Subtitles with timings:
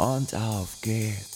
[0.00, 1.29] und auf geht's.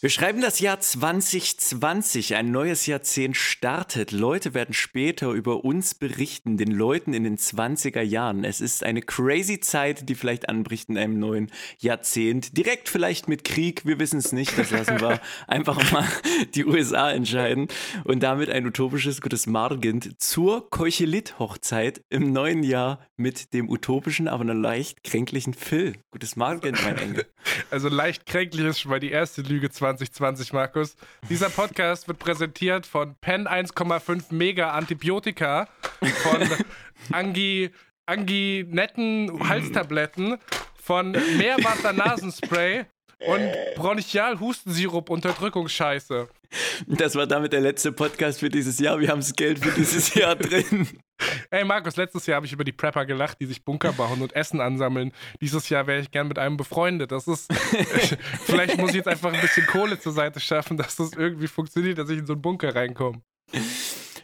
[0.00, 4.12] Wir schreiben das Jahr 2020, ein neues Jahrzehnt startet.
[4.12, 8.44] Leute werden später über uns berichten, den Leuten in den 20er Jahren.
[8.44, 12.56] Es ist eine crazy Zeit, die vielleicht anbricht in einem neuen Jahrzehnt.
[12.56, 16.06] Direkt vielleicht mit Krieg, wir wissen es nicht, das lassen wir einfach mal
[16.54, 17.66] die USA entscheiden.
[18.04, 24.44] Und damit ein utopisches gutes Margend zur Keuchelit-Hochzeit im neuen Jahr mit dem utopischen, aber
[24.44, 25.96] noch leicht kränklichen Phil.
[26.12, 27.26] Gutes Margend, mein Engel.
[27.70, 29.87] Also leicht kränklich ist schon mal die erste Lüge 2020,
[30.52, 30.96] Markus.
[31.28, 35.68] Dieser Podcast wird präsentiert von Pen 1,5 Mega Antibiotika,
[36.22, 36.48] von
[37.12, 37.70] Angi,
[38.06, 40.38] Anginetten Halstabletten,
[40.74, 42.86] von Meerwasser Nasenspray
[43.26, 46.28] und Bronchial-Hustensirup Unterdrückungsscheiße.
[46.86, 49.00] Das war damit der letzte Podcast für dieses Jahr.
[49.00, 50.88] Wir haben das Geld für dieses Jahr drin.
[51.50, 54.34] Ey, Markus, letztes Jahr habe ich über die Prepper gelacht, die sich Bunker bauen und
[54.36, 55.12] Essen ansammeln.
[55.40, 57.10] Dieses Jahr wäre ich gern mit einem befreundet.
[57.10, 57.52] Das ist.
[58.44, 61.98] vielleicht muss ich jetzt einfach ein bisschen Kohle zur Seite schaffen, dass das irgendwie funktioniert,
[61.98, 63.20] dass ich in so einen Bunker reinkomme.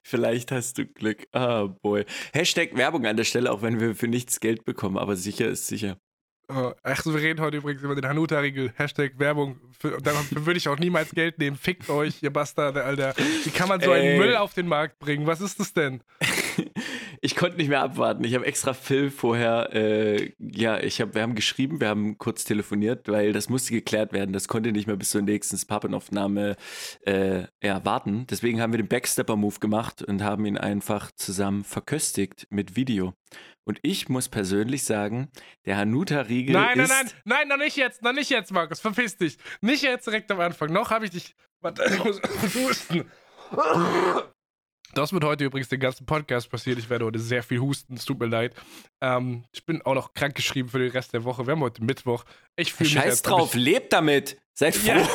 [0.02, 1.26] Vielleicht hast du Glück.
[1.32, 2.04] Ah, oh boy.
[2.32, 5.66] Hashtag Werbung an der Stelle, auch wenn wir für nichts Geld bekommen, aber sicher ist
[5.66, 5.98] sicher.
[6.48, 8.72] Ach, wir reden heute übrigens über den Hanuta-Riegel.
[8.76, 9.56] Hashtag Werbung.
[9.78, 11.56] Für, dafür würde ich auch niemals Geld nehmen.
[11.56, 13.14] Fickt euch, ihr Bastarde, Alter.
[13.44, 14.10] Wie kann man so Ey.
[14.10, 15.26] einen Müll auf den Markt bringen?
[15.26, 16.02] Was ist das denn?
[17.20, 18.24] ich konnte nicht mehr abwarten.
[18.24, 22.44] Ich habe extra Phil vorher, äh, ja, ich hab, wir haben geschrieben, wir haben kurz
[22.44, 24.32] telefoniert, weil das musste geklärt werden.
[24.32, 26.56] Das konnte nicht mehr bis zur nächsten Pappenaufnahme
[27.06, 28.26] äh, ja, warten.
[28.28, 33.14] Deswegen haben wir den Backstepper-Move gemacht und haben ihn einfach zusammen verköstigt mit Video.
[33.64, 35.30] Und ich muss persönlich sagen,
[35.64, 39.38] der Hanuta-Riegel Nein, nein, nein, nein, noch nicht jetzt, noch nicht jetzt, Markus, verpiss dich.
[39.62, 40.70] Nicht jetzt direkt am Anfang.
[40.70, 41.34] Noch habe ich dich.
[41.60, 42.20] Warte, ich muss
[42.54, 43.10] husten.
[44.94, 46.78] Das wird heute übrigens den ganzen Podcast passiert.
[46.78, 47.94] Ich werde heute sehr viel husten.
[47.94, 48.54] Es tut mir leid.
[49.00, 51.46] Ähm, ich bin auch noch krank geschrieben für den Rest der Woche.
[51.46, 52.24] Wir haben heute Mittwoch.
[52.56, 52.98] Ich fühle mich.
[52.98, 54.40] Scheiß drauf, lebt damit.
[54.52, 54.92] Seid froh.
[54.92, 55.08] Ja.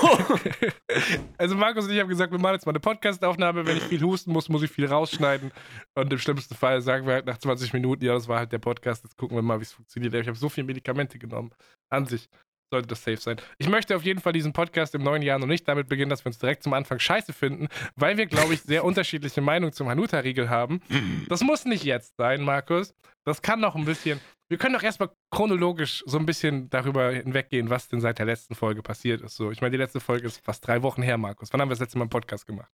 [1.38, 3.66] also Markus und ich haben gesagt, wir machen jetzt mal eine Podcastaufnahme.
[3.66, 5.52] Wenn ich viel husten muss, muss ich viel rausschneiden.
[5.96, 8.60] Und im schlimmsten Fall sagen wir halt nach 20 Minuten, ja, das war halt der
[8.60, 9.06] Podcast.
[9.06, 10.14] Jetzt gucken wir mal, wie es funktioniert.
[10.14, 11.52] Ich habe so viele Medikamente genommen.
[11.90, 12.30] An sich
[12.72, 13.38] sollte das safe sein.
[13.58, 16.24] Ich möchte auf jeden Fall diesen Podcast im neuen Jahr noch nicht damit beginnen, dass
[16.24, 19.90] wir uns direkt zum Anfang scheiße finden, weil wir, glaube ich, sehr unterschiedliche Meinungen zum
[19.90, 20.82] Hanuta-Riegel haben.
[21.28, 22.94] Das muss nicht jetzt sein, Markus.
[23.26, 24.20] Das kann noch ein bisschen.
[24.48, 28.56] Wir können doch erstmal chronologisch so ein bisschen darüber hinweggehen, was denn seit der letzten
[28.56, 29.36] Folge passiert ist.
[29.36, 31.50] So, ich meine, die letzte Folge ist fast drei Wochen her, Markus.
[31.52, 32.72] Wann haben wir das letzte Mal einen Podcast gemacht?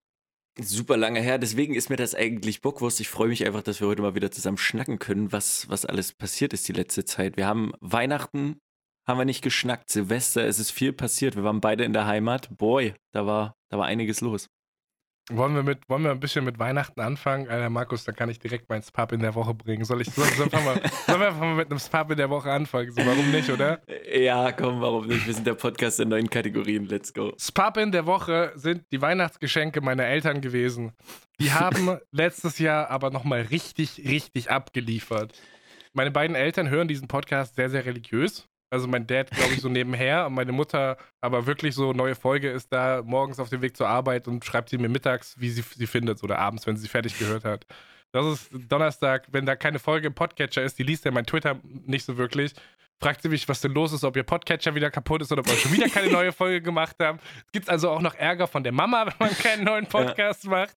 [0.60, 3.00] Super lange her, deswegen ist mir das eigentlich Bockwurst.
[3.00, 6.12] Ich freue mich einfach, dass wir heute mal wieder zusammen schnacken können, was, was alles
[6.12, 7.36] passiert ist die letzte Zeit.
[7.36, 8.60] Wir haben Weihnachten
[9.06, 9.90] haben wir nicht geschnackt.
[9.90, 11.36] Silvester, es ist viel passiert.
[11.36, 12.48] Wir waren beide in der Heimat.
[12.56, 14.48] Boy, da war, da war einiges los.
[15.30, 17.48] Wollen wir, mit, wollen wir ein bisschen mit Weihnachten anfangen?
[17.48, 19.86] Alter, Markus, da kann ich direkt mein Spap in der Woche bringen.
[19.86, 22.52] Soll ich soll, soll, mal, sollen wir einfach mal mit einem Spap in der Woche
[22.52, 22.92] anfangen?
[22.92, 23.80] So, warum nicht, oder?
[24.12, 25.26] Ja, komm, warum nicht?
[25.26, 26.84] Wir sind der Podcast in neuen Kategorien.
[26.84, 27.32] Let's go.
[27.38, 30.92] Spap in der Woche sind die Weihnachtsgeschenke meiner Eltern gewesen.
[31.40, 35.32] Die haben letztes Jahr aber nochmal richtig, richtig abgeliefert.
[35.94, 38.46] Meine beiden Eltern hören diesen Podcast sehr, sehr religiös.
[38.74, 42.50] Also mein Dad, glaube ich, so nebenher und meine Mutter aber wirklich so, neue Folge
[42.50, 45.62] ist da morgens auf dem Weg zur Arbeit und schreibt sie mir mittags, wie sie
[45.62, 47.66] sie findet oder abends, wenn sie sie fertig gehört hat.
[48.10, 51.60] Das ist Donnerstag, wenn da keine Folge im Podcatcher ist, die liest ja mein Twitter
[51.62, 52.52] nicht so wirklich.
[53.00, 55.48] Fragt sie mich, was denn los ist, ob ihr Podcatcher wieder kaputt ist oder ob
[55.48, 57.20] wir schon wieder keine neue Folge gemacht haben.
[57.46, 60.50] Es gibt also auch noch Ärger von der Mama, wenn man keinen neuen Podcast ja.
[60.50, 60.76] macht.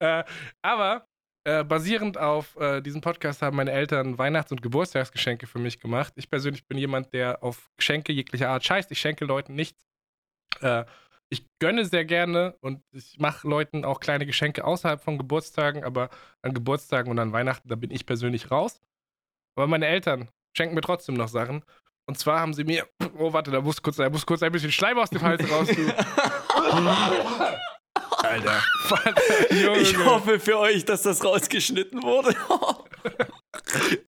[0.00, 0.24] Äh,
[0.62, 1.06] aber
[1.46, 6.12] äh, basierend auf äh, diesem Podcast haben meine Eltern Weihnachts- und Geburtstagsgeschenke für mich gemacht.
[6.16, 8.90] Ich persönlich bin jemand, der auf Geschenke jeglicher Art scheißt.
[8.90, 9.86] Ich schenke Leuten nichts.
[10.60, 10.84] Äh,
[11.28, 16.10] ich gönne sehr gerne und ich mache Leuten auch kleine Geschenke außerhalb von Geburtstagen, aber
[16.42, 18.80] an Geburtstagen und an Weihnachten, da bin ich persönlich raus.
[19.54, 21.62] Aber meine Eltern schenken mir trotzdem noch Sachen.
[22.06, 22.88] Und zwar haben sie mir,
[23.18, 25.68] oh warte, da muss kurz, da muss kurz ein bisschen Schleim aus dem Hals raus.
[28.26, 28.62] Alter.
[29.50, 29.78] Junge.
[29.78, 32.36] Ich hoffe für euch, dass das rausgeschnitten wurde.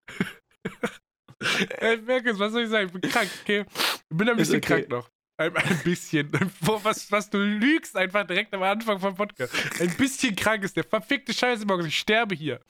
[1.78, 2.86] Ey, Merkes, was soll ich sagen?
[2.86, 3.64] Ich bin krank, okay?
[4.10, 4.66] Ich bin ein bisschen okay.
[4.66, 5.08] krank noch.
[5.40, 6.32] Ein, ein bisschen.
[6.60, 9.54] Was, was du lügst einfach direkt am Anfang vom Podcast.
[9.80, 11.86] Ein bisschen krank ist der verfickte Scheiße, Markus.
[11.86, 12.60] Ich sterbe hier.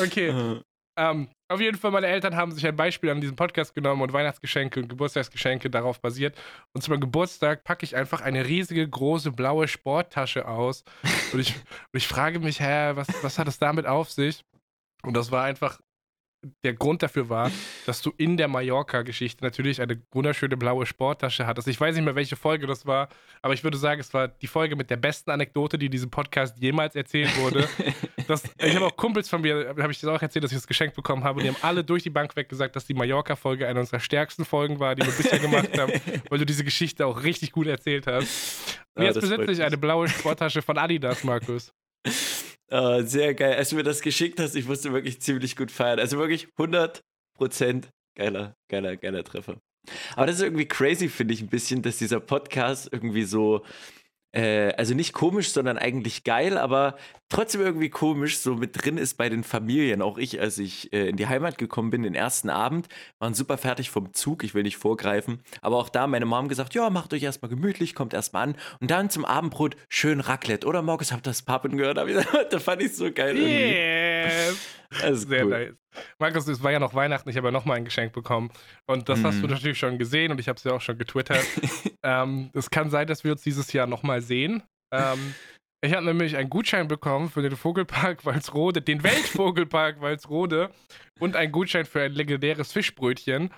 [0.00, 0.30] Okay.
[0.30, 0.60] Uh.
[0.98, 4.14] Ähm, Auf jeden Fall, meine Eltern haben sich ein Beispiel an diesem Podcast genommen und
[4.14, 6.34] Weihnachtsgeschenke und Geburtstagsgeschenke darauf basiert.
[6.72, 10.82] Und zu meinem Geburtstag packe ich einfach eine riesige, große, blaue Sporttasche aus.
[11.34, 14.46] Und ich, und ich frage mich, hä, was, was hat es damit auf sich?
[15.02, 15.78] Und das war einfach
[16.64, 17.50] der Grund dafür war,
[17.86, 21.68] dass du in der Mallorca-Geschichte natürlich eine wunderschöne blaue Sporttasche hattest.
[21.68, 23.08] Ich weiß nicht mehr, welche Folge das war,
[23.42, 26.10] aber ich würde sagen, es war die Folge mit der besten Anekdote, die in diesem
[26.10, 27.68] Podcast jemals erzählt wurde.
[28.26, 30.66] das, ich habe auch Kumpels von mir, habe ich das auch erzählt, dass ich das
[30.66, 33.66] geschenkt bekommen habe und die haben alle durch die Bank weg gesagt, dass die Mallorca-Folge
[33.68, 35.92] eine unserer stärksten Folgen war, die wir bisher gemacht haben,
[36.28, 38.80] weil du diese Geschichte auch richtig gut erzählt hast.
[38.94, 41.72] Und jetzt besitze ich eine blaue Sporttasche von Adidas, Markus.
[42.72, 43.54] Uh, sehr geil.
[43.56, 45.98] Als du mir das geschickt hast, ich musste wirklich ziemlich gut feiern.
[45.98, 47.02] Also wirklich 100%
[48.16, 49.60] geiler, geiler, geiler Treffer.
[50.16, 53.62] Aber das ist irgendwie crazy, finde ich ein bisschen, dass dieser Podcast irgendwie so
[54.32, 56.96] äh, also nicht komisch, sondern eigentlich geil, aber
[57.28, 60.02] trotzdem irgendwie komisch, so mit drin ist bei den Familien.
[60.02, 62.88] Auch ich, als ich äh, in die Heimat gekommen bin, den ersten Abend,
[63.18, 66.74] waren super fertig vom Zug, ich will nicht vorgreifen, aber auch da meine Mom gesagt,
[66.74, 70.66] ja, macht euch erstmal gemütlich, kommt erstmal an und dann zum Abendbrot schön Raclette.
[70.66, 71.98] Oder Markus, habt das Pappen gehört?
[72.50, 73.34] da fand ich so geil.
[74.24, 74.81] Das ist
[75.12, 75.50] Sehr cool.
[75.50, 75.74] nice.
[76.18, 78.50] Markus, es war ja noch Weihnachten, ich habe ja nochmal ein Geschenk bekommen.
[78.86, 79.26] Und das mhm.
[79.26, 79.52] hast du mhm.
[79.52, 81.44] natürlich schon gesehen und ich habe es ja auch schon getwittert.
[82.02, 84.62] ähm, es kann sein, dass wir uns dieses Jahr nochmal sehen.
[84.92, 85.34] Ähm,
[85.84, 90.70] ich habe nämlich einen Gutschein bekommen für den Vogelpark Walsrode, den Weltvogelpark Walsrode
[91.18, 93.52] und einen Gutschein für ein legendäres Fischbrötchen.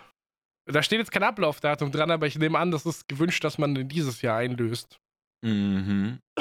[0.67, 3.75] Da steht jetzt kein Ablaufdatum dran, aber ich nehme an, das ist gewünscht, dass man
[3.75, 4.99] den dieses Jahr einlöst.
[5.45, 6.21] Mhm.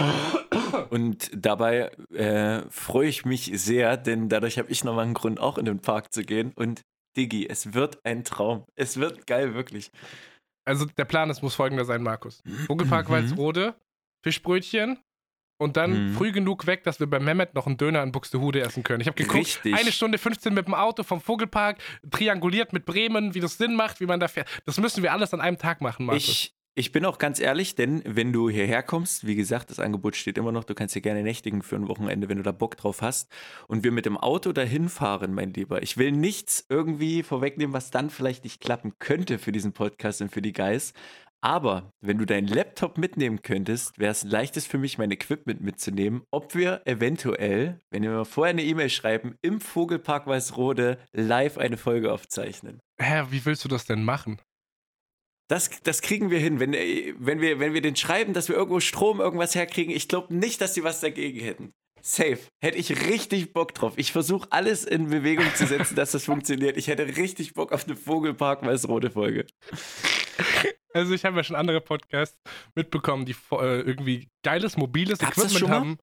[0.90, 5.58] Und dabei äh, freue ich mich sehr, denn dadurch habe ich nochmal einen Grund, auch
[5.58, 6.52] in den Park zu gehen.
[6.56, 6.82] Und
[7.16, 8.66] Diggi, es wird ein Traum.
[8.76, 9.92] Es wird geil, wirklich.
[10.66, 12.42] Also der Plan ist, muss folgender sein, Markus.
[12.68, 13.14] Vogelpark mhm.
[13.14, 13.76] Walsrode,
[14.24, 15.00] Fischbrötchen
[15.60, 16.14] und dann mhm.
[16.14, 19.02] früh genug weg, dass wir bei Mehmet noch einen Döner in Buxtehude essen können.
[19.02, 19.74] Ich habe geguckt, Richtig.
[19.74, 21.78] eine Stunde 15 mit dem Auto vom Vogelpark,
[22.10, 24.48] trianguliert mit Bremen, wie das Sinn macht, wie man da fährt.
[24.66, 26.28] Das müssen wir alles an einem Tag machen, Markus.
[26.28, 30.16] Ich, ich bin auch ganz ehrlich, denn wenn du hierher kommst, wie gesagt, das Angebot
[30.16, 32.78] steht immer noch, du kannst hier gerne nächtigen für ein Wochenende, wenn du da Bock
[32.78, 33.30] drauf hast.
[33.68, 35.84] Und wir mit dem Auto dahin fahren, mein Lieber.
[35.84, 40.32] Ich will nichts irgendwie vorwegnehmen, was dann vielleicht nicht klappen könnte für diesen Podcast und
[40.32, 40.94] für die Guys.
[41.42, 46.24] Aber wenn du deinen Laptop mitnehmen könntest, wäre es leichtes für mich, mein Equipment mitzunehmen,
[46.32, 51.78] ob wir eventuell, wenn wir mal vorher eine E-Mail schreiben, im Vogelpark Weißrode live eine
[51.78, 52.80] Folge aufzeichnen.
[52.98, 54.40] Hä, wie willst du das denn machen?
[55.54, 56.60] Das, das kriegen wir hin.
[56.60, 60.08] Wenn, äh, wenn, wir, wenn wir den schreiben, dass wir irgendwo Strom, irgendwas herkriegen, ich
[60.08, 61.74] glaube nicht, dass die was dagegen hätten.
[62.02, 62.40] Safe.
[62.60, 63.94] Hätte ich richtig Bock drauf.
[63.98, 66.76] Ich versuche alles in Bewegung zu setzen, dass das funktioniert.
[66.76, 69.46] Ich hätte richtig Bock auf eine Vogelpark Weißrote Folge.
[70.96, 72.40] Also ich habe ja schon andere Podcasts
[72.74, 75.98] mitbekommen, die äh, irgendwie geiles mobiles Gab's Equipment haben.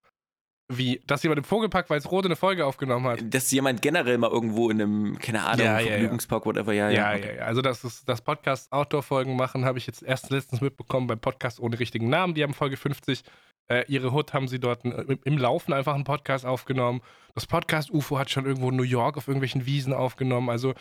[0.72, 1.00] Wie?
[1.06, 3.18] Dass jemand im Vogelpark Weißrode eine Folge aufgenommen hat?
[3.24, 6.46] Dass jemand generell mal irgendwo in einem, keine Ahnung, ja, Vergnügungspark, ja.
[6.46, 7.12] whatever, ja, ja.
[7.12, 7.36] Ja, okay.
[7.38, 11.18] ja, Also, dass das, das Podcast Outdoor-Folgen machen, habe ich jetzt erst letztens mitbekommen beim
[11.18, 12.34] Podcast ohne richtigen Namen.
[12.34, 13.22] Die haben Folge 50.
[13.68, 17.00] Äh, ihre Hut haben sie dort äh, im Laufen einfach einen Podcast aufgenommen.
[17.34, 20.50] Das Podcast UFO hat schon irgendwo in New York auf irgendwelchen Wiesen aufgenommen.
[20.50, 20.74] Also,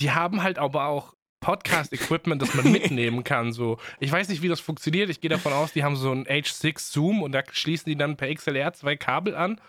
[0.00, 3.52] die haben halt aber auch Podcast-Equipment, das man mitnehmen kann.
[3.52, 3.78] So.
[3.98, 5.10] Ich weiß nicht, wie das funktioniert.
[5.10, 8.16] Ich gehe davon aus, die haben so einen H6 Zoom und da schließen die dann
[8.16, 9.60] per XLR zwei Kabel an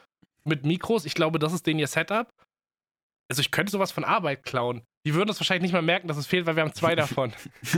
[0.43, 1.05] mit Mikros.
[1.05, 2.31] Ich glaube, das ist denen ihr Setup.
[3.29, 4.83] Also ich könnte sowas von Arbeit klauen.
[5.05, 7.33] Die würden es wahrscheinlich nicht mal merken, dass es fehlt, weil wir haben zwei davon.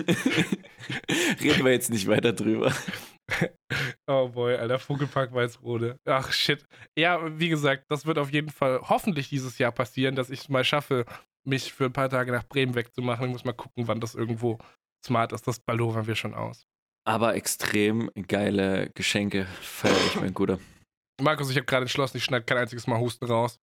[1.41, 2.73] Reden wir jetzt nicht weiter drüber.
[4.07, 5.97] oh boy, Alter, Vogelpark Weißrode.
[6.05, 6.65] Ach shit.
[6.97, 10.49] Ja, wie gesagt, das wird auf jeden Fall hoffentlich dieses Jahr passieren, dass ich es
[10.49, 11.05] mal schaffe,
[11.45, 13.25] mich für ein paar Tage nach Bremen wegzumachen.
[13.27, 14.57] Ich muss mal gucken, wann das irgendwo
[15.05, 15.47] smart ist.
[15.47, 16.65] Das baldowern wir schon aus.
[17.05, 20.59] Aber extrem geile Geschenke feiere ich, mein Guter.
[21.21, 23.59] Markus, ich habe gerade entschlossen, ich schneide kein einziges Mal Husten raus.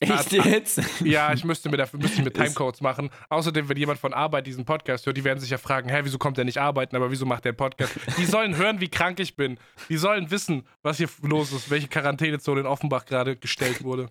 [0.00, 0.80] Echt jetzt?
[1.04, 3.10] Ja, ich müsste mir dafür müsste mir Timecodes machen.
[3.28, 6.16] Außerdem, wenn jemand von Arbeit diesen Podcast hört, die werden sich ja fragen, hä, wieso
[6.16, 7.94] kommt er nicht arbeiten, aber wieso macht der einen Podcast?
[8.16, 9.58] Die sollen hören, wie krank ich bin.
[9.90, 14.08] Die sollen wissen, was hier los ist, welche Quarantänezone in Offenbach gerade gestellt wurde.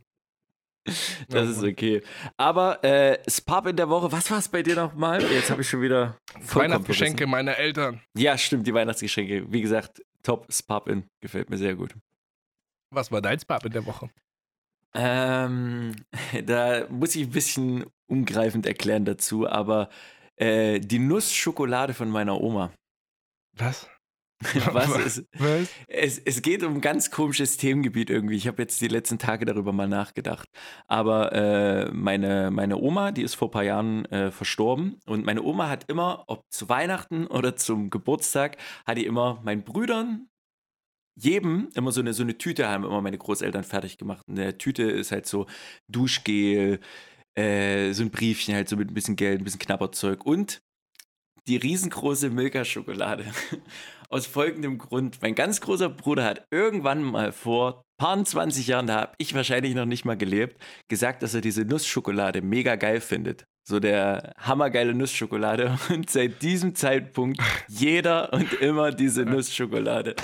[1.28, 2.02] Das ist okay.
[2.38, 5.22] Aber äh, Spab in der Woche, was war es bei dir nochmal?
[5.24, 6.18] Jetzt habe ich schon wieder
[6.54, 8.02] Weihnachtsgeschenke meiner Eltern.
[8.18, 9.52] Ja, stimmt, die Weihnachtsgeschenke.
[9.52, 11.06] Wie gesagt, top Spab in.
[11.22, 11.96] Gefällt mir sehr gut.
[12.92, 14.10] Was war dein Spab in der Woche?
[14.96, 15.96] Ähm,
[16.46, 19.90] da muss ich ein bisschen umgreifend erklären dazu, aber
[20.38, 22.74] äh, die Nussschokolade von meiner Oma.
[23.58, 23.88] Was?
[24.72, 24.96] Was?
[24.98, 25.70] Es, Was?
[25.88, 28.36] Es, es geht um ein ganz komisches Themengebiet irgendwie.
[28.36, 30.48] Ich habe jetzt die letzten Tage darüber mal nachgedacht.
[30.88, 35.00] Aber äh, meine, meine Oma, die ist vor ein paar Jahren äh, verstorben.
[35.06, 39.64] Und meine Oma hat immer, ob zu Weihnachten oder zum Geburtstag, hat die immer meinen
[39.64, 40.30] Brüdern,
[41.16, 44.26] jedem immer so eine, so eine Tüte haben immer meine Großeltern fertig gemacht.
[44.30, 45.48] Eine Tüte ist halt so
[45.90, 46.80] Duschgel,
[47.36, 50.62] äh, so ein Briefchen halt so mit ein bisschen Geld, ein bisschen Knabberzeug und
[51.48, 53.26] die riesengroße Milka-Schokolade.
[54.12, 55.22] Aus folgendem Grund.
[55.22, 59.76] Mein ganz großer Bruder hat irgendwann mal vor paar 20 Jahren, da habe ich wahrscheinlich
[59.76, 63.46] noch nicht mal gelebt, gesagt, dass er diese Nussschokolade mega geil findet.
[63.68, 65.78] So der hammergeile Nussschokolade.
[65.90, 70.16] Und seit diesem Zeitpunkt jeder und immer diese Nussschokolade.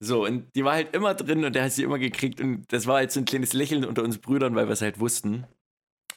[0.00, 2.40] So, und die war halt immer drin und der hat sie immer gekriegt.
[2.40, 4.98] Und das war halt so ein kleines Lächeln unter uns Brüdern, weil wir es halt
[4.98, 5.46] wussten.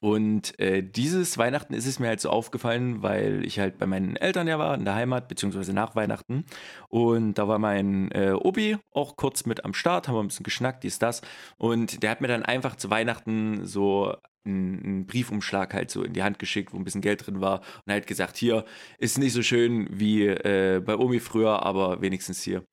[0.02, 4.16] Und äh, dieses Weihnachten ist es mir halt so aufgefallen, weil ich halt bei meinen
[4.16, 6.46] Eltern ja war, in der Heimat, beziehungsweise nach Weihnachten.
[6.90, 10.44] Und da war mein äh, Obi auch kurz mit am Start, haben wir ein bisschen
[10.44, 11.22] geschnackt, dies, das.
[11.58, 16.24] Und der hat mir dann einfach zu Weihnachten so einen Briefumschlag halt so in die
[16.24, 18.66] Hand geschickt, wo ein bisschen Geld drin war und halt gesagt, hier
[19.00, 22.64] ist nicht so schön wie äh, bei Omi früher, aber wenigstens hier.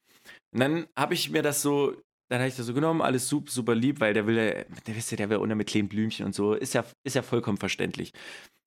[0.52, 1.94] Und dann habe ich mir das so,
[2.32, 4.96] dann habe ich das so genommen, alles super, super lieb, weil der will ja, der
[4.96, 7.58] wisst ja, der will unter mit kleinen Blümchen und so, ist ja, ist ja vollkommen
[7.58, 8.14] verständlich.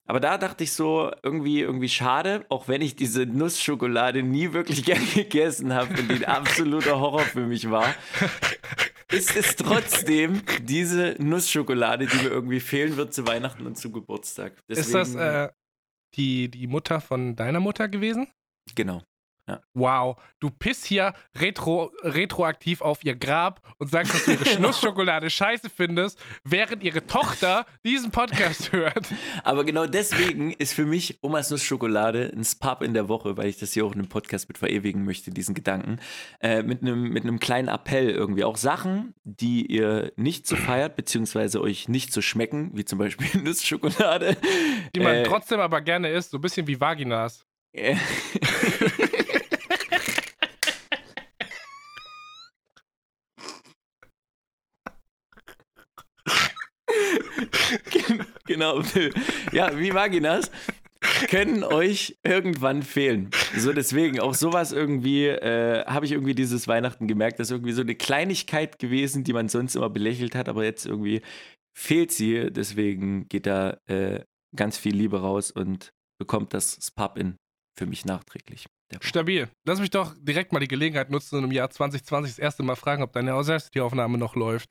[0.08, 4.86] Aber da dachte ich so, irgendwie, irgendwie schade, auch wenn ich diese Nussschokolade nie wirklich
[4.86, 7.92] gern gegessen habe und die ein absoluter Horror für mich war,
[9.12, 14.54] ist es trotzdem diese Nussschokolade, die mir irgendwie fehlen wird zu Weihnachten und zu Geburtstag.
[14.70, 15.50] Deswegen, ist das äh,
[16.14, 18.28] die, die Mutter von deiner Mutter gewesen?
[18.76, 19.02] Genau.
[19.48, 19.62] Ja.
[19.76, 25.30] Wow, du pisst hier retro, retroaktiv auf ihr Grab und sagst, dass du ihre Schnussschokolade
[25.30, 29.06] scheiße findest, während ihre Tochter diesen Podcast hört.
[29.44, 33.60] Aber genau deswegen ist für mich Omas Nussschokolade ein Spub in der Woche, weil ich
[33.60, 36.00] das hier auch in einem Podcast mit verewigen möchte, diesen Gedanken.
[36.40, 38.44] Äh, mit, einem, mit einem kleinen Appell irgendwie.
[38.44, 43.42] Auch Sachen, die ihr nicht so feiert, beziehungsweise euch nicht so schmecken, wie zum Beispiel
[43.44, 44.38] Nussschokolade.
[44.96, 47.46] Die man äh, trotzdem aber gerne isst, so ein bisschen wie Vaginas.
[58.56, 58.82] Genau.
[59.52, 60.52] Ja, wie Vaginas
[61.28, 63.30] können euch irgendwann fehlen.
[63.58, 67.74] So deswegen, auch sowas irgendwie, äh, habe ich irgendwie dieses Weihnachten gemerkt, das ist irgendwie
[67.74, 71.22] so eine Kleinigkeit gewesen, die man sonst immer belächelt hat, aber jetzt irgendwie
[71.78, 72.52] fehlt sie.
[72.52, 74.22] Deswegen geht da äh,
[74.56, 77.36] ganz viel Liebe raus und bekommt das Spap-In
[77.78, 78.66] für mich nachträglich.
[79.02, 79.50] Stabil.
[79.66, 82.76] Lass mich doch direkt mal die Gelegenheit nutzen und im Jahr 2020 das erste Mal
[82.76, 84.70] fragen, ob deine Audacity-Aufnahme noch läuft.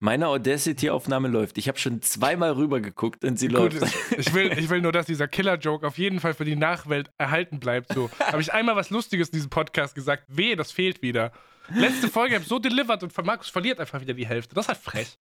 [0.00, 1.58] Meine Audacity-Aufnahme läuft.
[1.58, 3.94] Ich habe schon zweimal rübergeguckt und sie Gut, läuft.
[4.18, 7.60] Ich will, ich will nur, dass dieser Killer-Joke auf jeden Fall für die Nachwelt erhalten
[7.60, 7.92] bleibt.
[7.92, 8.10] So.
[8.20, 10.24] Habe ich einmal was Lustiges in diesem Podcast gesagt?
[10.28, 11.32] Wehe, das fehlt wieder.
[11.74, 14.54] Letzte Folge habe ich so delivered und Markus verliert einfach wieder die Hälfte.
[14.54, 15.18] Das ist halt frech.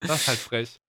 [0.00, 0.80] Das ist halt frech.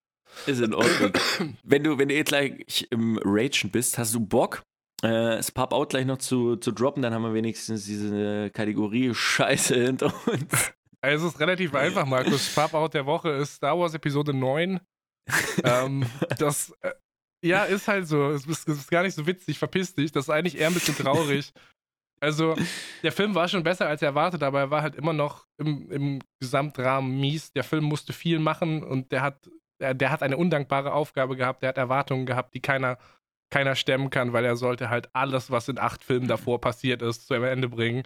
[0.46, 1.14] Ist in Ordnung.
[1.64, 4.64] wenn du, wenn du jetzt gleich im Ragen bist, hast du Bock,
[5.04, 9.76] äh, das Pub-Out gleich noch zu, zu droppen, dann haben wir wenigstens diese Kategorie Scheiße
[9.76, 10.74] hinter uns.
[11.02, 12.54] Also es ist relativ einfach, Markus.
[12.56, 14.80] Pub-Out der Woche ist Star Wars Episode 9.
[15.64, 16.06] ähm,
[16.40, 16.92] das, äh,
[17.44, 18.32] ja, ist halt so.
[18.32, 20.12] Es ist, es ist, gar nicht so witzig, verpiss dich.
[20.12, 21.54] Das ist eigentlich eher ein bisschen traurig.
[22.20, 22.56] Also,
[23.04, 26.20] der Film war schon besser als erwartet, aber er war halt immer noch im, im
[26.42, 27.54] Gesamtrahmen mies.
[27.54, 29.48] Der Film musste viel machen und der hat,
[29.80, 31.62] der, der hat eine undankbare Aufgabe gehabt.
[31.62, 32.98] Der hat Erwartungen gehabt, die keiner
[33.50, 37.28] keiner stemmen kann, weil er sollte halt alles, was in acht Filmen davor passiert ist,
[37.28, 38.04] zu einem Ende bringen.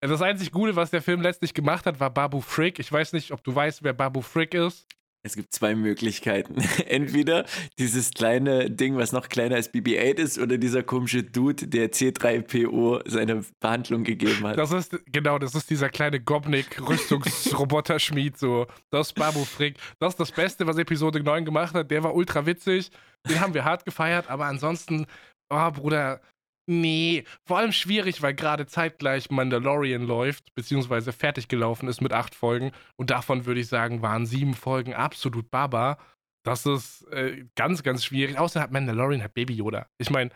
[0.00, 2.78] Das einzig Gute, was der Film letztlich gemacht hat, war Babu Frick.
[2.78, 4.86] Ich weiß nicht, ob du weißt, wer Babu Frick ist.
[5.26, 6.60] Es gibt zwei Möglichkeiten.
[6.86, 7.46] Entweder
[7.78, 13.00] dieses kleine Ding, was noch kleiner als BB-8 ist, oder dieser komische Dude, der C3PO
[13.08, 14.58] seine Behandlung gegeben hat.
[14.58, 18.66] Das ist, genau, das ist dieser kleine Gobnik-Rüstungsroboter-Schmied, so.
[18.90, 19.78] Das ist Babu Frick.
[19.98, 21.90] Das ist das Beste, was Episode 9 gemacht hat.
[21.90, 22.90] Der war ultra witzig.
[23.26, 25.06] Den haben wir hart gefeiert, aber ansonsten,
[25.48, 26.20] oh Bruder,
[26.66, 27.24] nee.
[27.46, 32.72] Vor allem schwierig, weil gerade zeitgleich Mandalorian läuft, beziehungsweise fertig gelaufen ist mit acht Folgen.
[32.96, 35.98] Und davon würde ich sagen, waren sieben Folgen absolut Baba.
[36.44, 38.38] Das ist äh, ganz, ganz schwierig.
[38.38, 39.86] Außer hat Mandalorian hat Baby Yoda.
[39.98, 40.30] Ich meine,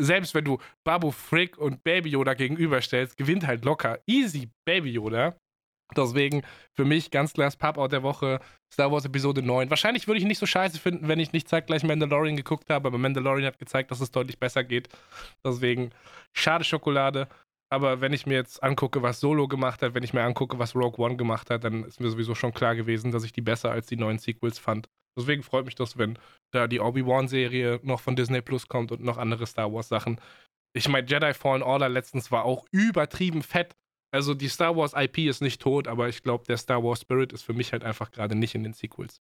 [0.00, 5.36] selbst wenn du Babu Frick und Baby Yoda gegenüberstellst, gewinnt halt locker easy Baby Yoda.
[5.96, 8.40] Deswegen für mich ganz klar das Pub-Out der Woche,
[8.72, 9.70] Star Wars Episode 9.
[9.70, 12.98] Wahrscheinlich würde ich nicht so scheiße finden, wenn ich nicht zeitgleich Mandalorian geguckt habe, aber
[12.98, 14.88] Mandalorian hat gezeigt, dass es deutlich besser geht.
[15.44, 15.90] Deswegen
[16.32, 17.28] schade Schokolade.
[17.70, 20.76] Aber wenn ich mir jetzt angucke, was Solo gemacht hat, wenn ich mir angucke, was
[20.76, 23.70] Rogue One gemacht hat, dann ist mir sowieso schon klar gewesen, dass ich die besser
[23.70, 24.88] als die neuen Sequels fand.
[25.18, 26.18] Deswegen freut mich das, wenn
[26.52, 30.20] da die Obi-Wan-Serie noch von Disney Plus kommt und noch andere Star Wars-Sachen.
[30.72, 33.76] Ich meine, Jedi Fallen Order letztens war auch übertrieben fett.
[34.14, 37.32] Also die Star Wars IP ist nicht tot, aber ich glaube, der Star Wars Spirit
[37.32, 39.20] ist für mich halt einfach gerade nicht in den Sequels.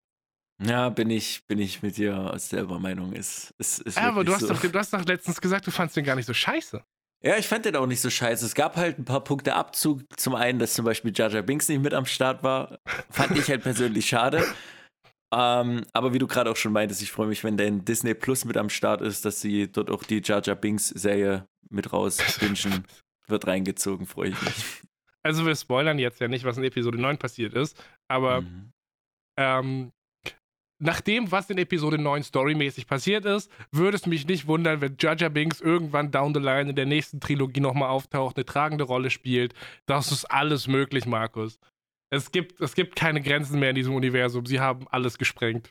[0.64, 3.12] Ja, bin ich, bin ich mit dir aus selber Meinung.
[3.12, 4.50] Ist, ist, ist ja, aber du hast, so.
[4.50, 6.84] doch, du hast doch letztens gesagt, du fandest den gar nicht so scheiße.
[7.24, 8.46] Ja, ich fand den auch nicht so scheiße.
[8.46, 10.04] Es gab halt ein paar Punkte Abzug.
[10.16, 12.78] Zum einen, dass zum Beispiel Jar Jar Binks nicht mit am Start war.
[13.10, 14.46] Fand ich halt persönlich schade.
[15.34, 18.46] Ähm, aber wie du gerade auch schon meintest, ich freue mich, wenn dein Disney Plus
[18.46, 22.86] mit am Start ist, dass sie dort auch die Jar Jar Binks Serie mit rauswünschen.
[23.28, 24.56] wird reingezogen, freue ich mich.
[25.26, 28.72] Also wir spoilern jetzt ja nicht, was in Episode 9 passiert ist, aber Mhm.
[29.40, 29.92] ähm,
[30.82, 34.98] nach dem, was in Episode 9 storymäßig passiert ist, würde es mich nicht wundern, wenn
[35.00, 39.10] Jar Binks irgendwann down the line in der nächsten Trilogie nochmal auftaucht, eine tragende Rolle
[39.10, 39.54] spielt.
[39.86, 41.58] Das ist alles möglich, Markus.
[42.10, 44.46] Es gibt, es gibt keine Grenzen mehr in diesem Universum.
[44.46, 45.70] Sie haben alles gesprengt.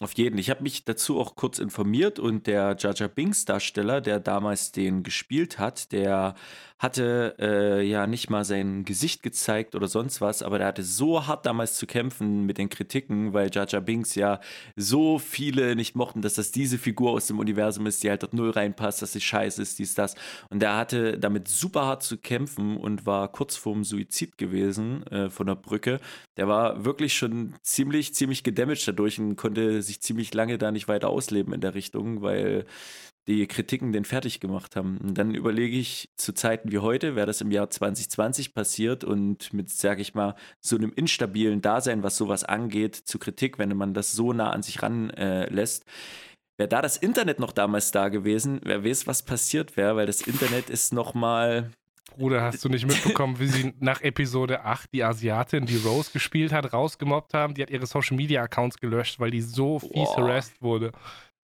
[0.00, 0.38] Auf jeden.
[0.38, 5.04] Ich habe mich dazu auch kurz informiert und der Jar Binks Darsteller, der damals den
[5.04, 6.34] gespielt hat, der
[6.84, 11.26] hatte äh, ja nicht mal sein Gesicht gezeigt oder sonst was, aber der hatte so
[11.26, 14.40] hart damals zu kämpfen mit den Kritiken, weil Jar Binks ja
[14.74, 18.34] so viele nicht mochten, dass das diese Figur aus dem Universum ist, die halt dort
[18.34, 20.16] null reinpasst, dass sie scheiße ist, dies, das.
[20.50, 25.30] Und der hatte damit super hart zu kämpfen und war kurz vorm Suizid gewesen äh,
[25.30, 26.00] von der Brücke.
[26.36, 30.88] Der war wirklich schon ziemlich, ziemlich gedamaged dadurch und konnte sich ziemlich lange da nicht
[30.88, 32.66] weiter ausleben in der Richtung, weil
[33.26, 34.98] die Kritiken den fertig gemacht haben.
[34.98, 39.52] Und dann überlege ich zu Zeiten wie heute, wäre das im Jahr 2020 passiert und
[39.52, 43.94] mit, sage ich mal, so einem instabilen Dasein, was sowas angeht, zu Kritik, wenn man
[43.94, 45.90] das so nah an sich ranlässt, äh,
[46.58, 50.20] wäre da das Internet noch damals da gewesen, wer weiß, was passiert wäre, weil das
[50.20, 51.70] Internet ist nochmal
[52.16, 56.52] Bruder, hast du nicht mitbekommen, wie sie nach Episode 8 die Asiatin, die Rose gespielt
[56.52, 57.54] hat, rausgemobbt haben?
[57.54, 60.16] Die hat ihre Social Media Accounts gelöscht, weil die so fies Boah.
[60.16, 60.92] harassed wurde.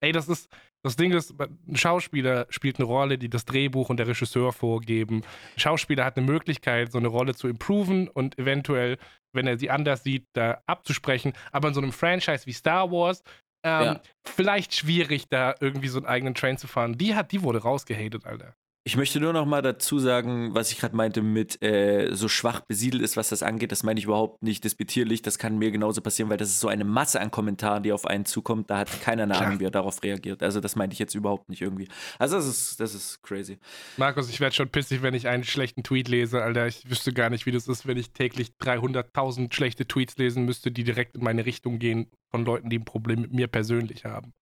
[0.00, 0.48] Ey, das ist.
[0.82, 5.16] Das Ding ist, ein Schauspieler spielt eine Rolle, die das Drehbuch und der Regisseur vorgeben.
[5.54, 8.96] Ein Schauspieler hat eine Möglichkeit, so eine Rolle zu improven und eventuell,
[9.34, 11.34] wenn er sie anders sieht, da abzusprechen.
[11.52, 13.22] Aber in so einem Franchise wie Star Wars,
[13.62, 14.00] ähm, Ja.
[14.24, 16.96] vielleicht schwierig, da irgendwie so einen eigenen Train zu fahren.
[16.96, 18.54] Die hat, die wurde rausgehatet, Alter.
[18.82, 22.60] Ich möchte nur noch mal dazu sagen, was ich gerade meinte mit äh, so schwach
[22.60, 23.72] besiedelt ist, was das angeht.
[23.72, 25.20] Das meine ich überhaupt nicht despektierlich.
[25.20, 28.06] Das kann mir genauso passieren, weil das ist so eine Masse an Kommentaren, die auf
[28.06, 28.70] einen zukommt.
[28.70, 29.36] Da hat keiner eine.
[29.36, 30.42] Ahnung, wie er darauf reagiert.
[30.42, 31.88] Also das meinte ich jetzt überhaupt nicht irgendwie.
[32.18, 33.58] Also das ist, das ist crazy.
[33.98, 36.66] Markus, ich werde schon pissig, wenn ich einen schlechten Tweet lese, Alter.
[36.66, 40.70] Ich wüsste gar nicht, wie das ist, wenn ich täglich 300.000 schlechte Tweets lesen müsste,
[40.70, 44.32] die direkt in meine Richtung gehen von Leuten, die ein Problem mit mir persönlich haben.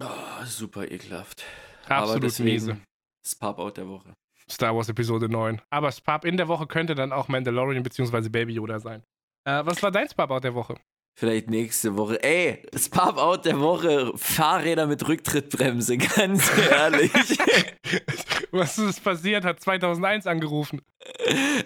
[0.00, 0.06] Oh,
[0.44, 1.44] super ekelhaft.
[1.86, 2.76] Absolut Aber deswegen miese.
[3.22, 4.14] Das Pop-Out der Woche.
[4.50, 5.60] Star Wars Episode 9.
[5.70, 8.28] Aber Spap in der Woche könnte dann auch Mandalorian bzw.
[8.28, 9.02] Baby Yoda sein.
[9.44, 10.76] Äh, was war dein Spap-Out der Woche?
[11.20, 12.22] Vielleicht nächste Woche.
[12.22, 14.12] Ey, das Pop-Out der Woche.
[14.16, 17.12] Fahrräder mit Rücktrittbremse, ganz ehrlich.
[18.52, 19.44] was ist passiert?
[19.44, 20.80] Hat 2001 angerufen.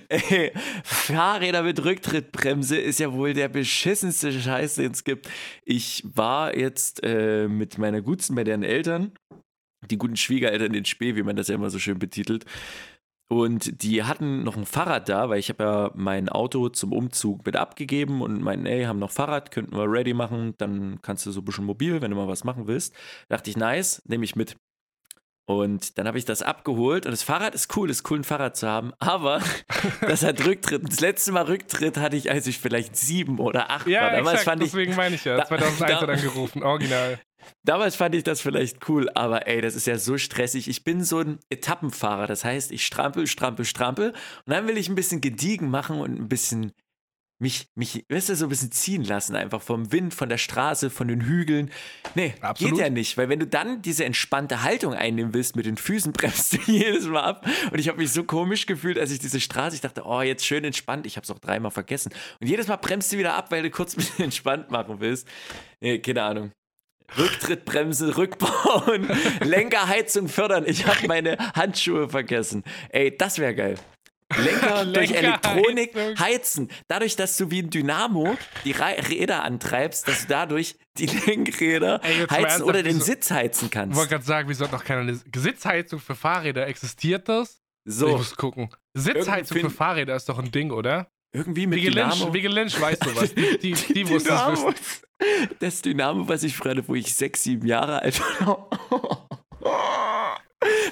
[0.08, 5.30] Ey, Fahrräder mit Rücktrittbremse ist ja wohl der beschissenste Scheiß, den es gibt.
[5.64, 9.12] Ich war jetzt äh, mit meiner Gutsten bei deren Eltern,
[9.90, 12.44] die guten Schwiegereltern in Spee, wie man das ja immer so schön betitelt.
[13.30, 17.44] Und die hatten noch ein Fahrrad da, weil ich habe ja mein Auto zum Umzug
[17.46, 21.30] mit abgegeben und meinten, ey, haben noch Fahrrad, könnten wir ready machen, dann kannst du
[21.32, 22.94] so ein bisschen mobil, wenn du mal was machen willst.
[23.28, 24.56] dachte ich, nice, nehme ich mit.
[25.46, 28.56] Und dann habe ich das abgeholt und das Fahrrad ist cool, ist cool, ein Fahrrad
[28.56, 29.42] zu haben, aber
[30.00, 30.88] das hat Rücktritt.
[30.88, 34.10] Das letzte Mal Rücktritt hatte ich, als ich vielleicht sieben oder acht Ja, war.
[34.12, 35.36] Damals exakt, fand, ich, deswegen meine ich ja.
[35.36, 37.18] Da- 2001 hat da- angerufen, original.
[37.64, 40.68] Damals fand ich das vielleicht cool, aber ey, das ist ja so stressig.
[40.68, 44.88] Ich bin so ein Etappenfahrer, das heißt, ich strampel, strampel, strampel und dann will ich
[44.88, 46.72] ein bisschen gediegen machen und ein bisschen
[47.40, 50.88] mich, mich, weißt du, so ein bisschen ziehen lassen, einfach vom Wind, von der Straße,
[50.88, 51.70] von den Hügeln.
[52.14, 52.74] Nee, Absolut.
[52.74, 56.12] geht ja nicht, weil wenn du dann diese entspannte Haltung einnehmen willst mit den Füßen,
[56.14, 57.46] bremst du jedes Mal ab.
[57.70, 60.46] Und ich habe mich so komisch gefühlt, als ich diese Straße, ich dachte, oh, jetzt
[60.46, 61.07] schön entspannt.
[61.07, 62.12] Ich habe es auch dreimal vergessen.
[62.40, 65.28] Und jedes Mal bremst du wieder ab, weil du kurz ein bisschen entspannt machen willst.
[65.80, 66.52] Nee, keine Ahnung.
[67.18, 69.09] Rücktrittbremse, rückbauen,
[69.42, 70.64] Lenkerheizung fördern.
[70.66, 72.64] Ich habe meine Handschuhe vergessen.
[72.90, 73.79] Ey, das wäre geil.
[74.37, 76.70] Lenker durch Elektronik heizen.
[76.88, 82.27] Dadurch, dass du wie ein Dynamo die Räder antreibst, dass du dadurch die Lenkräder Ey,
[82.29, 83.96] heizen oder den wieso- Sitz heizen Ich kannst.
[83.96, 86.66] wollte gerade sagen, wieso hat noch keine Sitzheizung für Fahrräder?
[86.66, 87.61] Existiert das?
[87.87, 88.70] Ich So, muss gucken.
[88.94, 91.09] Sitzheizung für Fahrräder ist doch ein Ding, oder?
[91.34, 92.32] Irgendwie mit Wege Lynch, Dynamo.
[92.34, 93.34] Wege Lynch weiß sowas.
[93.62, 94.62] Die, die, die, muss das wissen.
[94.64, 95.02] Dynamos.
[95.60, 98.68] Das Dynamo, was ich früher hatte, wo ich sechs, sieben Jahre alt war.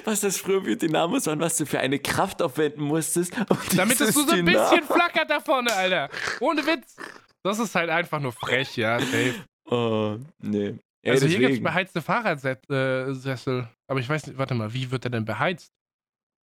[0.05, 3.33] Was das früher für Dynamos waren, was du für eine Kraft aufwenden musstest.
[3.49, 6.09] um Damit es so ein Dynamo- bisschen flackert da vorne, Alter.
[6.41, 6.95] Ohne Witz.
[7.43, 9.33] Das ist halt einfach nur frech, ja, safe.
[9.65, 10.75] Oh, nee.
[11.03, 11.63] Ja, also hier gibt es deswegen.
[11.63, 13.67] beheizte Fahrradsessel.
[13.87, 15.71] Aber ich weiß nicht, warte mal, wie wird der denn beheizt?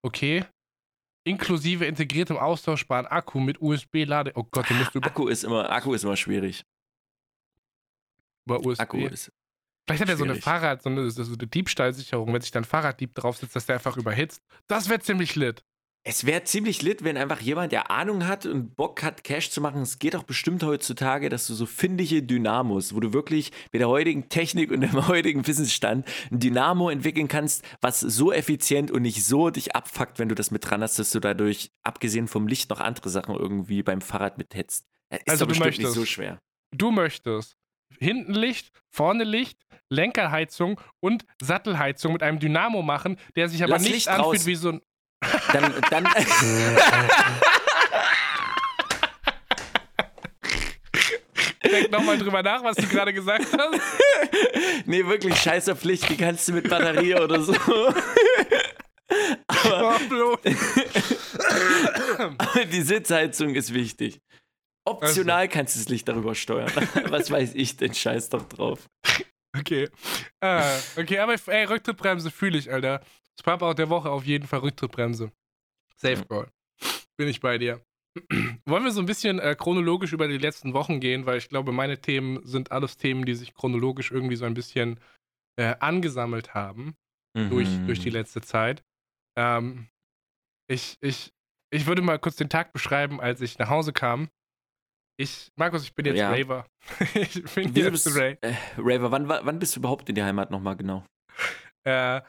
[0.02, 0.44] Okay.
[1.24, 4.32] Inklusive integriertem austauschbaren Akku mit USB-Lade.
[4.34, 6.64] Oh Gott, du musst über, Akku ist immer, Akku ist immer schwierig.
[8.46, 8.80] über USB.
[8.80, 9.32] Akku ist.
[9.86, 10.36] Vielleicht hat er so eine.
[10.36, 13.96] Fahrrad, so eine, so eine Diebstahlsicherung, wenn sich dann Fahrraddieb drauf sitzt, dass der einfach
[13.96, 14.42] überhitzt.
[14.66, 15.64] Das wäre ziemlich lit.
[16.02, 19.60] Es wäre ziemlich lit, wenn einfach jemand, der Ahnung hat und Bock hat, Cash zu
[19.60, 19.82] machen.
[19.82, 23.88] Es geht auch bestimmt heutzutage, dass du so findige Dynamos, wo du wirklich mit der
[23.90, 29.22] heutigen Technik und dem heutigen Wissensstand ein Dynamo entwickeln kannst, was so effizient und nicht
[29.24, 32.70] so dich abfuckt, wenn du das mit dran hast, dass du dadurch, abgesehen vom Licht,
[32.70, 34.86] noch andere Sachen irgendwie beim Fahrrad mithetzt.
[35.12, 36.38] Ist Also doch du bestimmt möchtest- nicht so schwer.
[36.74, 37.56] Du möchtest
[37.98, 39.58] hinten Licht, vorne Licht,
[39.90, 44.46] Lenkerheizung und Sattelheizung mit einem Dynamo machen, der sich aber Lass nicht Licht anfühlt raus.
[44.46, 44.80] wie so ein.
[45.52, 46.04] Dann, dann
[51.62, 53.80] Denk nochmal drüber nach, was du gerade gesagt hast.
[54.86, 57.54] nee, wirklich scheiß auf Licht, die kannst du mit Batterie oder so.
[59.64, 60.38] Oh, bloß.
[62.38, 64.20] Aber die Sitzheizung ist wichtig.
[64.86, 66.70] Optional kannst du das Licht darüber steuern.
[67.08, 67.92] Was weiß ich denn?
[67.94, 68.88] Scheiß doch drauf.
[69.58, 69.88] Okay.
[70.40, 73.02] Ah, okay, aber ey, Rücktrittbremse fühle ich, Alter.
[73.42, 75.32] Papa der Woche auf jeden Fall Rücktrittbremse.
[75.96, 76.48] Safe Call.
[77.16, 77.80] Bin ich bei dir.
[78.66, 81.72] Wollen wir so ein bisschen äh, chronologisch über die letzten Wochen gehen, weil ich glaube,
[81.72, 84.98] meine Themen sind alles Themen, die sich chronologisch irgendwie so ein bisschen
[85.56, 86.94] äh, angesammelt haben
[87.36, 87.86] durch, Mhm.
[87.86, 88.82] durch die letzte Zeit.
[89.38, 89.88] Ähm,
[90.68, 91.32] ich, ich,
[91.72, 94.28] ich würde mal kurz den Tag beschreiben, als ich nach Hause kam.
[95.18, 96.30] Ich, Markus, ich bin jetzt Ja.
[96.32, 96.66] Raver.
[97.14, 98.38] ich bin Wieso jetzt bist, Ray.
[98.40, 101.04] äh, Raver, wann, wann bist du überhaupt in die Heimat nochmal genau?
[101.84, 102.22] Äh,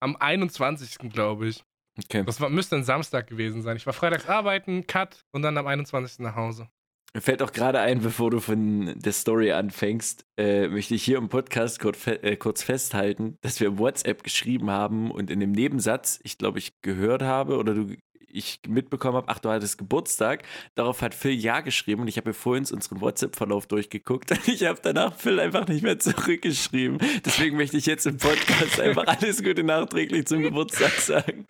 [0.00, 1.10] am 21.
[1.10, 1.64] glaube ich.
[1.98, 2.24] Okay.
[2.24, 3.76] Das war, müsste ein Samstag gewesen sein.
[3.76, 6.18] Ich war freitags arbeiten, Cut und dann am 21.
[6.18, 6.68] nach Hause.
[7.14, 11.16] Mir fällt auch gerade ein, bevor du von der Story anfängst, äh, möchte ich hier
[11.16, 15.40] im Podcast kurz, fe äh, kurz festhalten, dass wir im WhatsApp geschrieben haben und in
[15.40, 17.96] dem Nebensatz, ich glaube, ich gehört habe oder du
[18.36, 20.42] ich mitbekommen habe, ach, du hattest Geburtstag.
[20.74, 24.64] Darauf hat Phil Ja geschrieben und ich habe mir vorhin unseren WhatsApp-Verlauf durchgeguckt und ich
[24.64, 26.98] habe danach Phil einfach nicht mehr zurückgeschrieben.
[27.24, 31.46] Deswegen möchte ich jetzt im Podcast einfach alles Gute nachträglich zum Geburtstag sagen.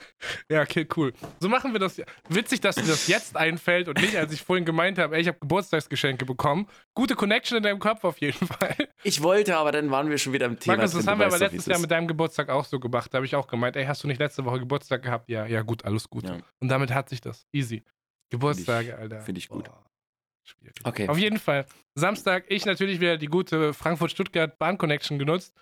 [0.49, 1.13] Ja, okay, cool.
[1.41, 2.01] So machen wir das.
[2.29, 5.29] Witzig, dass dir das jetzt einfällt und nicht, als ich vorhin gemeint habe, ey, ich
[5.29, 6.67] habe Geburtstagsgeschenke bekommen.
[6.95, 8.77] Gute Connection in deinem Kopf auf jeden Fall.
[9.03, 10.77] Ich wollte, aber dann waren wir schon wieder im Thema.
[10.77, 11.11] Markus, das drin.
[11.13, 13.13] haben wir aber letztes Jahr mit deinem Geburtstag auch so gemacht.
[13.13, 15.29] Da habe ich auch gemeint, ey, hast du nicht letzte Woche Geburtstag gehabt?
[15.29, 16.25] Ja, ja, gut, alles gut.
[16.25, 16.39] Ja.
[16.61, 17.47] Und damit hat sich das.
[17.53, 17.83] Easy.
[18.31, 19.23] Geburtstage, Alter.
[19.23, 19.65] find ich gut.
[19.65, 19.87] Boah,
[20.45, 20.75] schwierig.
[20.85, 21.09] Okay.
[21.09, 21.65] Auf jeden Fall.
[21.95, 25.55] Samstag, ich natürlich wieder die gute Frankfurt-Stuttgart-Bahn-Connection genutzt.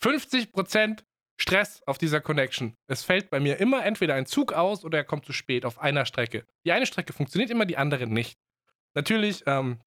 [0.00, 1.02] 50%
[1.40, 2.76] Stress auf dieser Connection.
[2.86, 5.80] Es fällt bei mir immer entweder ein Zug aus oder er kommt zu spät auf
[5.80, 6.46] einer Strecke.
[6.64, 8.38] Die eine Strecke funktioniert immer, die andere nicht.
[8.94, 9.80] Natürlich, ähm,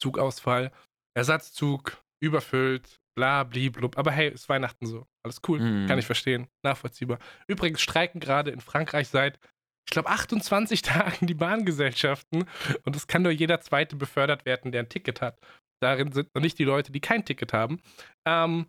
[0.00, 0.70] Zugausfall,
[1.14, 3.96] Ersatzzug, überfüllt, bla, blub.
[3.96, 5.06] Aber hey, ist Weihnachten so.
[5.22, 5.60] Alles cool.
[5.60, 5.86] Mhm.
[5.86, 6.48] Kann ich verstehen.
[6.62, 7.18] Nachvollziehbar.
[7.46, 9.38] Übrigens streiken gerade in Frankreich seit,
[9.86, 12.44] ich glaube, 28 Tagen die Bahngesellschaften.
[12.84, 15.38] Und es kann nur jeder Zweite befördert werden, der ein Ticket hat.
[15.80, 17.80] Darin sind noch nicht die Leute, die kein Ticket haben.
[18.26, 18.66] Ähm,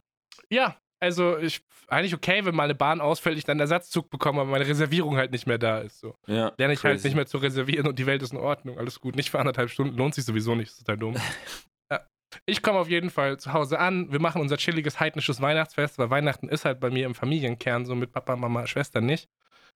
[0.50, 4.42] ja, also ich, eigentlich okay, wenn mal eine Bahn ausfällt, ich dann einen Ersatzzug bekomme,
[4.42, 6.00] aber meine Reservierung halt nicht mehr da ist.
[6.00, 6.16] So.
[6.28, 7.08] Ja, Lerne ich halt crazy.
[7.08, 8.78] nicht mehr zu reservieren und die Welt ist in Ordnung.
[8.78, 9.16] Alles gut.
[9.16, 10.70] Nicht für anderthalb Stunden, lohnt sich sowieso nicht.
[10.70, 11.16] Ist total dumm.
[11.92, 12.02] ja.
[12.46, 14.12] Ich komme auf jeden Fall zu Hause an.
[14.12, 17.96] Wir machen unser chilliges heidnisches Weihnachtsfest, weil Weihnachten ist halt bei mir im Familienkern so
[17.96, 19.30] mit Papa, Mama, Schwester nicht.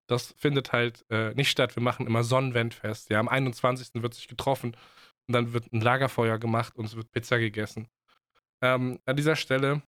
[0.08, 1.76] Das findet halt äh, nicht statt.
[1.76, 3.10] Wir machen immer Sonnenwendfest.
[3.10, 4.02] Ja, am 21.
[4.02, 4.76] wird sich getroffen
[5.28, 7.88] und dann wird ein Lagerfeuer gemacht und es wird Pizza gegessen.
[8.62, 9.82] Ähm, an dieser Stelle,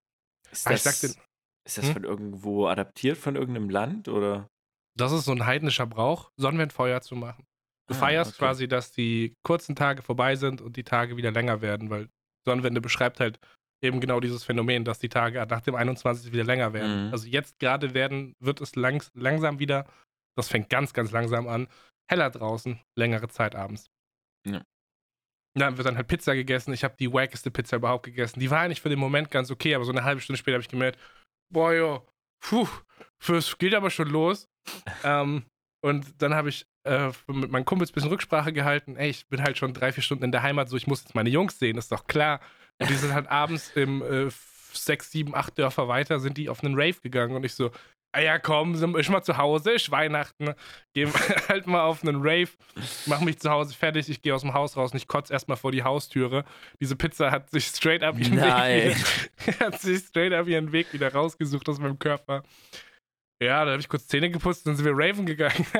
[0.50, 1.20] Ist Ah, das, sag den-
[1.64, 1.92] ist das Hm?
[1.92, 4.48] von irgendwo adaptiert von irgendeinem Land oder?
[4.96, 7.46] das ist so ein heidnischer Brauch, Sonnenwendfeuer zu machen.
[7.88, 8.38] Du Ah, feierst okay.
[8.38, 12.08] quasi, dass die kurzen Tage vorbei sind und die Tage wieder länger werden, weil
[12.44, 13.38] Sonnenwende beschreibt halt
[13.82, 16.32] eben genau dieses Phänomen, dass die Tage nach dem 21.
[16.32, 17.06] wieder länger werden.
[17.06, 17.12] Mhm.
[17.12, 19.86] Also jetzt gerade werden, wird es langs langsam wieder,
[20.36, 21.68] das fängt ganz, ganz langsam an,
[22.10, 23.90] heller draußen, längere Zeit abends.
[24.46, 24.62] Ja.
[25.54, 26.72] Dann wird dann halt Pizza gegessen.
[26.72, 28.40] Ich habe die wackeste Pizza überhaupt gegessen.
[28.40, 30.62] Die war eigentlich für den Moment ganz okay, aber so eine halbe Stunde später habe
[30.62, 30.98] ich gemerkt,
[31.52, 32.06] boah, jo,
[32.40, 32.68] puh,
[33.28, 34.48] es geht aber schon los.
[35.04, 35.44] ähm,
[35.84, 38.96] und dann habe ich äh, mit meinen Kumpels ein bisschen Rücksprache gehalten.
[38.96, 41.14] Ey, ich bin halt schon drei, vier Stunden in der Heimat, so ich muss jetzt
[41.14, 42.40] meine Jungs sehen, ist doch klar.
[42.82, 44.30] Und die sind halt abends im äh,
[44.72, 47.70] sechs, sieben, acht Dörfer weiter, sind die auf einen Rave gegangen und ich so,
[48.12, 50.54] ah ja, komm, sind ich mal zu Hause, ist Weihnachten,
[50.94, 51.06] geh
[51.48, 52.50] halt mal auf einen Rave,
[53.06, 55.56] mach mich zu Hause fertig, ich gehe aus dem Haus raus und ich kotze erstmal
[55.56, 56.44] vor die Haustüre.
[56.80, 58.90] Diese Pizza hat sich straight up ihren Nein.
[58.90, 58.96] Weg
[59.46, 62.42] wieder, hat sich straight up ihren Weg wieder rausgesucht aus meinem Körper.
[63.42, 65.66] Ja, da habe ich kurz Zähne geputzt und dann sind wir Raven gegangen.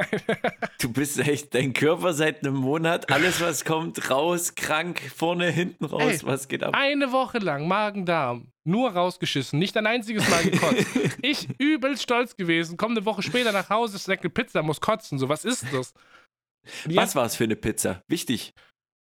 [0.80, 5.84] Du bist echt dein Körper seit einem Monat, alles was kommt, raus, krank, vorne, hinten
[5.84, 6.74] raus, Ey, was geht ab?
[6.74, 10.86] Eine Woche lang Magen-Darm, nur rausgeschissen, nicht ein einziges Mal gekotzt.
[11.22, 15.20] ich übelst stolz gewesen, komm eine Woche später nach Hause, snack eine Pizza, muss kotzen,
[15.20, 15.94] so was ist das?
[16.84, 18.02] Und Was war es für eine Pizza?
[18.08, 18.54] Wichtig.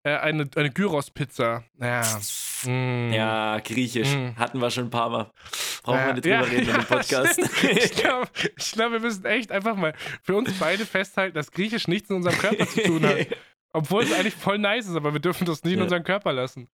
[0.03, 1.63] Äh, eine, eine Gyros-Pizza.
[1.79, 2.01] Ja.
[2.65, 3.11] Mm.
[3.13, 4.09] Ja, griechisch.
[4.13, 4.35] Mm.
[4.37, 5.31] Hatten wir schon ein paar Mal.
[5.83, 7.39] Brauchen Ja, wir nicht drüber ja, reden in ja, dem Podcast.
[7.63, 8.27] Ich glaube,
[8.73, 12.37] glaub, wir müssen echt einfach mal für uns beide festhalten, dass Griechisch nichts in unserem
[12.37, 13.27] Körper zu tun hat.
[13.73, 15.83] Obwohl es eigentlich voll nice ist, aber wir dürfen das nicht in Ja.
[15.85, 16.67] unseren Körper lassen.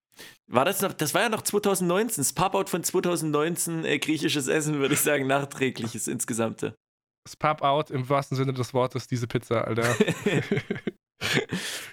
[0.47, 4.79] War das noch, das war ja noch 2019, das Pop-Out von 2019, äh, griechisches Essen,
[4.79, 6.75] würde ich sagen, nachträgliches insgesamte.
[7.23, 9.95] Das Pop-Out im wahrsten Sinne des Wortes, diese Pizza, Alter.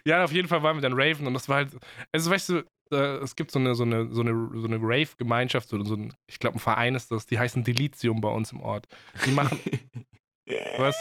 [0.06, 1.76] ja, auf jeden Fall waren wir dann Raven und das war halt,
[2.12, 5.68] also weißt du, äh, es gibt so eine, so eine, so eine, so eine Rave-Gemeinschaft,
[5.68, 8.60] so, so ein, ich glaube, ein Verein ist das, die heißen Delitium bei uns im
[8.60, 8.86] Ort.
[9.24, 9.58] Die machen,
[10.78, 10.96] was?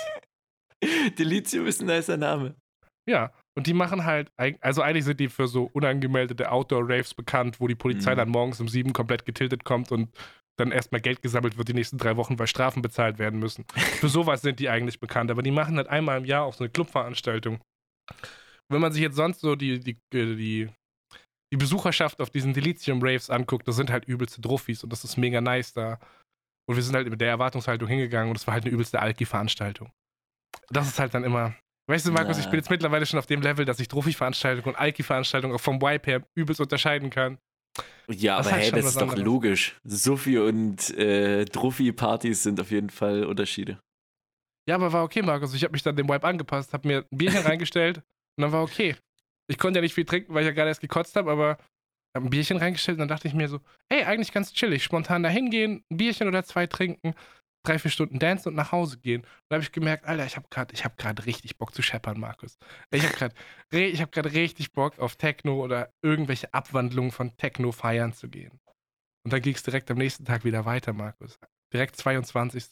[1.18, 2.56] Delitio ist ein nicer Name.
[3.10, 7.68] Ja, und die machen halt, also eigentlich sind die für so unangemeldete Outdoor-Raves bekannt, wo
[7.68, 8.18] die Polizei Mhm.
[8.18, 10.10] dann morgens um sieben komplett getiltet kommt und
[10.58, 13.66] dann erstmal Geld gesammelt wird die nächsten drei Wochen, weil Strafen bezahlt werden müssen.
[14.00, 16.64] Für sowas sind die eigentlich bekannt, aber die machen halt einmal im Jahr auch so
[16.64, 17.60] eine Clubveranstaltung.
[18.70, 20.70] Wenn man sich jetzt sonst so die, die, äh, die,
[21.54, 25.42] die Besucherschaft auf diesen Delitium-Raves anguckt, das sind halt übelste Druffis und das ist mega
[25.42, 26.00] nice da.
[26.68, 29.92] Und wir sind halt mit der Erwartungshaltung hingegangen und es war halt eine übelste Alki-Veranstaltung.
[30.70, 31.56] Das ist halt dann immer.
[31.90, 32.44] Weißt du, Markus, Na.
[32.44, 35.82] ich bin jetzt mittlerweile schon auf dem Level, dass ich Druffi-Veranstaltung und Alki-Veranstaltung auch vom
[35.82, 37.38] Vibe her übelst unterscheiden kann.
[38.08, 39.24] Ja, Das aber halt hey, das ist doch anderes.
[39.24, 39.76] logisch.
[39.84, 43.80] Sufi und äh, Druffi-Partys sind auf jeden Fall Unterschiede.
[44.70, 45.54] Ja, aber war okay, Markus.
[45.54, 48.02] Ich habe mich dann dem Vibe angepasst, habe mir ein Bierchen reingestellt
[48.38, 48.96] und dann war okay.
[49.48, 51.58] Ich konnte ja nicht viel trinken, weil ich ja gerade erst gekotzt habe, aber
[52.16, 53.60] habe ein Bierchen reingestellt und dann dachte ich mir so,
[53.92, 57.16] hey, eigentlich ganz chillig, spontan da hingehen, ein Bierchen oder zwei trinken,
[57.66, 59.22] drei, vier Stunden dancen und nach Hause gehen.
[59.22, 62.58] Und da habe ich gemerkt, Alter, ich habe gerade hab richtig Bock zu scheppern, Markus.
[62.92, 63.36] Ich habe gerade
[63.72, 68.60] ich hab richtig Bock auf Techno oder irgendwelche Abwandlungen von Techno feiern zu gehen.
[69.26, 71.40] Und dann ging es direkt am nächsten Tag wieder weiter, Markus.
[71.72, 72.66] Direkt 22.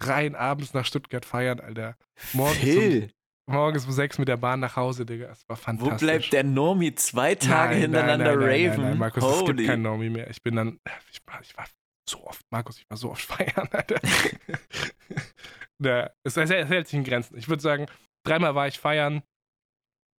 [0.00, 1.96] Rein abends nach Stuttgart feiern, Alter.
[2.32, 3.10] Morgens Phil,
[3.48, 5.30] Morgens um sechs mit der Bahn nach Hause, Digga.
[5.30, 6.00] Es war wo fantastisch.
[6.00, 8.80] bleibt der Normie zwei Tage Nein, hintereinander nein, nein, nein, raven?
[8.82, 9.66] Nein, nein, Markus, es gibt Holy.
[9.66, 10.28] keinen Normie mehr.
[10.30, 10.80] Ich bin dann,
[11.10, 11.66] ich war, ich war
[12.08, 14.00] so oft, Markus, ich war so oft feiern, Alter.
[16.24, 17.38] es, es, es hält sich in Grenzen.
[17.38, 17.86] Ich würde sagen,
[18.24, 19.22] dreimal war ich feiern.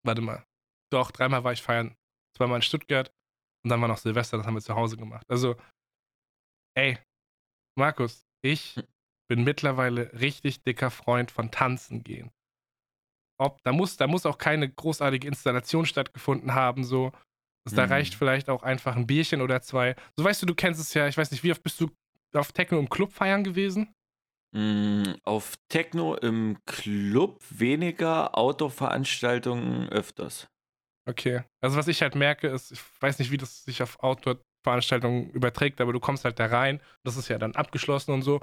[0.04, 0.44] Warte mal.
[0.92, 1.96] Doch, dreimal war ich feiern.
[2.36, 3.10] Zweimal in Stuttgart
[3.64, 5.24] und dann war noch Silvester, das haben wir zu Hause gemacht.
[5.28, 5.56] Also,
[6.76, 6.98] ey,
[7.76, 8.76] Markus, ich
[9.28, 12.30] bin mittlerweile richtig dicker Freund von Tanzen gehen.
[13.38, 17.12] Ob, da, muss, da muss auch keine großartige Installation stattgefunden haben, so.
[17.74, 17.90] Da Mhm.
[17.92, 19.96] reicht vielleicht auch einfach ein Bierchen oder zwei.
[20.16, 21.90] So weißt du, du kennst es ja, ich weiß nicht, wie oft bist du
[22.34, 23.92] auf Techno im Club feiern gewesen?
[24.54, 30.46] Mm, Auf Techno im Club weniger, Outdoor-Veranstaltungen öfters.
[31.08, 31.42] Okay.
[31.60, 35.80] Also was ich halt merke, ist, ich weiß nicht, wie das sich auf Outdoor-Veranstaltungen überträgt,
[35.80, 38.40] aber du kommst halt da rein, das ist ja dann abgeschlossen und so,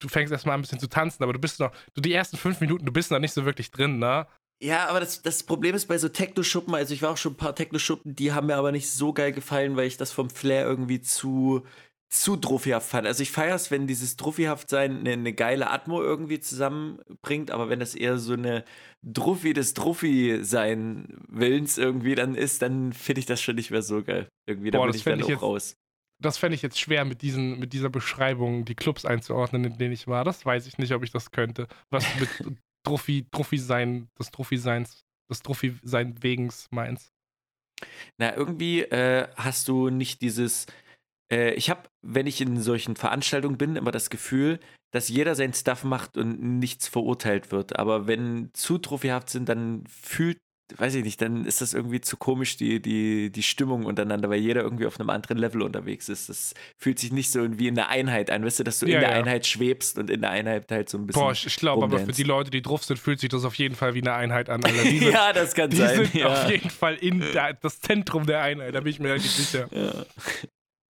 [0.00, 2.60] du fängst erstmal ein bisschen zu tanzen, aber du bist noch, du die ersten fünf
[2.60, 4.26] Minuten, du bist noch nicht so wirklich drin, ne?
[4.62, 7.36] Ja, aber das, das Problem ist bei so Techno-Schuppen, also ich war auch schon ein
[7.36, 10.64] paar Techno-Schuppen, die haben mir aber nicht so geil gefallen, weil ich das vom Flair
[10.64, 11.62] irgendwie zu,
[12.08, 13.06] zu druffihaft fand.
[13.06, 17.68] Also ich feiere es, wenn dieses druffihaft sein eine, eine geile Atmo irgendwie zusammenbringt, aber
[17.68, 18.64] wenn das eher so eine
[19.02, 23.82] Druffi des Druffi sein Willens irgendwie dann ist, dann finde ich das schon nicht mehr
[23.82, 24.28] so geil.
[24.48, 25.76] Irgendwie, da Boah, bin ich dann auch jetzt- raus.
[26.18, 29.92] Das fände ich jetzt schwer mit, diesen, mit dieser Beschreibung, die Clubs einzuordnen, in denen
[29.92, 30.24] ich war.
[30.24, 31.68] Das weiß ich nicht, ob ich das könnte.
[31.90, 32.28] Was mit
[32.84, 37.12] Trophy, Trophy sein, des Trophy seins, des Trophy sein wegens meinst.
[38.18, 40.66] Na, irgendwie äh, hast du nicht dieses.
[41.30, 44.60] Äh, ich habe, wenn ich in solchen Veranstaltungen bin, immer das Gefühl,
[44.92, 47.78] dass jeder sein Stuff macht und nichts verurteilt wird.
[47.78, 50.38] Aber wenn zu trophyhaft sind, dann fühlt,
[50.76, 54.40] weiß ich nicht, dann ist das irgendwie zu komisch, die, die, die Stimmung untereinander, weil
[54.40, 56.28] jeder irgendwie auf einem anderen Level unterwegs ist.
[56.28, 58.94] Das fühlt sich nicht so wie in der Einheit an, weißt du, dass du Ja,
[58.96, 59.16] in der ja.
[59.16, 61.22] Einheit schwebst und in der Einheit halt so ein bisschen.
[61.22, 63.54] Boah, ich, ich glaube aber für die Leute, die drauf sind, fühlt sich das auf
[63.54, 64.60] jeden Fall wie eine Einheit an.
[64.60, 65.96] Die sind, ja, das kann die sein.
[65.96, 66.26] sind ja.
[66.26, 69.68] auf jeden Fall in der, das Zentrum der Einheit, da bin ich mir eigentlich sicher.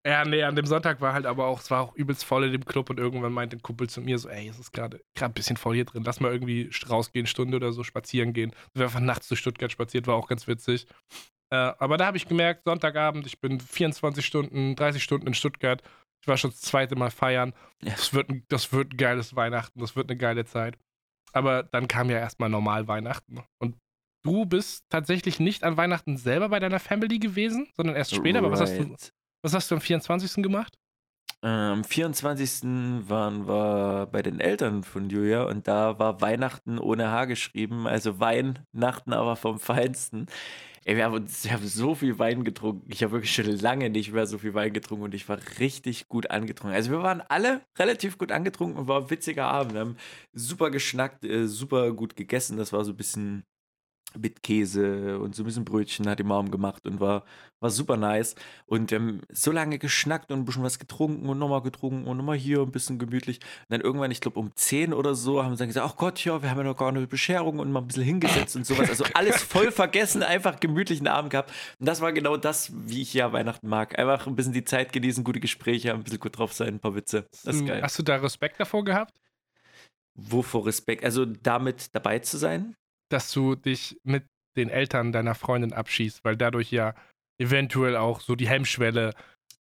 [0.07, 0.25] Ja.
[0.25, 2.65] Nee, an dem Sonntag war halt aber auch, es war auch übelst voll in dem
[2.65, 5.35] Club und irgendwann meinte ein Kumpel zu mir so, ey, es ist gerade gerade ein
[5.35, 8.53] bisschen voll hier drin, lass mal irgendwie rausgehen, Stunde oder so spazieren gehen.
[8.75, 10.87] Wir einfach nachts zu Stuttgart spaziert, war auch ganz witzig.
[11.53, 15.83] Äh, aber da habe ich gemerkt, Sonntagabend, ich bin 24 Stunden, 30 Stunden in Stuttgart.
[16.23, 17.55] Ich war schon das zweite Mal feiern.
[17.83, 17.93] Ja.
[17.93, 20.79] Das wird, ein, das wird ein geiles Weihnachten, das wird eine geile Zeit.
[21.33, 23.43] Aber dann kam ja erstmal normal Weihnachten.
[23.61, 23.77] Und
[24.25, 28.39] du bist tatsächlich nicht an Weihnachten selber bei deiner Family gewesen, sondern erst später.
[28.39, 29.13] Aber was hast, du, Right.
[29.47, 30.43] Was hast du am 24.
[30.43, 30.77] gemacht?
[31.41, 32.65] Am 24.
[33.09, 38.19] waren wir bei den Eltern von Julia und da war Weihnachten ohne H geschrieben, also
[38.19, 40.27] Weihnachten aber vom Feinsten.
[40.85, 42.91] Ey, wir haben, wir haben so viel Wein getrunken.
[42.91, 46.09] Ich habe wirklich schon lange nicht mehr so viel Wein getrunken und ich war richtig
[46.09, 46.75] gut angetrunken.
[46.75, 49.75] Also wir waren alle relativ gut angetrunken und war ein witziger Abend.
[49.75, 49.97] Wir haben
[50.33, 52.57] super geschnackt, äh, super gut gegessen.
[52.57, 53.45] Das war so ein bisschen
[54.21, 57.25] mit Käse und so ein bisschen Brötchen hat die Mom gemacht und war,
[57.61, 58.35] war super nice.
[58.67, 62.17] Und wir haben so lange geschnackt und ein bisschen was getrunken und nochmal getrunken und
[62.17, 63.39] nochmal hier ein bisschen gemütlich.
[63.39, 66.25] Und dann irgendwann, ich glaube um 10 oder so, haben sie dann gesagt, ach Gott,
[66.25, 68.89] ja, wir haben ja noch gar eine Bescherung und mal ein bisschen hingesetzt und sowas.
[68.89, 71.53] Also alles voll vergessen, einfach gemütlichen Abend gehabt.
[71.79, 73.99] Und das war genau das, wie ich ja Weihnachten mag.
[73.99, 76.95] Einfach ein bisschen die Zeit genießen, gute Gespräche, ein bisschen gut drauf sein, ein paar
[76.95, 77.27] Witze.
[77.45, 77.83] Das ist Hm, geil.
[77.83, 79.15] Hast du da Respekt davor gehabt,
[80.19, 81.05] Wovor Respekt?
[81.05, 82.75] Also damit dabei zu sein?
[83.11, 84.25] Dass du dich mit
[84.57, 86.95] den Eltern deiner Freundin abschießt, weil dadurch ja
[87.41, 89.13] eventuell auch so die Hemmschwelle,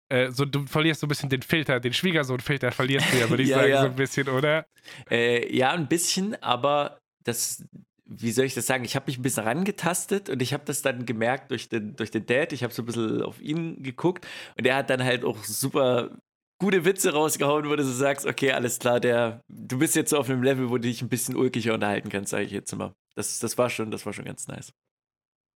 [0.09, 3.43] äh, so du verlierst so ein bisschen den Filter, den Schwiegersohn-Filter verlierst du ja, würde
[3.43, 3.81] ich Ja, sagen, ja.
[3.81, 4.65] so ein bisschen, oder?
[5.09, 7.65] Äh, ja, ein bisschen, aber das,
[8.05, 8.85] wie soll ich das sagen?
[8.85, 12.11] Ich habe mich ein bisschen rangetastet und ich habe das dann gemerkt durch den, durch
[12.11, 12.53] den Dad.
[12.53, 14.25] Ich habe so ein bisschen auf ihn geguckt
[14.57, 16.17] und er hat dann halt auch super
[16.61, 20.17] gute Witze rausgehauen, wo du so sagst, okay, alles klar, der, du bist jetzt so
[20.17, 22.93] auf einem Level, wo du dich ein bisschen ulkiger unterhalten kannst, sage ich jetzt mal.
[23.15, 24.73] Das, das war schon, das war schon ganz nice.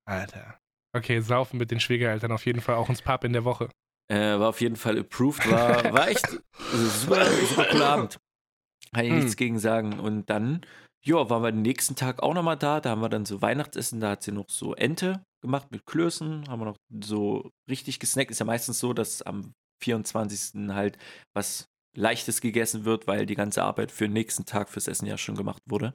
[0.07, 0.59] Alter.
[0.97, 3.69] Okay, saufen mit den Schwiegereltern auf jeden Fall auch ins Pub in der Woche.
[4.11, 6.27] Äh, war auf jeden Fall approved, war, war echt
[6.73, 8.19] super, super cooler Abend.
[8.95, 9.19] Kann ich Hm.
[9.19, 10.01] nichts gegen sagen.
[10.01, 10.63] Und dann,
[11.05, 12.81] ja, waren wir den nächsten Tag auch nochmal da.
[12.81, 16.49] Da haben wir dann so Weihnachtsessen, da hat sie noch so Ente gemacht mit Klößen,
[16.49, 18.31] haben wir noch so richtig gesnackt.
[18.31, 20.71] Ist ja meistens so, dass am 24.
[20.75, 20.97] halt
[21.35, 25.19] was Leichtes gegessen wird, weil die ganze Arbeit für den nächsten Tag fürs Essen ja
[25.19, 25.93] schon gemacht wurde.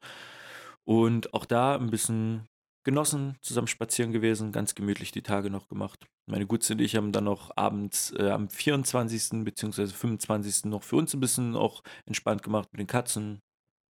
[0.85, 2.47] Und auch da ein bisschen
[2.83, 6.05] genossen, zusammen spazieren gewesen, ganz gemütlich die Tage noch gemacht.
[6.29, 9.43] Meine Gutze und ich haben dann noch abends äh, am 24.
[9.43, 9.87] bzw.
[9.87, 10.65] 25.
[10.65, 13.33] noch für uns ein bisschen auch entspannt gemacht mit den Katzen.
[13.33, 13.39] Ein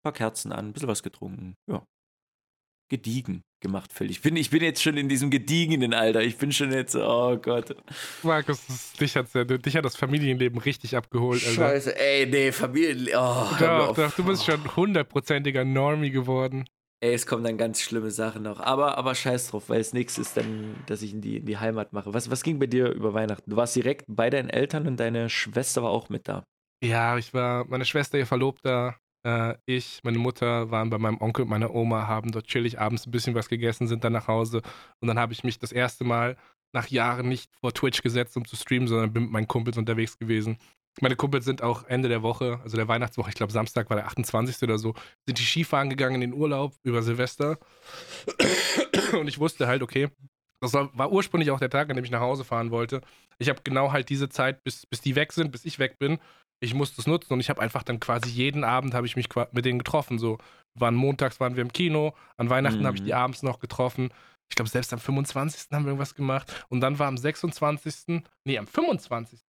[0.04, 1.56] paar Kerzen an, ein bisschen was getrunken.
[1.70, 1.84] Ja.
[2.90, 4.18] Gediegen gemacht, völlig.
[4.18, 6.22] Ich bin, ich bin jetzt schon in diesem gediegenen Alter.
[6.22, 7.76] Ich bin schon jetzt, oh Gott.
[8.22, 11.44] Markus, das, dich, hat's ja, dich hat das Familienleben richtig abgeholt.
[11.44, 11.56] Alter.
[11.56, 13.16] Scheiße, ey, nee, Familie.
[13.18, 16.66] Oh, Doch, doch, du bist schon hundertprozentiger Normie geworden.
[17.04, 18.62] Ey, es kommen dann ganz schlimme Sachen noch.
[18.62, 21.58] Aber, aber scheiß drauf, weil das nächste ist dann, dass ich in die, in die
[21.58, 22.14] Heimat mache.
[22.14, 23.50] Was, was ging bei dir über Weihnachten?
[23.50, 26.46] Du warst direkt bei deinen Eltern und deine Schwester war auch mit da.
[26.82, 28.96] Ja, ich war, meine Schwester, ihr Verlobter,
[29.28, 33.06] äh, ich, meine Mutter waren bei meinem Onkel und meiner Oma, haben dort chillig abends
[33.06, 34.62] ein bisschen was gegessen, sind dann nach Hause.
[35.02, 36.38] Und dann habe ich mich das erste Mal
[36.72, 40.18] nach Jahren nicht vor Twitch gesetzt, um zu streamen, sondern bin mit meinen Kumpels unterwegs
[40.18, 40.58] gewesen.
[41.02, 44.06] Meine Kumpels sind auch Ende der Woche, also der Weihnachtswoche, ich glaube Samstag war der
[44.06, 44.62] 28.
[44.62, 44.94] oder so,
[45.26, 47.58] sind die Skifahren gegangen in den Urlaub über Silvester.
[49.20, 50.10] Und ich wusste halt, okay,
[50.62, 53.02] das war, war ursprünglich auch der Tag, an dem ich nach Hause fahren wollte.
[53.40, 56.20] Ich habe genau halt diese Zeit, bis, bis die weg sind, bis ich weg bin,
[56.62, 59.28] ich musste es nutzen und ich habe einfach dann quasi jeden Abend habe ich mich
[59.52, 60.18] mit denen getroffen.
[60.18, 60.38] So
[60.76, 63.06] waren montags waren wir im Kino, an Weihnachten habe ich Mhm.
[63.08, 64.12] die abends noch getroffen.
[64.50, 65.72] Ich glaube, selbst am 25.
[65.72, 66.66] haben wir irgendwas gemacht.
[66.70, 68.24] Und dann war am 26.
[68.46, 69.42] Nee, am 25.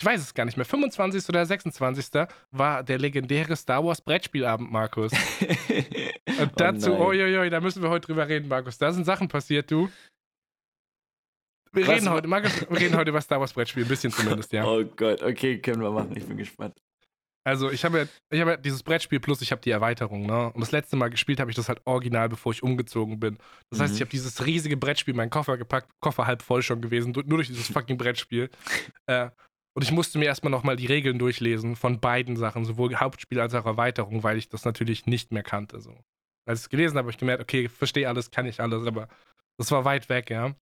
[0.00, 0.64] Ich weiß es gar nicht mehr.
[0.64, 1.28] 25.
[1.28, 2.26] oder 26.
[2.52, 5.12] war der legendäre Star Wars Brettspielabend, Markus.
[6.40, 7.00] Und dazu, nein.
[7.02, 8.78] oi, da müssen wir heute drüber reden, Markus.
[8.78, 9.90] Da sind Sachen passiert, du.
[11.72, 14.50] Wir Was reden heute, Markus, wir reden heute über Star Wars Brettspiel, ein bisschen zumindest,
[14.52, 14.64] ja.
[14.66, 16.16] Oh Gott, okay, können wir machen.
[16.16, 16.80] Ich bin gespannt.
[17.44, 20.50] Also ich habe ja, ich habe ja dieses Brettspiel plus ich habe die Erweiterung, ne?
[20.52, 23.38] Und das letzte Mal gespielt habe ich das halt original, bevor ich umgezogen bin.
[23.70, 23.96] Das heißt, Mhm.
[23.96, 27.24] ich habe dieses riesige Brettspiel in meinen Koffer gepackt, Koffer halb voll schon gewesen, nur
[27.24, 28.48] durch dieses fucking Brettspiel.
[29.06, 29.28] äh,
[29.74, 33.54] und ich musste mir erstmal nochmal die Regeln durchlesen von beiden Sachen, sowohl Hauptspiel als
[33.54, 35.80] auch Erweiterung, weil ich das natürlich nicht mehr kannte.
[35.80, 35.92] So.
[36.46, 39.08] Als ich es gelesen habe, habe ich gemerkt, okay, verstehe alles, kann ich alles, aber
[39.58, 40.54] das war weit weg, ja.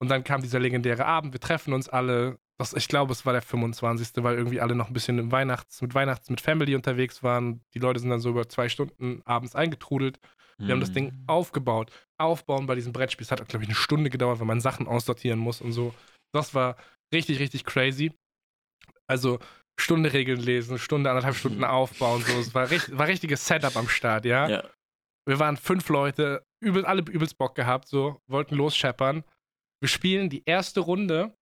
[0.00, 2.38] Und dann kam dieser legendäre Abend, wir treffen uns alle.
[2.58, 5.80] Das, ich glaube, es war der 25., weil irgendwie alle noch ein bisschen im Weihnachts,
[5.82, 7.62] mit Weihnachts, mit Family unterwegs waren.
[7.74, 10.20] Die Leute sind dann so über zwei Stunden abends eingetrudelt.
[10.58, 11.24] Wir haben das Ding Mhm.
[11.26, 11.90] aufgebaut.
[12.16, 13.24] Aufbauen bei diesem Brettspiel.
[13.24, 15.92] Es hat, glaube ich, eine Stunde gedauert, weil man Sachen aussortieren muss und so.
[16.32, 16.76] Das war
[17.12, 18.12] richtig, richtig crazy.
[19.08, 19.38] Also
[19.78, 21.64] Stunde Regeln lesen, Stunde, anderthalb Stunden Mhm.
[21.64, 22.22] aufbauen.
[22.22, 22.32] So.
[22.38, 24.48] Es war, richtig, war richtiges Setup am Start, ja.
[24.48, 24.64] Ja.
[25.26, 29.24] Wir waren fünf Leute, übel, alle übelst Bock gehabt, so, wollten losscheppern.
[29.80, 31.34] Wir spielen die erste Runde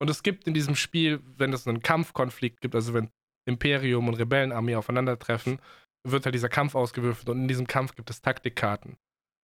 [0.00, 3.10] und es gibt in diesem Spiel, wenn es einen Kampfkonflikt gibt, also wenn
[3.48, 5.60] Imperium und Rebellenarmee aufeinandertreffen,
[6.06, 8.96] wird halt dieser Kampf ausgewürfelt und in diesem Kampf gibt es Taktikkarten.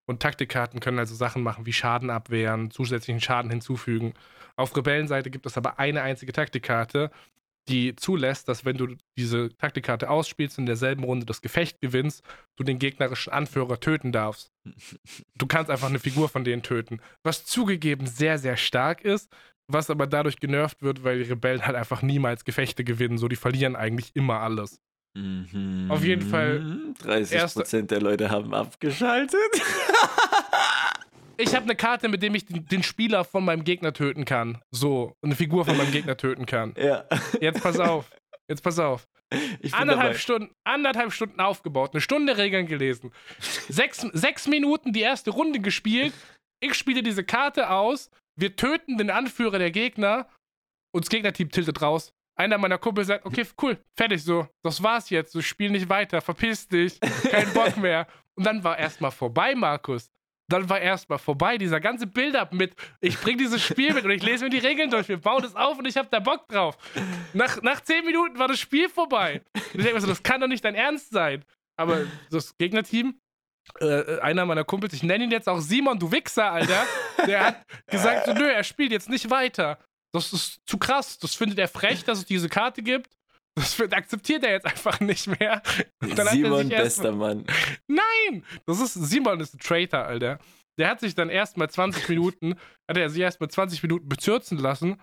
[0.10, 4.14] Und Taktikkarten können also Sachen machen wie Schaden abwehren, zusätzlichen Schaden hinzufügen.
[4.56, 7.12] Auf Rebellenseite gibt es aber eine einzige Taktikkarte,
[7.68, 12.24] die zulässt, dass wenn du diese Taktikkarte ausspielst und in derselben Runde das Gefecht gewinnst,
[12.56, 14.52] du den gegnerischen Anführer töten darfst.
[15.36, 17.00] Du kannst einfach eine Figur von denen töten.
[17.24, 19.32] Was zugegeben sehr, sehr stark ist,
[19.68, 23.18] was aber dadurch genervt wird, weil die Rebellen halt einfach niemals Gefechte gewinnen.
[23.18, 24.80] So, die verlieren eigentlich immer alles.
[25.16, 25.88] Mhm.
[25.90, 29.40] Auf jeden Fall 30 Prozent der Leute haben abgeschaltet.
[31.38, 34.62] Ich habe eine Karte, mit dem ich den, den Spieler von meinem Gegner töten kann.
[34.72, 36.74] So, eine Figur von meinem Gegner töten kann.
[36.78, 37.06] ja.
[37.40, 38.10] Jetzt pass auf.
[38.48, 39.08] Jetzt pass auf.
[39.60, 40.20] Ich bin Anderthalb dabei.
[40.20, 43.12] Stunden, anderthalb Stunden aufgebaut, eine Stunde Regeln gelesen,
[43.68, 46.14] sechs, sechs Minuten die erste Runde gespielt,
[46.62, 50.30] Ich spiele diese Karte aus, wir töten den Anführer der Gegner
[50.94, 52.14] und das Gegnerteam tiltet raus.
[52.40, 56.22] Einer meiner Kumpel sagt, okay, cool, fertig so, das war's jetzt, du spiel nicht weiter,
[56.22, 56.98] verpiss dich,
[57.30, 58.08] kein Bock mehr.
[58.36, 60.10] Und dann war erstmal vorbei, Markus.
[60.50, 64.24] Dann war erstmal vorbei, dieser ganze Build-up mit, ich bring dieses Spiel mit und ich
[64.24, 66.78] lese mir die Regeln durch, wir bauen es auf und ich hab da Bock drauf.
[67.34, 69.42] Nach, nach zehn Minuten war das Spiel vorbei.
[69.54, 71.44] Und ich denke mir so, das kann doch nicht dein Ernst sein.
[71.76, 73.20] Aber das Gegnerteam,
[73.80, 76.86] äh, einer meiner Kumpels, ich nenne ihn jetzt auch Simon, du Wichser, Alter,
[77.28, 79.78] der hat gesagt, so, nö, er spielt jetzt nicht weiter.
[80.14, 81.20] Das ist zu krass.
[81.20, 83.17] Das findet er frech, dass es diese Karte gibt.
[83.58, 85.64] Das akzeptiert er jetzt einfach nicht mehr.
[86.30, 87.44] Simon, bester Mann.
[87.88, 88.44] Nein!
[88.68, 90.38] Das ist, Simon ist ein Traitor, Alter.
[90.78, 92.56] Der hat sich dann erstmal 20 Minuten,
[92.88, 95.02] hat er sich erstmal 20 Minuten bezürzen lassen.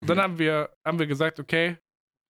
[0.00, 1.76] Und dann haben wir, haben wir gesagt, okay,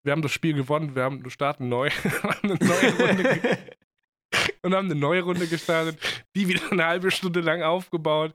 [0.04, 1.90] wir haben das Spiel gewonnen, wir haben, wir starten neu.
[2.22, 3.40] haben eine neue Runde
[4.62, 5.96] und haben eine neue Runde gestartet,
[6.34, 8.34] die wieder eine halbe Stunde lang aufgebaut.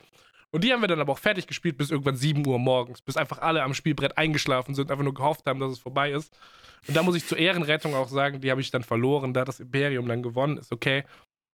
[0.58, 3.16] Und die haben wir dann aber auch fertig gespielt bis irgendwann 7 Uhr morgens, bis
[3.16, 6.36] einfach alle am Spielbrett eingeschlafen sind, einfach nur gehofft haben, dass es vorbei ist.
[6.88, 9.60] Und da muss ich zur Ehrenrettung auch sagen, die habe ich dann verloren, da das
[9.60, 11.04] Imperium dann gewonnen ist, okay.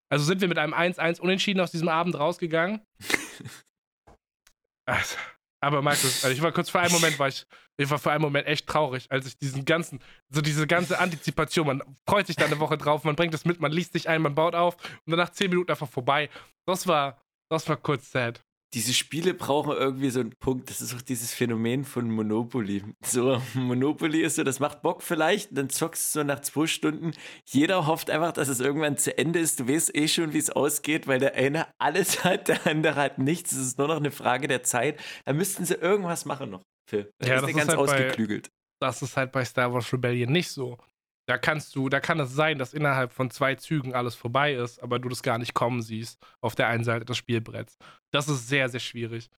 [0.10, 2.80] Also sind wir mit einem 1-1 unentschieden aus diesem Abend rausgegangen.
[4.86, 5.18] also,
[5.60, 7.46] aber Markus, also ich war kurz vor einem Moment, war ich,
[7.76, 10.00] ich war vor einem Moment echt traurig, als ich diesen ganzen,
[10.30, 13.60] so diese ganze Antizipation, man freut sich da eine Woche drauf, man bringt es mit,
[13.60, 16.30] man liest sich ein, man baut auf und danach zehn Minuten einfach vorbei.
[16.66, 18.42] Das war, das war kurz sad
[18.74, 20.70] diese Spiele brauchen irgendwie so einen Punkt.
[20.70, 22.84] Das ist auch dieses Phänomen von Monopoly.
[23.06, 27.12] So, Monopoly ist so, das macht Bock vielleicht, dann zockst du so nach zwei Stunden.
[27.46, 29.60] Jeder hofft einfach, dass es irgendwann zu Ende ist.
[29.60, 33.20] Du weißt eh schon, wie es ausgeht, weil der eine alles hat, der andere hat
[33.20, 33.52] nichts.
[33.52, 35.00] Es ist nur noch eine Frage der Zeit.
[35.26, 37.12] Da müssten sie irgendwas machen noch, Phil.
[37.20, 38.50] Da ja, ist das ist ganz halt ausgeklügelt.
[38.80, 40.78] Bei, das ist halt bei Star Wars Rebellion nicht so.
[41.26, 44.84] Da kannst du, da kann es sein, dass innerhalb von zwei Zügen alles vorbei ist,
[44.84, 47.78] aber du das gar nicht kommen siehst auf der einen Seite des Spielbretts.
[48.12, 49.30] Das ist sehr, sehr schwierig.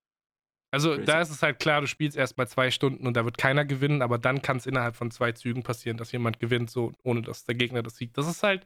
[0.71, 1.05] Also Crazy.
[1.05, 3.65] da ist es halt klar, du spielst erst mal zwei Stunden und da wird keiner
[3.65, 7.21] gewinnen, aber dann kann es innerhalb von zwei Zügen passieren, dass jemand gewinnt, so ohne
[7.21, 8.17] dass der Gegner das sieht.
[8.17, 8.65] Das ist halt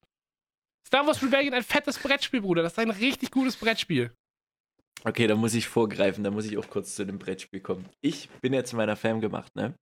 [0.87, 2.63] Star Wars Rebellion ein fettes Brettspiel, Bruder.
[2.63, 4.11] Das ist ein richtig gutes Brettspiel.
[5.03, 7.85] Okay, da muss ich vorgreifen, da muss ich auch kurz zu dem Brettspiel kommen.
[8.01, 9.75] Ich bin jetzt in meiner Fam gemacht, ne?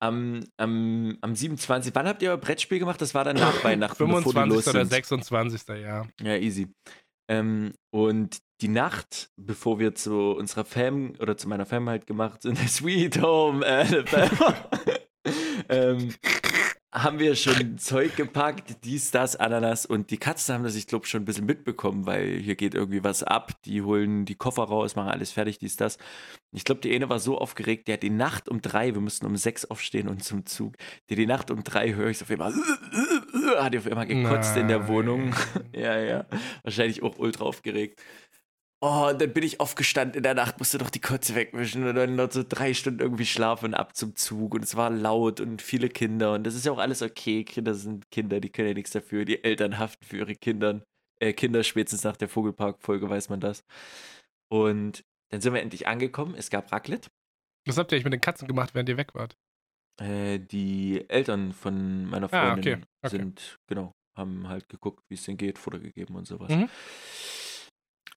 [0.00, 1.94] Am, am, am 27.
[1.94, 3.00] Wann habt ihr euer Brettspiel gemacht?
[3.00, 3.96] Das war dann nach Weihnachten.
[3.96, 4.68] 25.
[4.68, 5.62] oder 26.
[5.68, 6.06] Ja.
[6.20, 6.68] Ja, easy.
[7.30, 12.42] Ähm, und die Nacht, bevor wir zu unserer Fam oder zu meiner Fam halt gemacht
[12.42, 14.54] sind, Sweet Home Alabama,
[15.68, 16.14] ähm,
[16.90, 21.06] haben wir schon Zeug gepackt, dies, das, Ananas und die Katzen haben das, ich glaube,
[21.06, 23.52] schon ein bisschen mitbekommen, weil hier geht irgendwie was ab.
[23.64, 25.98] Die holen die Koffer raus, machen alles fertig, dies, das.
[26.50, 29.26] Ich glaube, die eine war so aufgeregt, die hat die Nacht um drei, wir mussten
[29.26, 30.76] um sechs aufstehen und zum Zug.
[31.10, 32.54] Die, die Nacht um drei höre ich auf einmal,
[33.58, 34.62] hat die auf einmal gekotzt Nein.
[34.62, 35.34] in der Wohnung.
[35.74, 36.26] ja, ja.
[36.62, 38.00] Wahrscheinlich auch ultra aufgeregt.
[38.80, 41.96] Oh, und dann bin ich aufgestanden in der Nacht, musste doch die Kotze wegwischen und
[41.96, 45.40] dann noch so drei Stunden irgendwie schlafen und ab zum Zug und es war laut
[45.40, 47.42] und viele Kinder und das ist ja auch alles okay.
[47.42, 49.24] Kinder sind Kinder, die können ja nichts dafür.
[49.24, 50.82] Die Eltern haften für ihre Kinder.
[51.20, 53.64] Äh, Kinder spätestens nach der Vogelpark-Folge weiß man das.
[54.48, 56.36] Und dann sind wir endlich angekommen.
[56.36, 57.10] Es gab Raclette.
[57.66, 59.36] Was habt ihr eigentlich mit den Katzen gemacht, während ihr weg wart?
[60.00, 62.82] Äh, die Eltern von meiner Freundin ah, okay.
[63.02, 63.16] Okay.
[63.16, 66.50] sind, genau, haben halt geguckt, wie es denen geht, Futter gegeben und sowas.
[66.50, 66.68] Mhm.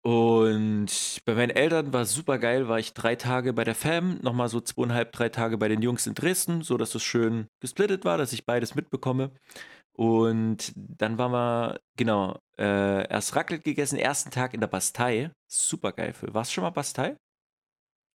[0.04, 4.18] Und bei meinen Eltern war es super geil, war ich drei Tage bei der Fam,
[4.22, 8.04] nochmal so zweieinhalb, drei Tage bei den Jungs in Dresden, so dass es schön gesplittet
[8.04, 9.32] war, dass ich beides mitbekomme.
[9.94, 15.32] Und dann waren wir, genau, äh, erst Raclette gegessen, ersten Tag in der Bastei.
[15.48, 16.16] Super geil.
[16.22, 17.18] Warst du schon mal Bastei?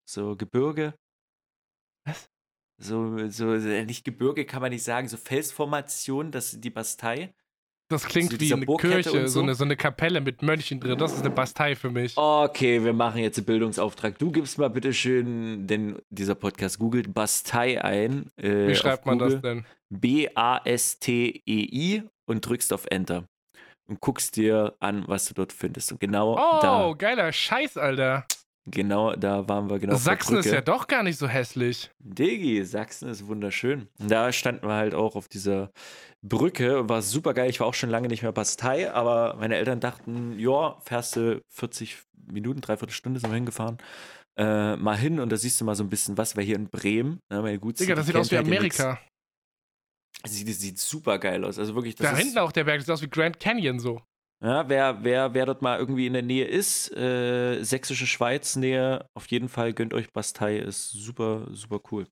[0.06, 0.94] So Gebirge.
[2.06, 2.30] Was?
[2.78, 7.34] So, so, äh, nicht Gebirge kann man nicht sagen, so Felsformation, das ist die Bastei.
[7.94, 9.28] Das klingt so wie eine Kirche, so.
[9.28, 9.42] so.
[9.42, 10.98] eine, so eine Kapelle mit Mönchen drin.
[10.98, 12.18] Das ist eine Bastei für mich.
[12.18, 14.18] Okay, wir machen jetzt einen Bildungsauftrag.
[14.18, 18.32] Du gibst mal bitte schön, denn dieser Podcast googelt Bastei ein.
[18.38, 19.66] Äh, wie schreibt man das denn?
[19.92, 21.04] B-A-S-T-E-I
[22.26, 23.28] und drückst auf Enter.
[23.86, 25.92] Und guckst dir an, was du dort findest.
[25.92, 26.88] Und genau oh, da.
[26.88, 28.26] Oh, geiler Scheiß, Alter.
[28.66, 29.96] Genau, da waren wir genau.
[29.96, 31.92] Sachsen ist ja doch gar nicht so hässlich.
[32.00, 33.90] Digi, Sachsen ist wunderschön.
[34.00, 35.72] Und da standen wir halt auch auf dieser
[36.22, 37.50] Brücke, war super geil.
[37.50, 41.42] Ich war auch schon lange nicht mehr Bastei, aber meine Eltern dachten, ja, fährst du
[41.50, 41.98] 40
[42.32, 43.78] Minuten, dreiviertel Stunde sind wir hingefahren.
[44.38, 46.70] Äh, mal hin und da siehst du mal so ein bisschen was, weil hier in
[46.70, 49.00] Bremen, ne, meine gut Digga, das sieht aus wie halt Amerika.
[50.26, 51.60] Sieht, sieht super geil aus.
[51.60, 54.02] Also wirklich, das Da hinten auch der Berg, das sieht aus wie Grand Canyon so.
[54.42, 59.08] Ja, wer, wer, wer dort mal irgendwie in der Nähe ist, äh, sächsische Schweiz Nähe,
[59.14, 62.08] auf jeden Fall gönnt euch Bastei, ist super, super cool.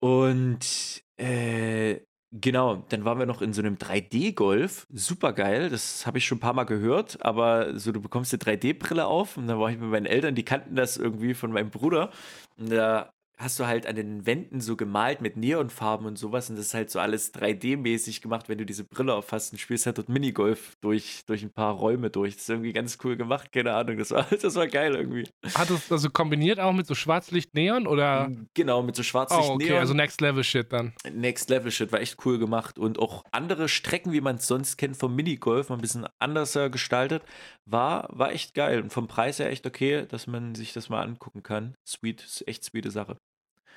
[0.00, 2.00] Und äh,
[2.36, 4.88] Genau, dann waren wir noch in so einem 3D-Golf.
[4.92, 8.40] Super geil, das habe ich schon ein paar Mal gehört, aber so, du bekommst eine
[8.40, 11.70] 3D-Brille auf und dann war ich mit meinen Eltern, die kannten das irgendwie von meinem
[11.70, 12.10] Bruder.
[12.58, 16.56] Und da hast du halt an den Wänden so gemalt mit Neonfarben und sowas und
[16.56, 19.98] das ist halt so alles 3D-mäßig gemacht, wenn du diese Brille auffasst und spielst halt
[19.98, 22.34] dort Minigolf durch, durch ein paar Räume durch.
[22.34, 25.28] Das ist irgendwie ganz cool gemacht, keine Ahnung, das war, das war geil irgendwie.
[25.54, 28.30] Hat es also kombiniert auch mit so Schwarzlicht-Neon oder?
[28.54, 29.50] Genau, mit so Schwarzlicht-Neon.
[29.50, 30.92] Oh, okay, also Next-Level-Shit dann.
[31.12, 35.14] Next-Level-Shit, war echt cool gemacht und auch andere Strecken, wie man es sonst kennt vom
[35.14, 37.24] Minigolf, mal ein bisschen anders gestaltet,
[37.66, 41.02] war, war echt geil und vom Preis her echt okay, dass man sich das mal
[41.02, 41.74] angucken kann.
[41.86, 43.16] Sweet, ist echt sweete Sache.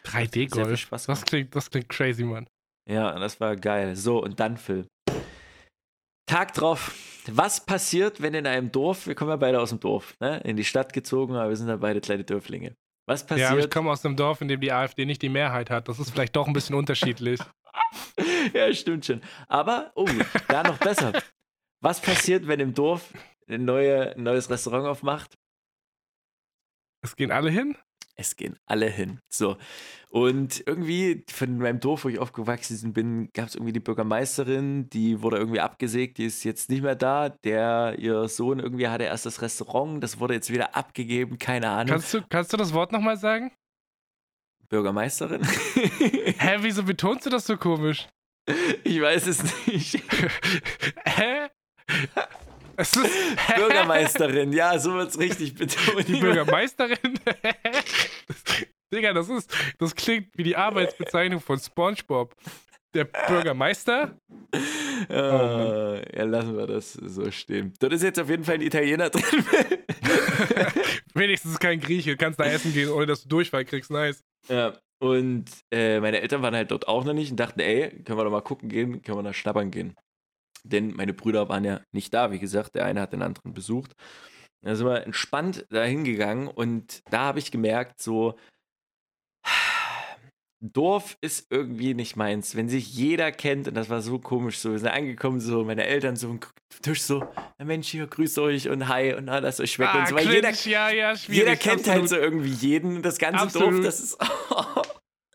[0.08, 0.90] 3D-Golf.
[0.90, 2.48] Das klingt, das klingt crazy, Mann.
[2.90, 3.96] Ja, das war geil.
[3.96, 4.88] So, und dann Phil.
[6.28, 6.96] Tag drauf.
[7.30, 10.40] Was passiert, wenn in einem Dorf, wir kommen ja beide aus dem Dorf, ne?
[10.46, 12.76] in die Stadt gezogen, aber wir sind ja beide kleine Dörflinge.
[13.06, 13.52] Was passiert?
[13.52, 15.88] Ja, ich komme aus einem Dorf, in dem die AfD nicht die Mehrheit hat.
[15.88, 17.40] Das ist vielleicht doch ein bisschen unterschiedlich.
[18.54, 19.22] ja, stimmt schon.
[19.48, 20.08] Aber, oh,
[20.48, 21.14] da noch besser.
[21.82, 23.14] Was passiert, wenn im Dorf
[23.48, 25.38] ein, neue, ein neues Restaurant aufmacht?
[27.02, 27.78] Es gehen alle hin?
[28.20, 29.20] Es gehen alle hin.
[29.30, 29.58] So.
[30.10, 35.22] Und irgendwie von meinem Dorf, wo ich aufgewachsen bin, gab es irgendwie die Bürgermeisterin, die
[35.22, 37.30] wurde irgendwie abgesägt, die ist jetzt nicht mehr da.
[37.30, 41.92] Der, ihr Sohn irgendwie hatte erst das Restaurant, das wurde jetzt wieder abgegeben, keine Ahnung.
[41.92, 43.52] Kannst du, kannst du das Wort nochmal sagen?
[44.70, 45.44] Bürgermeisterin.
[46.40, 48.08] Hä, wieso betonst du das so komisch?
[48.84, 50.02] Ich weiß es nicht.
[51.06, 51.50] Hä?
[53.56, 56.08] Bürgermeisterin, ja, so wird es richtig betont.
[56.08, 56.98] Die Bürgermeisterin?
[58.94, 62.36] Digga, das ist, das klingt wie die Arbeitsbezeichnung von SpongeBob.
[62.94, 64.18] Der Bürgermeister?
[65.10, 67.74] Uh, oh, ja, lassen wir das so stehen.
[67.80, 69.46] Dort ist jetzt auf jeden Fall ein Italiener drin.
[71.14, 72.12] Wenigstens kein Grieche.
[72.12, 73.92] Du kannst da essen gehen, ohne dass du Durchfall kriegst.
[73.92, 74.24] Nice.
[74.48, 78.18] Ja, und äh, meine Eltern waren halt dort auch noch nicht und dachten, ey, können
[78.18, 79.96] wir doch mal gucken gehen, können wir da schnappern gehen
[80.70, 82.32] denn meine Brüder waren ja nicht da.
[82.32, 83.94] Wie gesagt, der eine hat den anderen besucht.
[84.62, 88.36] Da sind wir entspannt dahin gegangen und da habe ich gemerkt, so,
[90.60, 92.56] Dorf ist irgendwie nicht meins.
[92.56, 95.86] Wenn sich jeder kennt, und das war so komisch, so, wir sind angekommen, so, meine
[95.86, 96.40] Eltern so am
[96.82, 97.28] Tisch so,
[97.64, 100.16] Mensch, hier, grüßt euch und hi und na, lasst euch schmecken ah, und so.
[100.16, 102.00] Weil jeder, ja, ja, jeder kennt halt absolut.
[102.00, 103.74] halt so irgendwie jeden, das ganze absolut.
[103.74, 104.18] Dorf, das ist,
[104.50, 104.82] oh,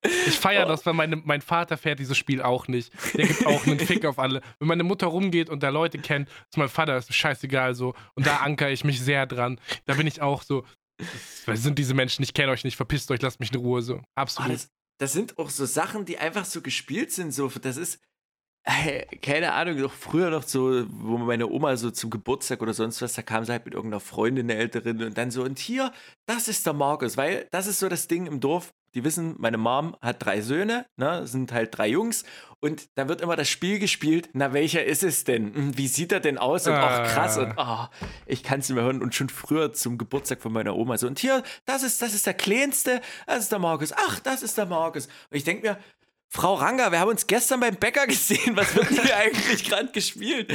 [0.03, 0.68] Ich feiere oh.
[0.68, 2.92] das, weil meine, mein Vater fährt dieses Spiel auch nicht.
[3.14, 4.40] Der gibt auch einen Fick auf alle.
[4.59, 7.94] Wenn meine Mutter rumgeht und da Leute kennt, ist mein Vater, ist scheißegal so.
[8.14, 9.61] Und da ankere ich mich sehr dran.
[9.86, 10.64] Da bin ich auch so,
[11.46, 14.03] das sind diese Menschen, ich kenne euch nicht, verpisst euch, lasst mich in Ruhe so.
[14.14, 14.50] Absolut.
[14.50, 17.32] Oh, das, das, sind auch so Sachen, die einfach so gespielt sind.
[17.32, 18.00] So, das ist,
[19.22, 23.14] keine Ahnung, doch früher noch so, wo meine Oma so zum Geburtstag oder sonst was,
[23.14, 25.92] da kam sie halt mit irgendeiner Freundin, eine Älterin und dann so, und hier,
[26.26, 29.59] das ist der Markus, weil das ist so das Ding im Dorf, die wissen, meine
[29.59, 32.24] Mom hat drei Söhne, ne, sind halt drei Jungs
[32.61, 35.55] und da wird immer das Spiel gespielt, na welcher ist es denn?
[35.55, 36.66] Hm, wie sieht er denn aus?
[36.66, 37.86] Und auch krass und oh,
[38.26, 41.07] ich kann es nicht mehr hören und schon früher zum Geburtstag von meiner Oma so
[41.07, 44.59] und hier, das ist, das ist der Kleinste, das ist der Markus, ach, das ist
[44.59, 45.07] der Markus.
[45.07, 45.78] Und ich denke mir,
[46.28, 50.53] Frau Ranga, wir haben uns gestern beim Bäcker gesehen, was wird hier eigentlich gerade gespielt?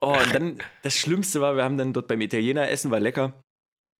[0.00, 3.34] Oh, und dann, das Schlimmste war, wir haben dann dort beim Italiener essen, war lecker.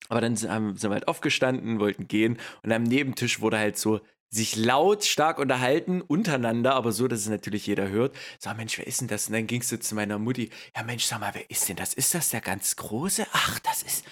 [0.08, 4.54] Aber dann sind wir halt aufgestanden, wollten gehen und am Nebentisch wurde halt so sich
[4.56, 8.16] laut stark unterhalten untereinander, aber so, dass es natürlich jeder hört.
[8.38, 9.26] Sag, Mensch, wer ist denn das?
[9.26, 10.50] Und dann gingst du zu meiner Mutti.
[10.76, 11.94] Ja, Mensch, sag mal, wer ist denn das?
[11.94, 13.26] Ist das der ganz Große?
[13.32, 14.04] Ach, das ist.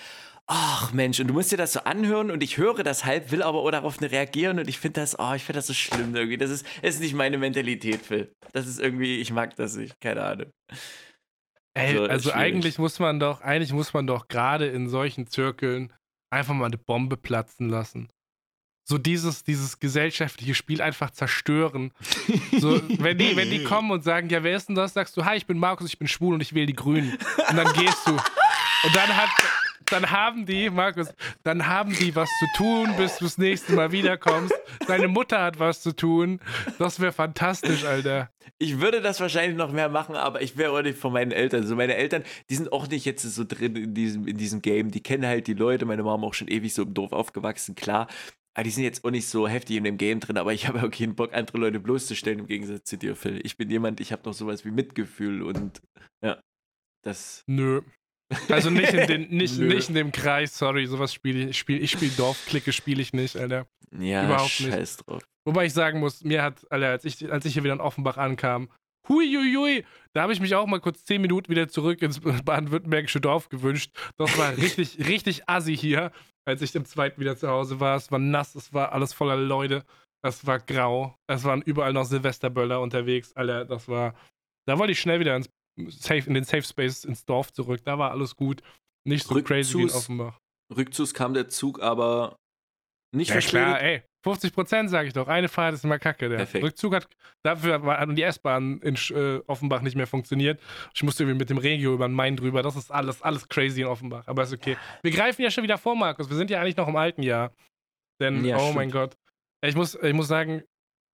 [0.51, 3.43] Ach Mensch, und du musst dir das so anhören und ich höre das halb, will
[3.43, 6.39] aber auch darauf reagieren und ich finde das, oh, ich finde das so schlimm irgendwie.
[6.39, 8.35] Das ist, das ist nicht meine Mentalität, Phil.
[8.53, 10.51] Das ist irgendwie, ich mag das nicht, keine Ahnung.
[11.75, 15.93] Ey, so, also eigentlich muss man doch, eigentlich muss man doch gerade in solchen Zirkeln
[16.31, 18.09] einfach mal eine Bombe platzen lassen.
[18.85, 21.93] So dieses, dieses gesellschaftliche Spiel einfach zerstören.
[22.59, 24.95] So, wenn die, wenn die kommen und sagen, ja, wer ist denn das?
[24.95, 27.19] Sagst du, hi, ich bin Markus, ich bin schwul und ich wähle die Grünen.
[27.51, 28.13] Und dann gehst du.
[28.13, 29.29] Und dann hat,
[29.91, 31.09] dann haben die, Markus,
[31.43, 34.55] dann haben die was zu tun, bis du das nächste Mal wiederkommst.
[34.87, 36.41] Deine Mutter hat was zu tun.
[36.79, 38.31] Das wäre fantastisch, Alter.
[38.59, 41.67] Ich würde das wahrscheinlich noch mehr machen, aber ich wäre auch nicht von meinen Eltern.
[41.67, 44.91] So, meine Eltern, die sind auch nicht jetzt so drin in diesem, in diesem Game.
[44.91, 45.87] Die kennen halt die Leute.
[45.87, 48.09] Meine Mama auch schon ewig so im Dorf aufgewachsen, klar.
[48.55, 50.83] Aber die sind jetzt auch nicht so heftig in dem Game drin, aber ich habe
[50.83, 53.41] auch keinen Bock, andere Leute bloßzustellen, im Gegensatz zu dir, Phil.
[53.45, 55.81] Ich bin jemand, ich habe noch sowas wie Mitgefühl und
[56.25, 56.41] ja,
[57.03, 57.45] das.
[57.47, 57.83] Nö.
[58.49, 61.59] Also nicht in, den, nicht, nicht in dem Kreis, sorry, sowas spiele ich.
[61.59, 63.67] Spiel, ich spiele Dorfklicke, spiele ich nicht, Alter.
[63.99, 65.07] Ja, Überhaupt scheiß nicht.
[65.09, 65.23] drauf.
[65.47, 68.19] Wobei ich sagen muss, mir hat, Alter, als ich, als ich hier wieder in Offenbach
[68.19, 68.69] ankam,
[69.09, 73.49] huiuiui, da habe ich mich auch mal kurz zehn Minuten wieder zurück ins baden-württembergische Dorf
[73.49, 73.97] gewünscht.
[74.19, 76.13] Das war richtig, richtig assi hier,
[76.45, 77.97] als ich im zweiten wieder zu Hause war.
[77.97, 79.85] Es war nass, es war alles voller Leute.
[80.23, 81.17] Das war grau.
[81.29, 83.33] Es waren überall noch Silvesterböller unterwegs.
[83.35, 84.15] Alter, das war.
[84.67, 85.49] Da wollte ich schnell wieder ins
[85.91, 87.81] Safe, in den Safe Space ins Dorf zurück.
[87.85, 88.63] Da war alles gut.
[89.05, 90.39] Nicht so crazy wie in Offenbach.
[90.77, 92.37] Rückzugs kam der Zug aber
[93.15, 94.03] nicht Ja klar, ey.
[94.25, 95.29] 50 Prozent sage ich doch.
[95.29, 96.29] Eine Fahrt ist immer kacke.
[96.29, 96.65] Der Perfekt.
[96.65, 97.09] Rückzug hat,
[97.45, 100.61] dafür hat die S-Bahn in äh, Offenbach nicht mehr funktioniert.
[100.93, 102.63] Ich musste irgendwie mit dem Regio über den Main drüber.
[102.63, 104.27] Das ist alles, alles crazy in Offenbach.
[104.27, 104.77] Aber ist okay.
[105.03, 106.29] Wir greifen ja schon wieder vor, Markus.
[106.29, 107.53] Wir sind ja eigentlich noch im alten Jahr.
[108.21, 108.75] Denn, Ja, oh stimmt.
[108.75, 109.17] mein Gott.
[109.65, 110.65] Ich muss, ich muss sagen,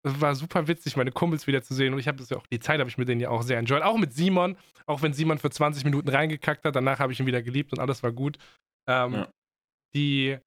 [0.03, 1.93] war super witzig, meine Kumpels wieder zu sehen.
[1.93, 3.57] Und ich habe das ja auch, die Zeit habe ich mit denen ja auch sehr
[3.57, 3.83] enjoyed.
[3.83, 4.57] Auch mit Simon.
[4.85, 6.75] Auch wenn Simon für 20 Minuten reingekackt hat.
[6.75, 8.37] Danach habe ich ihn wieder geliebt und alles war gut.
[8.87, 9.29] Ähm, Ja.
[9.95, 10.37] Die,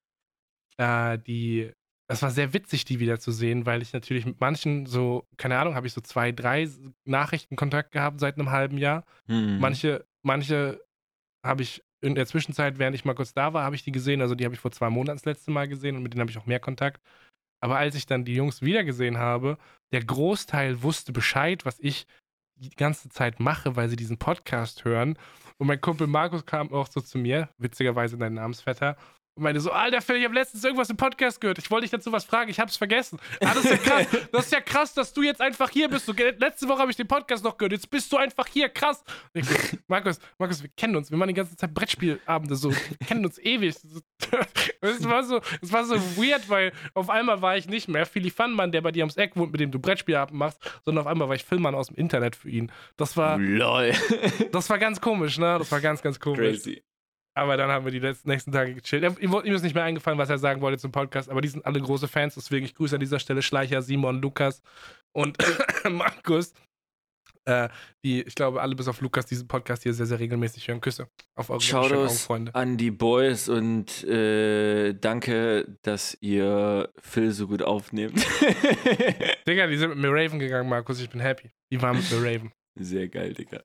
[0.77, 1.71] äh, die,
[2.09, 5.57] das war sehr witzig, die wieder zu sehen, weil ich natürlich mit manchen so, keine
[5.57, 6.69] Ahnung, habe ich so zwei, drei
[7.05, 9.05] Nachrichten Kontakt gehabt seit einem halben Jahr.
[9.27, 9.59] Hm.
[9.59, 10.81] Manche, manche
[11.45, 14.21] habe ich in der Zwischenzeit, während ich mal kurz da war, habe ich die gesehen.
[14.21, 16.31] Also die habe ich vor zwei Monaten das letzte Mal gesehen und mit denen habe
[16.31, 17.01] ich auch mehr Kontakt.
[17.59, 19.57] Aber als ich dann die Jungs wiedergesehen habe,
[19.91, 22.07] der Großteil wusste Bescheid, was ich
[22.55, 25.17] die ganze Zeit mache, weil sie diesen Podcast hören.
[25.57, 28.95] Und mein Kumpel Markus kam auch so zu mir, witzigerweise dein Namensvetter,
[29.37, 31.59] und meinte so, Alter Phil, ich habe letztens irgendwas im Podcast gehört.
[31.59, 33.19] Ich wollte dich dazu was fragen, ich habe es vergessen.
[33.41, 34.07] Ah, das ist ja krass.
[34.31, 36.07] Das ist ja krass, dass du jetzt einfach hier bist.
[36.07, 37.71] Du, letzte Woche habe ich den Podcast noch gehört.
[37.71, 38.69] Jetzt bist du einfach hier.
[38.69, 39.03] Krass.
[39.33, 39.55] Ich so,
[39.87, 41.11] Markus, Markus, wir kennen uns.
[41.11, 42.71] Wir machen die ganze Zeit Brettspielabende so.
[42.71, 43.75] Wir kennen uns ewig.
[44.81, 48.31] Es war so, es war so weird, weil auf einmal war ich nicht mehr Philly
[48.31, 51.27] Funmann, der bei dir ums Eck wohnt, mit dem du Brettspielabend machst, sondern auf einmal
[51.29, 52.71] war ich Filmmann aus dem Internet für ihn.
[52.97, 53.93] Das war, Lol.
[54.51, 55.57] das war ganz komisch, ne?
[55.59, 56.39] Das war ganz, ganz komisch.
[56.39, 56.83] Crazy.
[57.37, 59.03] Aber dann haben wir die letzten, nächsten Tage gechillt.
[59.21, 61.65] Ihm, ihm ist nicht mehr eingefallen, was er sagen wollte zum Podcast, aber die sind
[61.65, 64.61] alle große Fans, deswegen ich grüße an dieser Stelle Schleicher, Simon, Lukas
[65.13, 65.37] und
[65.89, 66.53] Markus.
[67.45, 67.69] Äh,
[68.03, 70.81] die, ich glaube, alle bis auf Lukas diesen Podcast hier sehr, sehr regelmäßig hören.
[70.81, 72.53] Küsse auf eure Shoutouts Augenfreunde.
[72.53, 78.17] an die Boys und äh, danke, dass ihr Phil so gut aufnehmt.
[79.47, 80.99] Digga, die sind mit mir Raven gegangen, Markus.
[80.99, 81.51] Ich bin happy.
[81.71, 82.51] Die waren mit mir Raven.
[82.75, 83.61] Sehr geil, Digga.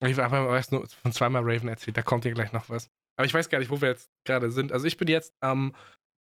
[0.00, 2.90] Ich habe erst nur von zweimal Raven erzählt, da kommt hier gleich noch was.
[3.16, 4.72] Aber ich weiß gar nicht, wo wir jetzt gerade sind.
[4.72, 5.74] Also ich bin jetzt am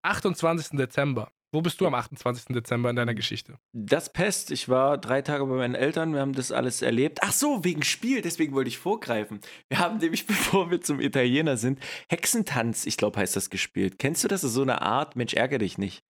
[0.03, 0.79] 28.
[0.79, 1.33] Dezember.
[1.51, 2.55] Wo bist du am 28.
[2.55, 3.59] Dezember in deiner Geschichte?
[3.73, 7.21] Das Pest, ich war drei Tage bei meinen Eltern, wir haben das alles erlebt.
[7.23, 9.41] Ach so, wegen Spiel, deswegen wollte ich vorgreifen.
[9.71, 13.99] Wir haben nämlich, bevor wir zum Italiener sind, Hexentanz, ich glaube, heißt das gespielt.
[13.99, 14.43] Kennst du das?
[14.43, 16.05] Das ist so eine Art, Mensch, ärgere dich nicht.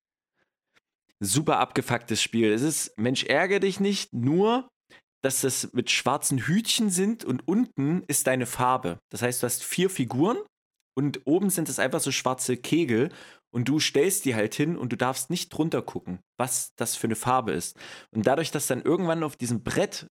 [1.20, 2.52] Super abgefucktes Spiel.
[2.52, 4.68] Es ist, Mensch, ärgere dich nicht, nur,
[5.22, 8.98] dass das mit schwarzen Hütchen sind und unten ist deine Farbe.
[9.10, 10.38] Das heißt, du hast vier Figuren
[10.96, 13.10] und oben sind es einfach so schwarze Kegel
[13.50, 17.06] und du stellst die halt hin und du darfst nicht drunter gucken, was das für
[17.06, 17.76] eine Farbe ist.
[18.10, 20.06] Und dadurch, dass dann irgendwann auf diesem Brett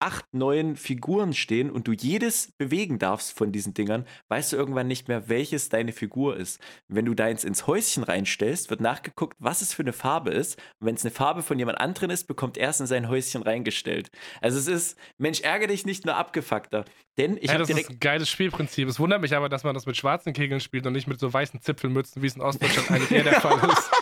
[0.00, 4.86] acht, neun Figuren stehen und du jedes bewegen darfst von diesen Dingern, weißt du irgendwann
[4.86, 6.60] nicht mehr, welches deine Figur ist.
[6.88, 10.56] Und wenn du deins ins Häuschen reinstellst, wird nachgeguckt, was es für eine Farbe ist.
[10.80, 13.42] Und wenn es eine Farbe von jemand anderen ist, bekommt er es in sein Häuschen
[13.42, 14.10] reingestellt.
[14.40, 16.84] Also es ist, Mensch, ärgere dich nicht nur abgefuckter.
[17.18, 18.88] Denn ich ja, habe das direkt ist ein geiles Spielprinzip.
[18.88, 21.32] Es wundert mich aber, dass man das mit schwarzen Kegeln spielt und nicht mit so
[21.32, 23.90] weißen Zipfelmützen, wie es in Ostdeutschland eigentlich eher der Fall ist.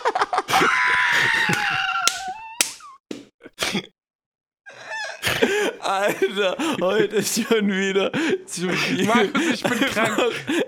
[5.87, 8.11] Alter, heute ist schon wieder
[8.45, 9.05] zu viel.
[9.05, 10.19] Markus, ich bin krank.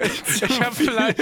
[0.02, 1.20] Ich, ich habe vielleicht.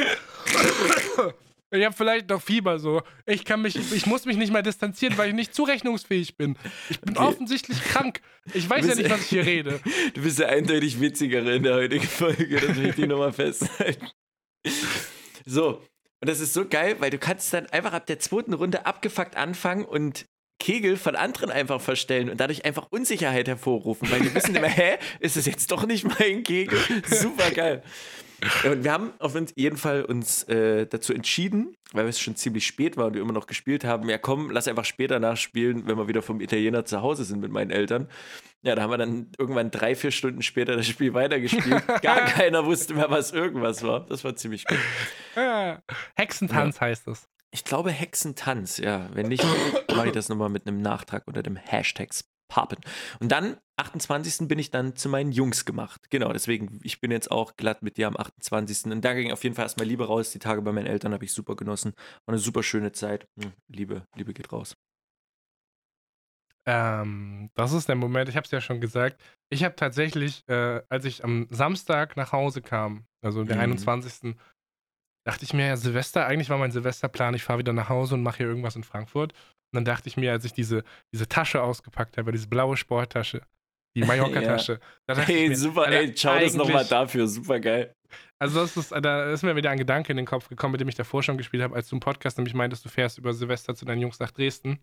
[1.69, 3.01] Ich habe vielleicht noch Fieber so.
[3.25, 6.55] Ich kann mich, ich muss mich nicht mehr distanzieren, weil ich nicht zurechnungsfähig bin.
[6.89, 7.27] Ich bin Okay.
[7.27, 8.21] offensichtlich krank.
[8.53, 9.79] Ich weiß ja nicht, was ich hier rede.
[10.13, 14.07] Du bist der eindeutig witzigere in der heutigen Folge, das will ich dir nochmal festhalten.
[15.45, 15.81] So,
[16.21, 19.35] und das ist so geil, weil du kannst dann einfach ab der zweiten Runde abgefuckt
[19.35, 20.25] anfangen und
[20.59, 24.97] Kegel von anderen einfach verstellen und dadurch einfach Unsicherheit hervorrufen, weil die wissen immer, hä,
[25.19, 26.79] ist es jetzt doch nicht mein Kegel?
[27.05, 27.83] Super geil.
[28.63, 32.67] Ja, und wir haben auf jeden Fall uns äh, dazu entschieden, weil es schon ziemlich
[32.67, 35.97] spät war und wir immer noch gespielt haben, ja komm, lass einfach später nachspielen, wenn
[35.97, 38.07] wir wieder vom Italiener zu Hause sind mit meinen Eltern.
[38.61, 41.81] Ja, da haben wir dann irgendwann drei, vier Stunden später das Spiel weitergespielt.
[42.01, 44.05] Gar keiner wusste mehr, was irgendwas war.
[44.05, 44.77] Das war ziemlich gut.
[45.35, 45.81] Ja.
[46.15, 47.27] Hexentanz heißt es.
[47.51, 49.09] Ich glaube Hexentanz, ja.
[49.13, 49.43] Wenn nicht,
[49.95, 52.09] mache ich das nochmal mit einem Nachtrag unter dem Hashtag
[52.49, 52.79] Papen.
[53.19, 54.47] Und dann, 28.
[54.47, 56.09] bin ich dann zu meinen Jungs gemacht.
[56.09, 58.85] Genau, deswegen, ich bin jetzt auch glatt mit dir am 28.
[58.91, 60.31] Und da ging auf jeden Fall erstmal Liebe raus.
[60.31, 61.93] Die Tage bei meinen Eltern habe ich super genossen.
[62.25, 63.27] War eine super schöne Zeit.
[63.41, 64.75] Hm, Liebe, Liebe geht raus.
[66.65, 69.21] Ähm, das ist der Moment, ich habe es ja schon gesagt.
[69.49, 73.61] Ich habe tatsächlich, äh, als ich am Samstag nach Hause kam, also der Mhm.
[73.61, 74.35] 21.
[75.27, 78.23] dachte ich mir, ja, Silvester, eigentlich war mein Silvesterplan, ich fahre wieder nach Hause und
[78.23, 79.33] mache hier irgendwas in Frankfurt.
[79.33, 83.41] Und dann dachte ich mir, als ich diese, diese Tasche ausgepackt habe, diese blaue Sporttasche,
[83.97, 87.27] die Mallorca-Tasche, ich Hey, mir, super, Alter, ey, schau das nochmal dafür.
[87.27, 87.93] Super geil.
[88.39, 90.87] Also das ist, da ist mir wieder ein Gedanke in den Kopf gekommen, mit dem
[90.87, 93.75] ich davor schon gespielt habe, als du im Podcast nämlich meintest, du fährst über Silvester
[93.75, 94.79] zu deinen Jungs nach Dresden.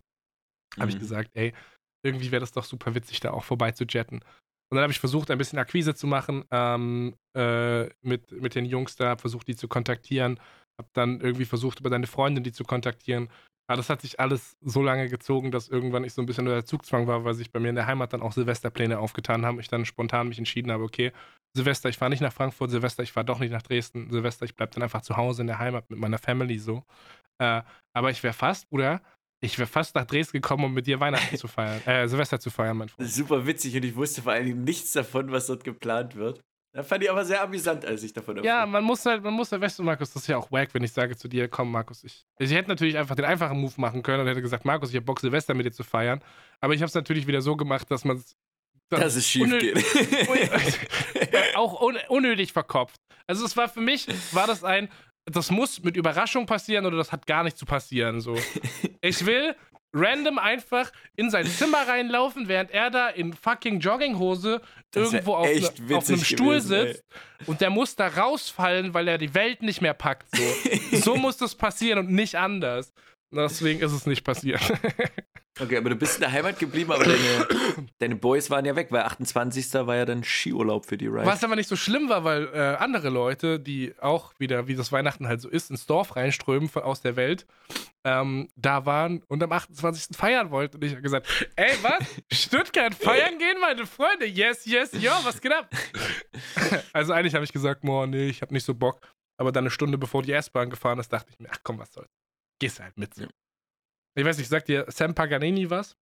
[0.79, 1.01] habe ich Mhm.
[1.01, 1.55] gesagt, ey,
[2.05, 4.23] irgendwie wäre das doch super witzig, da auch vorbei zu jetten.
[4.71, 8.65] Und dann habe ich versucht, ein bisschen Akquise zu machen ähm, äh, mit, mit den
[8.65, 10.41] Jungs da, versucht, die zu kontaktieren.
[10.79, 13.29] Habe dann irgendwie versucht, über deine Freundin die zu kontaktieren.
[13.67, 16.67] Aber das hat sich alles so lange gezogen, dass irgendwann ich so ein bisschen unter
[16.67, 19.59] Zugzwang war, weil sich bei mir in der Heimat dann auch Silvesterpläne aufgetan haben.
[19.59, 21.12] Ich dann spontan mich entschieden habe, okay,
[21.57, 24.55] Silvester, ich fahre nicht nach Frankfurt, Silvester, ich fahre doch nicht nach Dresden, Silvester, ich
[24.55, 26.85] bleibe dann einfach zu Hause in der Heimat mit meiner Family so.
[27.39, 27.62] Äh,
[27.95, 29.01] aber ich wäre fast, Bruder,
[29.45, 32.51] ich wäre fast nach Dresden gekommen, um mit dir Weihnachten zu feiern, äh, Silvester zu
[32.51, 33.09] feiern, mein Freund.
[33.11, 36.41] super witzig und ich wusste vor allen Dingen nichts davon, was dort geplant wird.
[36.73, 38.73] Das fand ich aber sehr amüsant, als ich davon Ja, erfuhr.
[38.73, 40.83] man muss halt, man muss halt, weißt du, Markus, das ist ja auch wack, wenn
[40.83, 42.25] ich sage zu dir, komm, Markus, ich.
[42.41, 45.05] Ich hätte natürlich einfach den einfachen Move machen können und hätte gesagt, Markus, ich hab
[45.05, 46.21] Bock, Silvester mit dir zu feiern.
[46.61, 48.35] Aber ich habe es natürlich wieder so gemacht, dass man es.
[48.89, 49.77] dass es schief geht.
[51.55, 53.01] auch un unnötig verkopft.
[53.29, 54.89] Also es war für mich, war das ein,
[55.27, 58.20] das muss mit Überraschung passieren oder das hat gar nicht zu passieren.
[58.20, 58.37] So.
[59.01, 59.55] Ich will
[59.93, 64.61] random einfach in sein Zimmer reinlaufen, während er da in fucking Jogginghose
[64.91, 66.87] Das irgendwo auf, ne, auf einem Stuhl gewesen, ey.
[66.95, 67.05] sitzt
[67.47, 70.27] und der muss da rausfallen, weil er die Welt nicht mehr packt.
[70.35, 70.43] So,
[70.99, 72.93] so muss das passieren und nicht anders.
[73.31, 74.61] Deswegen ist es nicht passiert.
[75.61, 77.47] Okay, aber du bist in der Heimat geblieben, aber deine,
[77.99, 79.73] deine Boys waren ja weg, weil 28.
[79.87, 81.25] war ja dann Skiurlaub für die, right?
[81.25, 84.91] Was aber nicht so schlimm war, weil äh, andere Leute, die auch wieder, wie das
[84.91, 87.47] Weihnachten halt so ist, ins Dorf reinströmen von, aus der Welt,
[88.03, 90.17] ähm, da waren und am 28.
[90.17, 90.79] feiern wollten.
[90.79, 92.05] Und ich habe gesagt, ey, was?
[92.33, 94.27] Stuttgart feiern gehen, meine Freunde?
[94.27, 95.71] Yes, yes, ja, was geht ab?
[96.93, 99.01] also eigentlich habe ich gesagt, boah, nee, ich habe nicht so Bock.
[99.37, 101.93] Aber dann eine Stunde bevor die S-Bahn gefahren ist, dachte ich mir, ach komm, was
[101.93, 102.11] soll's.
[102.61, 103.17] Gehst halt mit.
[103.17, 103.29] Ja.
[104.17, 105.97] Ich weiß nicht, sagt dir Sam Paganini was?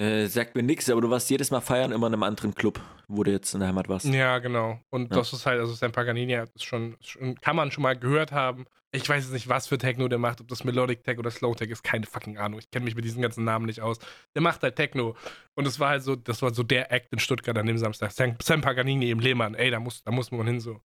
[0.00, 2.80] Äh, sagt mir nichts, aber du warst jedes Mal feiern immer in einem anderen Club,
[3.08, 4.06] wo du jetzt in der Heimat warst.
[4.06, 4.80] Ja, genau.
[4.90, 5.18] Und Ja.
[5.18, 8.32] das ist halt, also Sam Paganini hat es schon, schon, kann man schon mal gehört
[8.32, 8.64] haben.
[8.94, 11.54] Ich weiß jetzt nicht, was für Techno der macht, ob das Melodic Tech oder Slow
[11.54, 12.58] Tech ist, keine fucking Ahnung.
[12.60, 13.98] Ich kenne mich mit diesen ganzen Namen nicht aus.
[14.34, 15.14] Der macht halt Techno.
[15.54, 18.12] Und es war halt so, das war so der Act in Stuttgart an dem Samstag.
[18.12, 20.80] Sam, Sam Paganini im Lehmann, ey, da muss, da muss man hin so.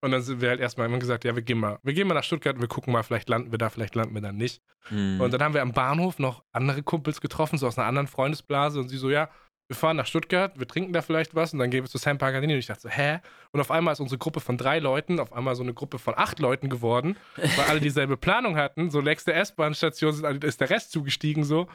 [0.00, 2.14] Und dann sind wir halt erstmal immer gesagt, ja, wir gehen mal, wir gehen mal
[2.14, 4.62] nach Stuttgart, wir gucken mal, vielleicht landen wir da, vielleicht landen wir da nicht.
[4.88, 5.20] Hm.
[5.20, 8.78] Und dann haben wir am Bahnhof noch andere Kumpels getroffen, so aus einer anderen Freundesblase.
[8.78, 9.28] Und sie so, ja,
[9.68, 12.16] wir fahren nach Stuttgart, wir trinken da vielleicht was und dann gehen wir zu Sam
[12.16, 12.54] Paganini.
[12.54, 13.18] Und ich dachte so, hä?
[13.52, 16.14] Und auf einmal ist unsere Gruppe von drei Leuten auf einmal so eine Gruppe von
[16.16, 18.90] acht Leuten geworden, weil alle dieselbe Planung hatten.
[18.90, 21.68] So nächste S-Bahn-Station sind ist der Rest zugestiegen so.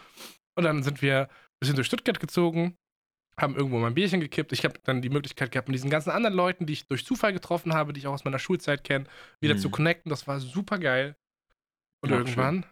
[0.55, 2.77] Und dann sind wir ein bisschen durch Stuttgart gezogen,
[3.37, 4.51] haben irgendwo mal ein Bierchen gekippt.
[4.51, 7.33] Ich habe dann die Möglichkeit gehabt, mit diesen ganzen anderen Leuten, die ich durch Zufall
[7.33, 9.05] getroffen habe, die ich auch aus meiner Schulzeit kenne,
[9.41, 9.59] wieder Mhm.
[9.59, 10.09] zu connecten.
[10.09, 11.15] Das war super geil.
[12.03, 12.65] Und Ja, irgendwann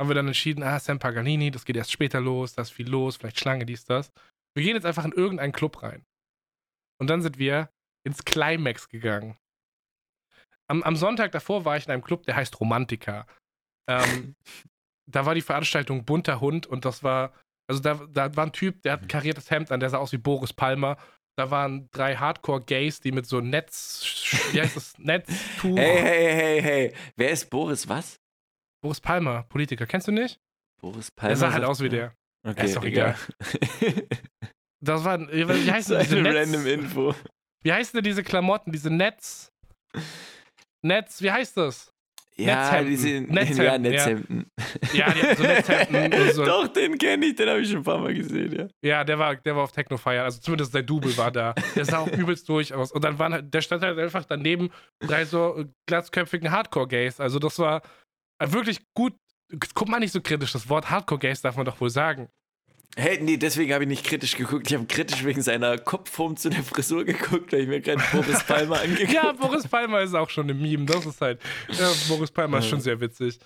[0.00, 2.88] haben wir dann entschieden, ah, Sam Paganini, das geht erst später los, da ist viel
[2.88, 4.12] los, vielleicht Schlange, dies, das.
[4.54, 6.04] Wir gehen jetzt einfach in irgendeinen Club rein.
[7.00, 7.70] Und dann sind wir
[8.06, 9.36] ins Climax gegangen.
[10.68, 13.26] Am, am Sonntag davor war ich in einem Club, der heißt Romantica.
[13.88, 14.34] Ähm,
[15.10, 17.32] da war die Veranstaltung Bunter Hund und das war,
[17.68, 20.12] also da, da war ein Typ, der hat ein kariertes Hemd an, der sah aus
[20.12, 20.96] wie Boris Palmer.
[21.38, 24.02] Da waren drei Hardcore-Gays, die mit so Netz,
[24.52, 25.76] wie heißt das, Netztuch.
[25.76, 26.94] Hey, hey, hey, hey.
[27.16, 27.88] Wer ist Boris?
[27.88, 28.18] Was?
[28.82, 30.40] Boris Palmer, Politiker, kennst du nicht?
[30.80, 31.36] Boris Der Palmer.
[31.36, 32.14] sah halt aus wie der.
[32.46, 33.16] Okay, ist doch egal.
[34.80, 37.14] Das war, wie heißt denn diese Netz, random Info.
[37.62, 39.52] Wie heißen denn diese Klamotten, diese Netz?
[40.82, 41.92] Netz, wie heißt das?
[42.38, 42.90] Ja, Netzhemden.
[42.90, 43.78] diese Netzhemden, ja, ja.
[43.78, 44.50] Netzhemden.
[44.92, 46.44] Ja, die hatten so Netzhemden und so.
[46.44, 48.68] Doch, den kenne ich, den habe ich schon ein paar Mal gesehen, ja.
[48.82, 51.54] Ja, der war, der war auf Techno-Feiern, also zumindest sein Double war da.
[51.74, 52.92] Der sah auch übelst durch aus.
[52.92, 54.70] Und dann waren halt, der stand halt einfach daneben
[55.00, 57.20] drei so glatzköpfigen Hardcore-Gays.
[57.20, 57.80] Also das war
[58.44, 59.14] wirklich gut.
[59.74, 62.28] Guck mal nicht so kritisch, das Wort Hardcore-Gays darf man doch wohl sagen.
[62.96, 64.68] Hey, nee, deswegen habe ich nicht kritisch geguckt.
[64.70, 68.42] Ich habe kritisch wegen seiner Kopfform zu der Frisur geguckt, weil ich mir gerade Boris
[68.46, 70.86] Palmer angeguckt Ja, Boris Palmer ist auch schon ein Meme.
[70.86, 71.40] Das ist halt.
[71.68, 73.38] Ja, Boris Palmer ist schon sehr witzig.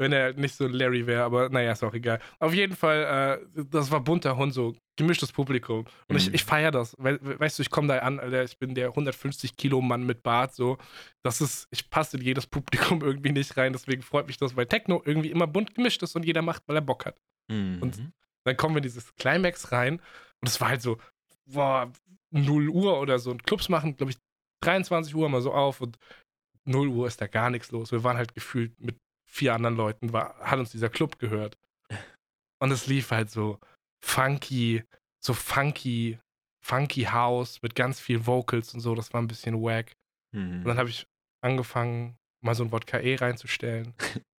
[0.00, 2.20] Wenn er nicht so Larry wäre, aber naja, ist auch egal.
[2.38, 5.86] Auf jeden Fall, äh, das war bunter Hund, so gemischtes Publikum.
[6.06, 6.34] Und ich, Mhm.
[6.34, 6.94] ich feiere das.
[6.98, 10.22] We weißt du, ich komme da an, Alter, ich bin der 150 Kilo Mann mit
[10.22, 10.78] Bart, so.
[11.24, 13.72] Das ist, ich passe in jedes Publikum irgendwie nicht rein.
[13.72, 16.76] Deswegen freut mich das, weil Techno irgendwie immer bunt gemischt ist und jeder macht, weil
[16.76, 17.16] er Bock hat.
[17.50, 17.78] Mhm.
[17.80, 18.12] Und-
[18.48, 20.00] Dann kommen wir in dieses Climax rein
[20.40, 20.98] und es war halt so,
[21.46, 21.92] boah,
[22.30, 23.30] 0 Uhr oder so.
[23.30, 24.18] Und Clubs machen, glaube ich,
[24.64, 25.98] 23 Uhr mal so auf und
[26.64, 27.92] 0 Uhr ist da gar nichts los.
[27.92, 28.96] Wir waren halt gefühlt mit
[29.26, 31.56] vier anderen Leuten, war, hat uns dieser Club gehört.
[32.60, 33.60] Und es lief halt so
[34.04, 34.82] funky,
[35.22, 36.18] so funky,
[36.64, 38.94] funky House mit ganz viel Vocals und so.
[38.96, 39.92] Das war ein bisschen wack.
[40.34, 40.58] Mhm.
[40.58, 41.06] Und dann habe ich
[41.40, 43.94] angefangen, mal so ein Wodka E reinzustellen.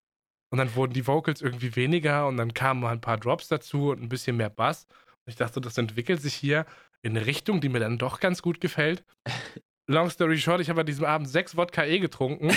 [0.51, 3.91] Und dann wurden die Vocals irgendwie weniger und dann kamen mal ein paar Drops dazu
[3.91, 4.87] und ein bisschen mehr Bass.
[5.27, 6.65] Und ich dachte, das entwickelt sich hier
[7.03, 9.05] in eine Richtung, die mir dann doch ganz gut gefällt.
[9.87, 12.51] Long story short, ich habe an diesem Abend sechs Wodka E getrunken,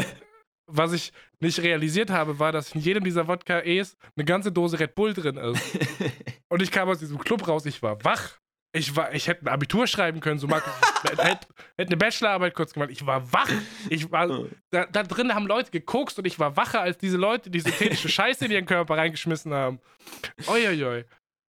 [0.66, 4.94] was ich nicht realisiert habe, war, dass in jedem dieser Wodka-E's eine ganze Dose Red
[4.94, 5.78] Bull drin ist.
[6.48, 8.38] Und ich kam aus diesem Club raus, ich war wach.
[8.72, 10.72] Ich, war, ich hätte ein Abitur schreiben können, so Markus.
[11.02, 12.90] hätte, hätte eine Bachelorarbeit kurz gemacht.
[12.90, 13.50] Ich war wach.
[13.88, 17.50] Ich war, da, da drin haben Leute gekokst und ich war wacher als diese Leute,
[17.50, 19.80] die synthetische Scheiße in ihren Körper reingeschmissen haben.
[20.46, 21.04] Uiuiui.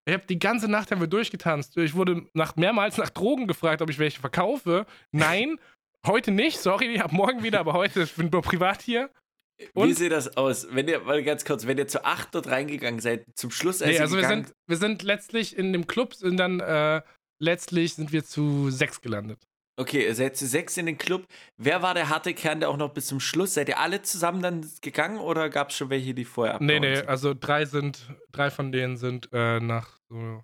[0.06, 1.78] Ich habe die ganze Nacht haben wir durchgetanzt.
[1.78, 4.88] Ich wurde nach, mehrmals nach Drogen gefragt, ob ich welche verkaufe.
[5.12, 5.60] Nein,
[6.08, 6.60] heute nicht.
[6.60, 9.12] Sorry, ab morgen wieder, aber heute ich bin ich nur privat hier.
[9.74, 9.90] Und?
[9.90, 10.68] Wie sieht das aus?
[10.72, 14.00] Wenn ihr, mal ganz kurz, wenn ihr zu acht dort reingegangen seid, zum Schluss nee,
[14.00, 17.02] also wir sind, wir sind letztlich in dem Club, sind dann äh,
[17.40, 19.48] letztlich sind wir zu sechs gelandet.
[19.78, 21.26] Okay, ihr seid zu sechs in den Club.
[21.58, 23.54] Wer war der harte Kern, der auch noch bis zum Schluss?
[23.54, 26.88] Seid ihr alle zusammen dann gegangen oder gab es schon welche, die vorher abgehauen Nee,
[26.88, 27.08] nee, sind?
[27.08, 30.44] also drei sind, drei von denen sind äh, nach so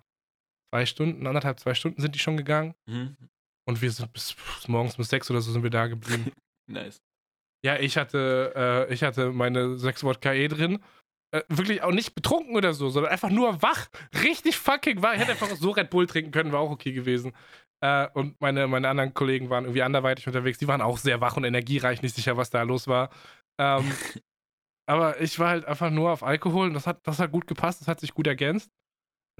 [0.70, 2.74] zwei Stunden, anderthalb, zwei Stunden sind die schon gegangen.
[2.86, 3.16] Mhm.
[3.66, 6.32] Und wir sind bis, bis morgens bis sechs oder so sind wir da geblieben.
[6.66, 7.00] nice.
[7.64, 10.78] Ja, ich hatte, äh, ich hatte meine 6 Wodka E drin.
[11.30, 13.88] Äh, wirklich auch nicht betrunken oder so, sondern einfach nur wach.
[14.22, 15.14] Richtig fucking wach.
[15.14, 17.32] Ich hätte einfach so Red Bull trinken können, war auch okay gewesen.
[17.80, 20.58] Äh, und meine, meine anderen Kollegen waren irgendwie anderweitig unterwegs.
[20.58, 23.10] Die waren auch sehr wach und energiereich, nicht sicher, was da los war.
[23.60, 23.84] Ähm,
[24.86, 27.80] aber ich war halt einfach nur auf Alkohol und das hat, das hat gut gepasst,
[27.80, 28.70] das hat sich gut ergänzt.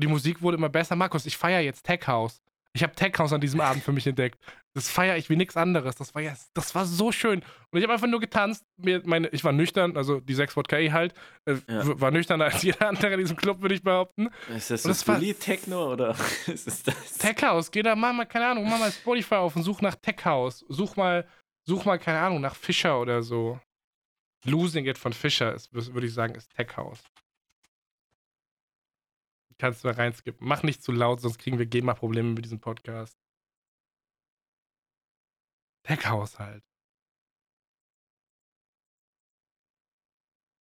[0.01, 0.95] Die Musik wurde immer besser.
[0.95, 2.41] Markus, ich feiere jetzt Tech House.
[2.75, 4.39] Ich habe Tech House an diesem Abend für mich entdeckt.
[4.75, 5.97] Das feiere ich wie nichts anderes.
[5.97, 7.41] Das war, ja, das war so schön.
[7.71, 8.65] Und ich habe einfach nur getanzt.
[8.77, 11.15] Mir meine, ich war nüchtern, also die 6 Wodka E halt,
[11.47, 12.01] äh, ja.
[12.01, 14.29] war nüchterner als jeder andere in diesem Club, würde ich behaupten.
[14.55, 15.05] Ist das so das
[15.41, 16.11] Techno oder
[16.47, 17.19] ist es das?
[17.19, 19.97] Tech House, geh da, mach mal, keine Ahnung, mach mal Spotify auf und such nach
[19.97, 20.65] Tech House.
[20.69, 21.27] Such mal,
[21.67, 23.59] such mal, keine Ahnung, nach Fischer oder so.
[24.45, 27.03] Losing It von Fischer würde ich sagen, ist Tech House
[29.59, 30.47] kannst du da reinskippen.
[30.47, 33.19] Mach nicht zu laut, sonst kriegen wir GEMA-Probleme mit diesem Podcast.
[35.85, 36.63] Tech-Haushalt.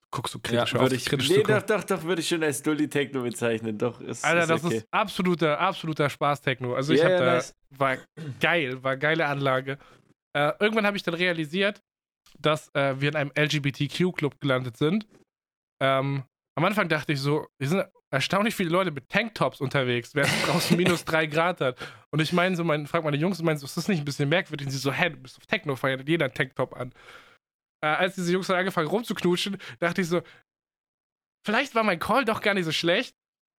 [0.10, 0.92] Guckst du kritisch ja, auf?
[0.92, 3.78] Ich, kritisch nee, doch, doch, doch, würde ich schon als Dully Techno bezeichnen.
[3.78, 4.78] Doch, ist, Alter, ist das okay.
[4.78, 6.74] ist absoluter, absoluter Spaß-Techno.
[6.74, 7.54] Also ich habe da, nice.
[7.72, 7.98] war
[8.40, 9.78] geil, war geile Anlage.
[10.34, 11.84] Äh, irgendwann habe ich dann realisiert,
[12.40, 15.06] dass äh, wir in einem LGBTQ-Club gelandet sind.
[15.82, 16.24] Ähm,
[16.56, 20.46] am Anfang dachte ich so, wir sind erstaunlich viele Leute mit Tanktops unterwegs, während es
[20.46, 21.78] draußen minus drei Grad hat.
[22.12, 24.30] Und ich meine so, mein, frag meine Jungs, meinen so, ist das nicht ein bisschen
[24.30, 24.68] merkwürdig?
[24.68, 26.94] Und sie so, hä, du bist auf Techno, feiert jeder Tanktop an.
[27.84, 30.22] Äh, als diese Jungs dann angefangen rumzuknutschen, dachte ich so,
[31.46, 33.16] vielleicht war mein Call doch gar nicht so schlecht.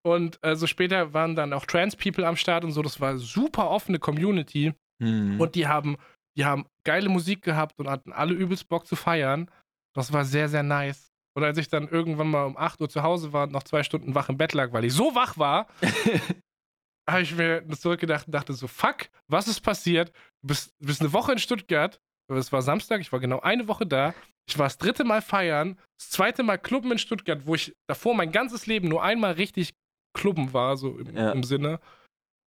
[0.06, 2.82] Und äh, so später waren dann auch Trans-People am Start und so.
[2.82, 4.72] Das war super offene Community.
[5.02, 5.40] Mhm.
[5.40, 5.96] Und die haben,
[6.36, 9.50] die haben geile Musik gehabt und hatten alle übelst Bock zu feiern.
[9.94, 11.07] Das war sehr, sehr nice.
[11.38, 13.84] Und als ich dann irgendwann mal um 8 Uhr zu Hause war und noch zwei
[13.84, 15.68] Stunden wach im Bett lag, weil ich so wach war,
[17.08, 20.12] habe ich mir zurückgedacht und dachte so, fuck, was ist passiert?
[20.42, 23.68] Du bist, du bist eine Woche in Stuttgart, es war Samstag, ich war genau eine
[23.68, 24.16] Woche da.
[24.48, 28.16] Ich war das dritte Mal feiern, das zweite Mal Clubben in Stuttgart, wo ich davor
[28.16, 29.74] mein ganzes Leben nur einmal richtig
[30.14, 31.30] Clubben war, so im, ja.
[31.30, 31.78] im Sinne.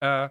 [0.03, 0.27] Äh,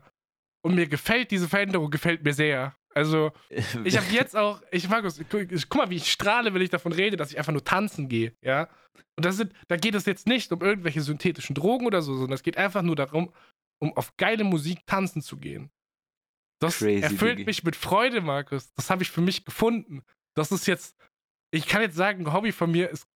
[0.62, 2.76] und mir gefällt diese Veränderung, gefällt mir sehr.
[2.94, 3.32] Also,
[3.84, 6.92] ich habe jetzt auch, ich Markus, guck, guck mal, wie ich strahle, wenn ich davon
[6.92, 8.68] rede, dass ich einfach nur tanzen gehe, ja.
[9.16, 12.34] Und das sind, da geht es jetzt nicht um irgendwelche synthetischen Drogen oder so, sondern
[12.34, 13.32] es geht einfach nur darum,
[13.80, 15.70] um auf geile Musik tanzen zu gehen.
[16.60, 17.44] Das Crazy, erfüllt Digi.
[17.46, 18.72] mich mit Freude, Markus.
[18.74, 20.02] Das habe ich für mich gefunden.
[20.34, 20.96] Das ist jetzt,
[21.50, 23.06] ich kann jetzt sagen, ein Hobby von mir ist,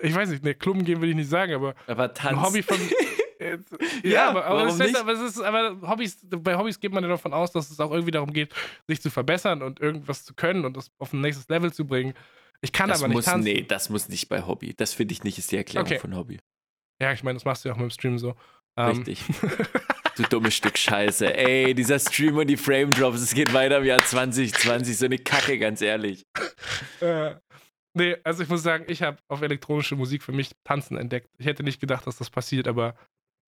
[0.00, 2.78] ich weiß nicht, ne, Klubben gehen will ich nicht sagen, aber, aber ein Hobby von
[3.40, 3.58] ja,
[4.02, 7.08] ja, aber, aber, es heißt, aber, es ist, aber Hobbys, bei Hobbys geht man ja
[7.08, 8.54] davon aus, dass es auch irgendwie darum geht,
[8.86, 12.14] sich zu verbessern und irgendwas zu können und das auf ein nächstes Level zu bringen.
[12.60, 13.44] Ich kann das aber nicht muss, tanzen.
[13.44, 14.74] Nee, das muss nicht bei Hobby.
[14.74, 15.98] Das finde ich nicht, ist die Erklärung okay.
[15.98, 16.38] von Hobby.
[17.00, 18.34] Ja, ich meine, das machst du ja auch mit dem Stream so.
[18.76, 19.22] Ähm, Richtig.
[20.16, 21.34] du dummes Stück Scheiße.
[21.36, 24.96] Ey, dieser Stream und die Frame Drops, es geht weiter im Jahr 2020.
[24.96, 26.24] So eine Kacke, ganz ehrlich.
[27.00, 27.34] Äh,
[27.94, 31.28] nee, also ich muss sagen, ich habe auf elektronische Musik für mich Tanzen entdeckt.
[31.38, 32.96] Ich hätte nicht gedacht, dass das passiert, aber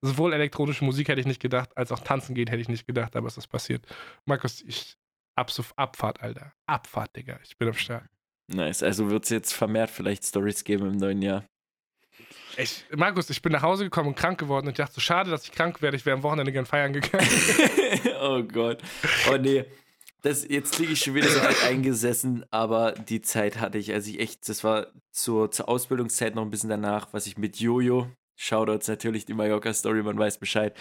[0.01, 3.17] sowohl elektronische Musik hätte ich nicht gedacht, als auch tanzen gehen hätte ich nicht gedacht,
[3.17, 3.87] aber es ist passiert.
[4.25, 4.97] Markus, ich
[5.35, 6.53] ab, Abfahrt, Alter.
[6.67, 7.39] Abfahrt, Digga.
[7.45, 8.07] Ich bin am Start.
[8.49, 8.83] Nice.
[8.83, 11.45] Also wird es jetzt vermehrt vielleicht Stories geben im neuen Jahr.
[12.57, 15.31] Ich, Markus, ich bin nach Hause gekommen und krank geworden und ich dachte so, schade,
[15.31, 15.97] dass ich krank werde.
[15.97, 17.29] Ich wäre am Wochenende gern feiern gegangen.
[18.21, 18.83] oh Gott.
[19.31, 19.65] Oh nee.
[20.23, 24.09] Das, jetzt liege ich schon wieder so alt eingesessen, aber die Zeit hatte ich, als
[24.09, 28.11] ich echt, das war zur, zur Ausbildungszeit noch ein bisschen danach, was ich mit Jojo,
[28.39, 30.75] Shoutouts natürlich, die Mallorca-Story, man weiß Bescheid.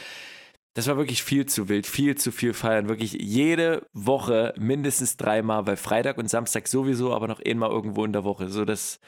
[0.76, 2.88] Das war wirklich viel zu wild, viel zu viel feiern.
[2.88, 8.14] Wirklich jede Woche mindestens dreimal, weil Freitag und Samstag sowieso, aber noch einmal irgendwo in
[8.14, 8.50] der Woche.
[8.50, 9.00] So, das,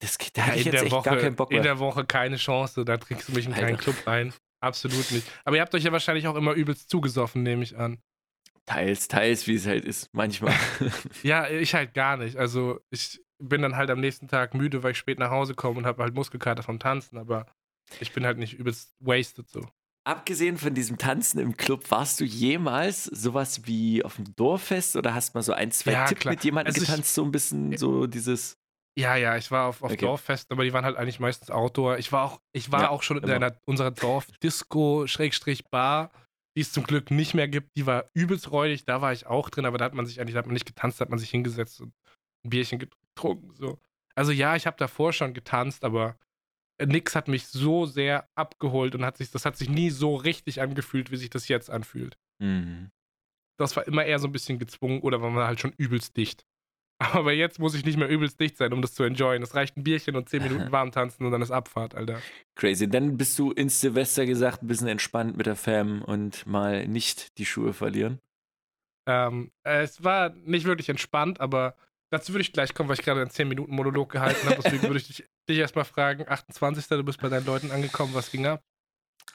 [0.00, 1.58] das, da ja, ich jetzt echt Woche, gar keinen Bock mehr.
[1.58, 4.32] In der Woche keine Chance, da trinkst du mich in keinen Club rein.
[4.60, 5.30] Absolut nicht.
[5.44, 7.98] Aber ihr habt euch ja wahrscheinlich auch immer übelst zugesoffen, nehme ich an.
[8.64, 10.54] Teils, teils, wie es halt ist, manchmal.
[11.22, 12.36] ja, ich halt gar nicht.
[12.36, 15.78] Also ich, bin dann halt am nächsten Tag müde, weil ich spät nach Hause komme
[15.78, 17.46] und habe halt Muskelkater vom Tanzen, aber
[18.00, 19.66] ich bin halt nicht übelst wasted so.
[20.04, 25.14] Abgesehen von diesem Tanzen im Club, warst du jemals sowas wie auf dem Dorffest oder
[25.14, 27.76] hast mal so ein, zwei Ja, Tipp mit jemandem Also ich- getanzt, so ein bisschen
[27.76, 28.56] so dieses.
[28.98, 30.04] Ja, ja, ich war auf, auf Okay.
[30.06, 31.98] Dorffesten, aber die waren halt eigentlich meistens Outdoor.
[31.98, 33.34] Ich war auch, ich war Ja, auch schon in immer.
[33.34, 36.10] einer, unserer Dorf-Disco-Bar,
[36.56, 37.70] die es zum Glück nicht mehr gibt.
[37.76, 40.34] Die war übelst räudig, da war ich auch drin, aber da hat man sich eigentlich,
[40.34, 41.92] da hat man nicht getanzt, da hat man sich hingesetzt und
[42.44, 42.96] ein Bierchen getrunken.
[43.54, 43.78] So.
[44.14, 46.18] Also ja, ich habe davor schon getanzt, aber
[46.84, 50.60] nix hat mich so sehr abgeholt und hat sich, das hat sich nie so richtig
[50.60, 52.18] angefühlt, wie sich das jetzt anfühlt.
[52.40, 52.90] Mhm.
[53.58, 56.44] Das war immer eher so ein bisschen gezwungen oder war man halt schon übelst dicht.
[57.00, 59.42] Aber jetzt muss ich nicht mehr übelst dicht sein, um das zu enjoyen.
[59.42, 62.20] Es reicht ein Bierchen und 10 Minuten warm tanzen und dann ist Abfahrt, Alter.
[62.56, 62.88] Crazy.
[62.88, 67.38] Dann bist du ins Silvester gesagt, ein bisschen entspannt mit der Fam und mal nicht
[67.38, 68.18] die Schuhe verlieren.
[69.06, 71.76] Ähm, äh, es war nicht wirklich entspannt, aber
[72.10, 74.60] dazu würde ich gleich kommen, weil ich gerade einen 10 Minuten Monolog gehalten habe.
[74.62, 76.86] Deswegen würde ich dich, dich erstmal fragen: 28.
[76.88, 78.62] Du bist bei deinen Leuten angekommen, was ging ab?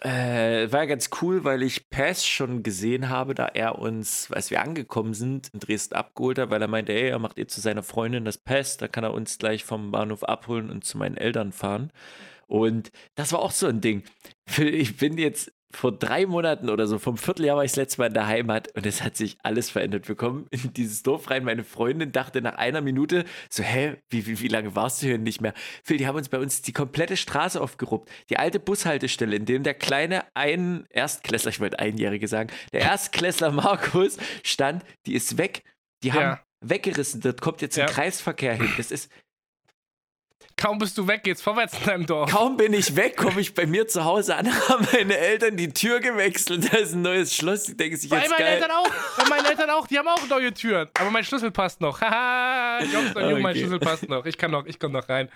[0.01, 4.61] Äh, war ganz cool, weil ich Pass schon gesehen habe, da er uns, als wir
[4.61, 7.83] angekommen sind, in Dresden abgeholt hat, weil er meinte, ey, er macht eh zu seiner
[7.83, 11.51] Freundin das Pass, da kann er uns gleich vom Bahnhof abholen und zu meinen Eltern
[11.51, 11.91] fahren.
[12.47, 14.03] Und das war auch so ein Ding.
[14.57, 18.07] Ich bin jetzt vor drei Monaten oder so, vom Vierteljahr war ich das letzte Mal
[18.07, 20.07] in der Heimat und es hat sich alles verändert.
[20.07, 21.43] Wir kommen in dieses Dorf rein.
[21.43, 25.17] Meine Freundin dachte nach einer Minute so, hä, wie, wie, wie lange warst du hier
[25.17, 25.53] nicht mehr?
[25.83, 28.09] Phil, die haben uns bei uns die komplette Straße aufgeruppt.
[28.29, 33.51] Die alte Bushaltestelle, in dem der kleine ein Erstklässler, ich wollte Einjährige sagen, der Erstklässler
[33.51, 35.63] Markus stand, die ist weg.
[36.03, 36.39] Die haben Ja.
[36.61, 37.21] weggerissen.
[37.21, 37.93] Dort kommt jetzt ein Ja.
[37.93, 38.69] Kreisverkehr hin.
[38.77, 39.11] Das ist,
[40.63, 42.31] Kaum bist du weg, geht's vorwärts in deinem Dorf.
[42.31, 45.73] kaum bin ich weg, komme ich bei mir zu Hause an, haben meine Eltern die
[45.73, 46.71] Tür gewechselt.
[46.71, 47.63] Da ist ein neues Schloss.
[47.65, 48.53] Die denken sich Bei jetzt meinen geil.
[48.53, 48.89] Eltern auch.
[49.17, 49.87] Bei meinen Eltern auch.
[49.87, 50.87] Die haben auch neue Türen.
[50.97, 51.99] Aber mein Schlüssel passt noch.
[52.01, 52.81] Haha.
[52.81, 53.59] Jungs Jungen, mein Okay.
[53.59, 54.25] Schlüssel passt noch.
[54.25, 55.27] Ich kann noch, ich komme noch rein.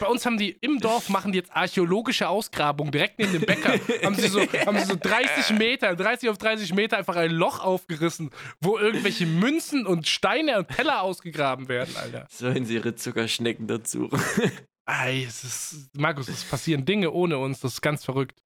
[0.00, 3.74] Bei uns haben die im Dorf machen die jetzt archäologische Ausgrabungen direkt neben dem Bäcker.
[4.04, 7.60] haben, sie so, haben sie so 30 Meter, 30 auf 30 Meter einfach ein Loch
[7.60, 8.30] aufgerissen,
[8.60, 12.26] wo irgendwelche Münzen und Steine und Teller ausgegraben werden, Alter.
[12.30, 14.10] Sollen sie ihre Zuckerschnecken dazu?
[14.86, 17.60] Ey, es ist, Markus, es passieren Dinge ohne uns.
[17.60, 18.42] Das ist ganz verrückt.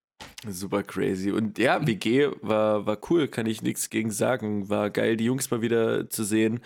[0.47, 1.31] Super crazy.
[1.31, 4.69] Und ja, WG war, war cool, kann ich nichts gegen sagen.
[4.69, 6.61] War geil, die Jungs mal wieder zu sehen.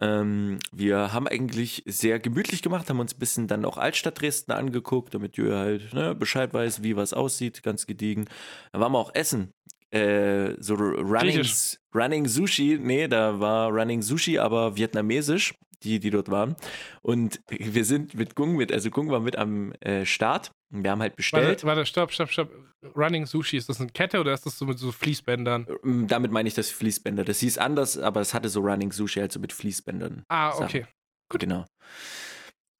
[0.00, 4.52] Ähm, wir haben eigentlich sehr gemütlich gemacht, haben uns ein bisschen dann auch Altstadt Dresden
[4.52, 8.26] angeguckt, damit Jö halt ne, Bescheid weiß, wie was aussieht, ganz gediegen.
[8.72, 9.52] Dann waren wir auch essen.
[9.90, 11.46] Äh, so Running.
[11.94, 16.56] Running Sushi, nee, da war Running Sushi, aber vietnamesisch, die, die dort waren.
[17.02, 20.52] Und wir sind mit Gung mit, also Gung war mit am äh, Start.
[20.72, 21.46] Und Wir haben halt bestellt.
[21.64, 22.50] Warte, warte, stopp, stopp, stopp.
[22.96, 25.66] Running Sushi, ist das eine Kette oder ist das so mit so Fließbändern?
[25.84, 27.24] Ähm, Damit meine ich das Fließbänder.
[27.24, 30.24] Das hieß anders, aber es hatte so Running Sushi, also mit Fließbändern.
[30.28, 30.86] Ah, okay.
[31.30, 31.64] Genau.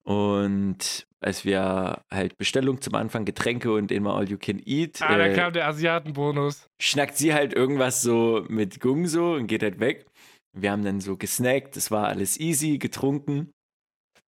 [0.03, 5.19] Und als wir halt Bestellung zum Anfang, Getränke und immer All You Can Eat, Ah,
[5.19, 6.67] da äh, kam der Asiatenbonus.
[6.81, 10.07] schnackt sie halt irgendwas so mit Gung so und geht halt weg.
[10.53, 13.53] Wir haben dann so gesnackt, es war alles easy, getrunken.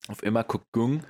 [0.08, 1.04] Auf immer guckt Gung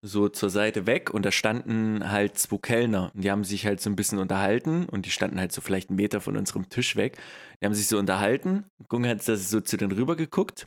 [0.00, 3.80] so zur Seite weg und da standen halt zwei Kellner und die haben sich halt
[3.80, 6.96] so ein bisschen unterhalten und die standen halt so vielleicht einen Meter von unserem Tisch
[6.96, 7.18] weg.
[7.60, 8.64] Die haben sich so unterhalten.
[8.88, 10.66] Gung hat so zu denen rüber geguckt,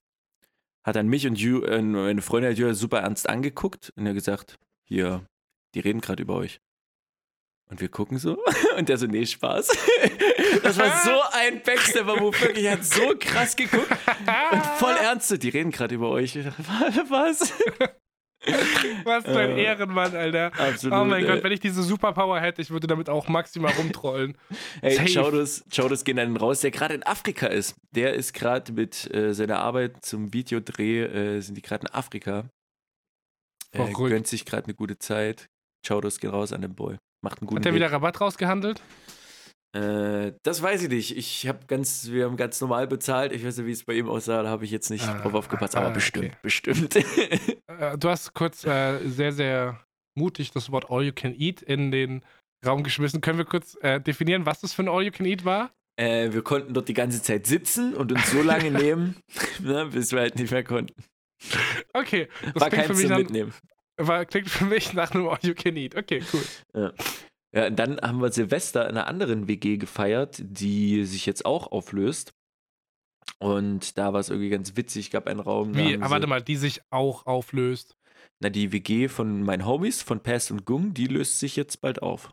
[0.85, 4.57] hat dann mich und Ju, äh, meine Freundin Ju super ernst angeguckt und er gesagt,
[4.85, 5.25] hier,
[5.75, 6.59] die reden gerade über euch.
[7.71, 8.37] Und wir gucken so
[8.77, 9.69] und der so, nee, Spaß.
[10.63, 13.89] Das war so ein Backstabber, wo wirklich hat so krass geguckt
[14.51, 16.35] und voll ernst so, die reden gerade über euch.
[16.35, 16.63] Ich dachte,
[17.09, 17.53] Was?
[19.03, 20.51] Was für ein Äh, Ehrenmann, Alter.
[20.57, 20.97] Absolut.
[20.97, 21.27] Oh mein ey.
[21.29, 24.37] Gott, wenn ich diese Superpower hätte, ich würde damit auch maximal rumtrollen.
[24.81, 25.07] Safe.
[25.07, 27.75] Chaudos, Chaudos gehen dann raus, der gerade in Afrika ist.
[27.91, 32.45] Der ist gerade mit äh, seiner Arbeit zum Videodreh, äh, sind die gerade in Afrika.
[33.71, 34.09] Äh, Verrückt.
[34.09, 35.47] gönnt sich gerade eine gute Zeit.
[35.87, 36.97] Chaudos geht raus an den Boy.
[37.23, 38.81] Macht einen guten Hat der wieder Rabatt rausgehandelt?
[39.73, 41.15] Äh, das weiß ich nicht.
[41.17, 43.31] Ich habe ganz, wir haben ganz normal bezahlt.
[43.31, 44.43] Ich weiß nicht, wie es bei ihm aussah.
[44.43, 45.75] Da habe ich jetzt nicht Ah, drauf aufgepasst.
[45.75, 46.37] Aber ah, bestimmt, okay.
[46.41, 46.95] bestimmt.
[47.67, 49.79] Äh, Du hast kurz äh, sehr, sehr
[50.15, 52.21] mutig das Wort All You Can Eat in den
[52.65, 53.21] Raum geschmissen.
[53.21, 55.71] Können wir kurz äh, definieren, was das für ein All You Can Eat war?
[55.97, 59.15] äh, wir konnten dort die ganze Zeit sitzen und uns so lange nehmen,
[59.59, 60.93] ne, bis wir halt nicht mehr konnten.
[61.93, 63.53] Okay, das War mich zum nach, Mitnehmen.
[64.07, 65.95] War, klingt für mich nach einem All You Can Eat.
[65.95, 66.93] Okay, cool.
[67.53, 71.71] Ja, und dann haben wir Silvester in einer anderen WG gefeiert, die sich jetzt auch
[71.71, 72.33] auflöst.
[73.39, 75.75] Und da war es irgendwie ganz witzig, gab einen Raum.
[75.75, 77.97] Wie, haben ah, warte mal, die sich auch auflöst.
[78.39, 82.01] Na, die WG von meinen Homies, von Pass und Gung, die löst sich jetzt bald
[82.01, 82.31] auf.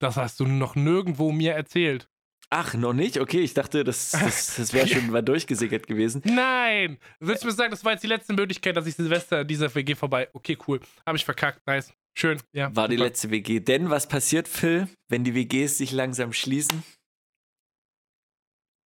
[0.00, 2.08] Das hast du noch nirgendwo mir erzählt.
[2.50, 3.20] Ach, noch nicht?
[3.20, 6.22] Okay, ich dachte, das, das, das wäre schon mal durchgesickert gewesen.
[6.24, 6.98] Nein!
[7.20, 9.74] Willst du mir sagen, das war jetzt die letzte Möglichkeit, dass ich Silvester an dieser
[9.74, 10.28] WG vorbei.
[10.32, 10.80] Okay, cool.
[11.06, 11.66] Habe ich verkackt.
[11.66, 11.92] Nice.
[12.16, 12.40] Schön.
[12.52, 12.74] Ja.
[12.74, 13.08] War die super.
[13.08, 13.60] letzte WG.
[13.60, 16.82] Denn was passiert, Phil, wenn die WGs sich langsam schließen?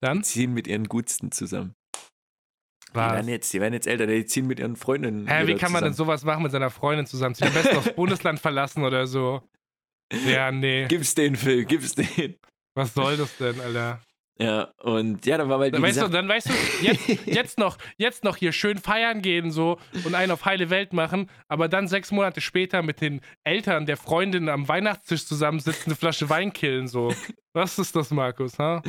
[0.02, 0.18] Dann?
[0.18, 1.74] Die ziehen mit ihren Gutsten zusammen.
[2.90, 3.12] Die Was?
[3.12, 5.28] werden, jetzt, die werden jetzt älter, die ziehen mit ihren Freundinnen.
[5.28, 6.08] Hä, wie kann man denn zusammen.
[6.08, 7.48] sowas machen mit seiner Freundin zusammenziehen?
[7.48, 9.48] Am besten aufs Bundesland verlassen oder so.
[10.26, 10.86] Ja, nee.
[10.88, 12.36] Gib's den, Phil, gib's den.
[12.74, 14.00] Was soll das denn, Alter?
[14.38, 16.52] Ja, und ja, dann war mal, Dann weißt, du, dann weißt du,
[16.82, 20.92] jetzt, jetzt, noch, jetzt noch hier schön feiern gehen so und einen auf heile Welt
[20.92, 25.96] machen, aber dann sechs Monate später mit den Eltern der Freundin am Weihnachtstisch zusammensitzen, eine
[25.96, 27.14] Flasche Wein killen, so.
[27.54, 28.82] Was ist das, Markus, ha?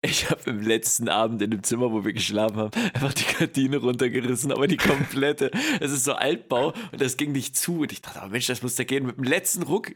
[0.00, 3.78] ich habe im letzten Abend in dem Zimmer, wo wir geschlafen haben, einfach die Gardine
[3.78, 5.50] runtergerissen, aber die komplette.
[5.80, 7.80] Es ist so Altbau und das ging nicht zu.
[7.80, 9.06] Und ich dachte, aber Mensch, das muss da gehen.
[9.06, 9.92] Mit dem letzten Ruck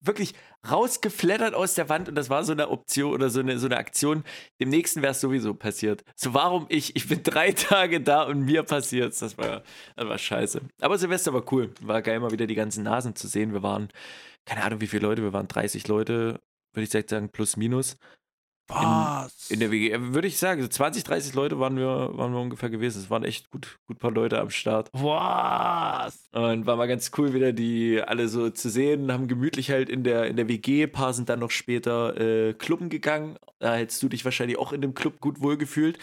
[0.00, 0.34] wirklich
[0.70, 3.76] rausgeflattert aus der Wand und das war so eine Option oder so eine, so eine
[3.76, 4.24] Aktion.
[4.60, 6.04] Dem nächsten wäre es sowieso passiert.
[6.16, 6.96] So, warum ich?
[6.96, 9.18] Ich bin drei Tage da und mir passiert's.
[9.18, 9.62] Das war,
[9.96, 10.60] das war scheiße.
[10.80, 11.72] Aber Silvester war cool.
[11.80, 13.52] War geil, mal wieder die ganzen Nasen zu sehen.
[13.52, 13.88] Wir waren,
[14.44, 16.40] keine Ahnung, wie viele Leute, wir waren 30 Leute,
[16.72, 17.96] würde ich sagen, plus minus.
[18.70, 19.50] Was?
[19.50, 22.40] In der WG, äh, würde ich sagen, so 20, 30 Leute waren wir, waren wir
[22.40, 23.00] ungefähr gewesen.
[23.00, 24.90] Es waren echt gut, gut paar Leute am Start.
[24.92, 26.28] Was?
[26.32, 30.04] Und war mal ganz cool, wieder die alle so zu sehen, haben gemütlich halt in
[30.04, 33.36] der, in der WG, ein paar sind dann noch später äh, Clubben gegangen.
[33.58, 35.98] Da hättest du dich wahrscheinlich auch in dem Club gut wohlgefühlt.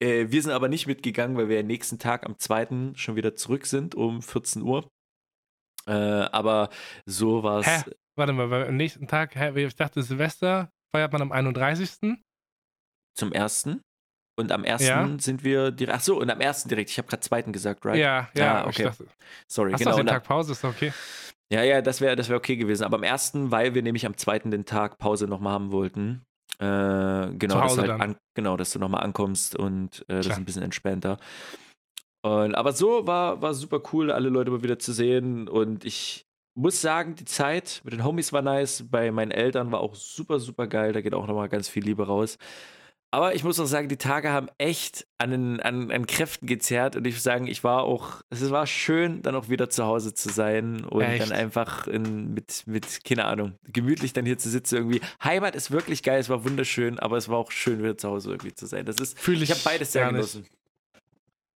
[0.00, 2.94] Äh, wir sind aber nicht mitgegangen, weil wir am nächsten Tag am 2.
[2.94, 4.88] schon wieder zurück sind um 14 Uhr.
[5.86, 6.70] Äh, aber
[7.06, 7.84] so war es.
[8.18, 12.18] Warte mal, weil am nächsten Tag, ich dachte Silvester feiert man am 31.
[13.16, 13.80] zum ersten.
[14.38, 15.18] Und am ersten Ja.
[15.18, 15.96] sind wir direkt.
[15.98, 16.90] Ach so, und am ersten direkt.
[16.90, 17.98] Ich habe gerade zweiten gesagt, right?
[17.98, 18.84] Ja, ja, Ah, okay.
[18.84, 19.06] dachte,
[19.48, 19.96] Sorry, hast du genau.
[19.96, 20.92] auch den Tag Pause, ist okay.
[21.52, 22.84] Ja, ja, das wäre das wär okay gewesen.
[22.84, 26.22] Aber am ersten, weil wir nämlich am zweiten den Tag Pause nochmal haben wollten.
[26.60, 30.32] Äh, genau, dass du halt an, genau, dass du nochmal ankommst und äh, das Klar.
[30.36, 31.18] ist ein bisschen entspannter.
[32.22, 35.48] Und, aber so war, war super cool, alle Leute mal wieder zu sehen.
[35.48, 36.26] Und ich
[36.58, 38.84] muss sagen, die Zeit mit den Homies war nice.
[38.90, 40.92] Bei meinen Eltern war auch super, super geil.
[40.92, 42.36] Da geht auch nochmal ganz viel Liebe raus.
[43.10, 46.94] Aber ich muss auch sagen, die Tage haben echt an, den- an, an Kräften gezerrt
[46.94, 50.12] und ich muss sagen, ich war auch, es war schön, dann auch wieder zu Hause
[50.12, 51.22] zu sein und Echt?
[51.22, 55.00] dann einfach in, mit, mit, keine Ahnung, gemütlich dann hier zu sitzen irgendwie.
[55.24, 58.30] Heimat ist wirklich geil, es war wunderschön, aber es war auch schön, wieder zu Hause
[58.32, 58.84] irgendwie zu sein.
[58.84, 60.32] Das ist, Fühle ich habe beides sehr gar nicht.
[60.32, 60.46] genossen.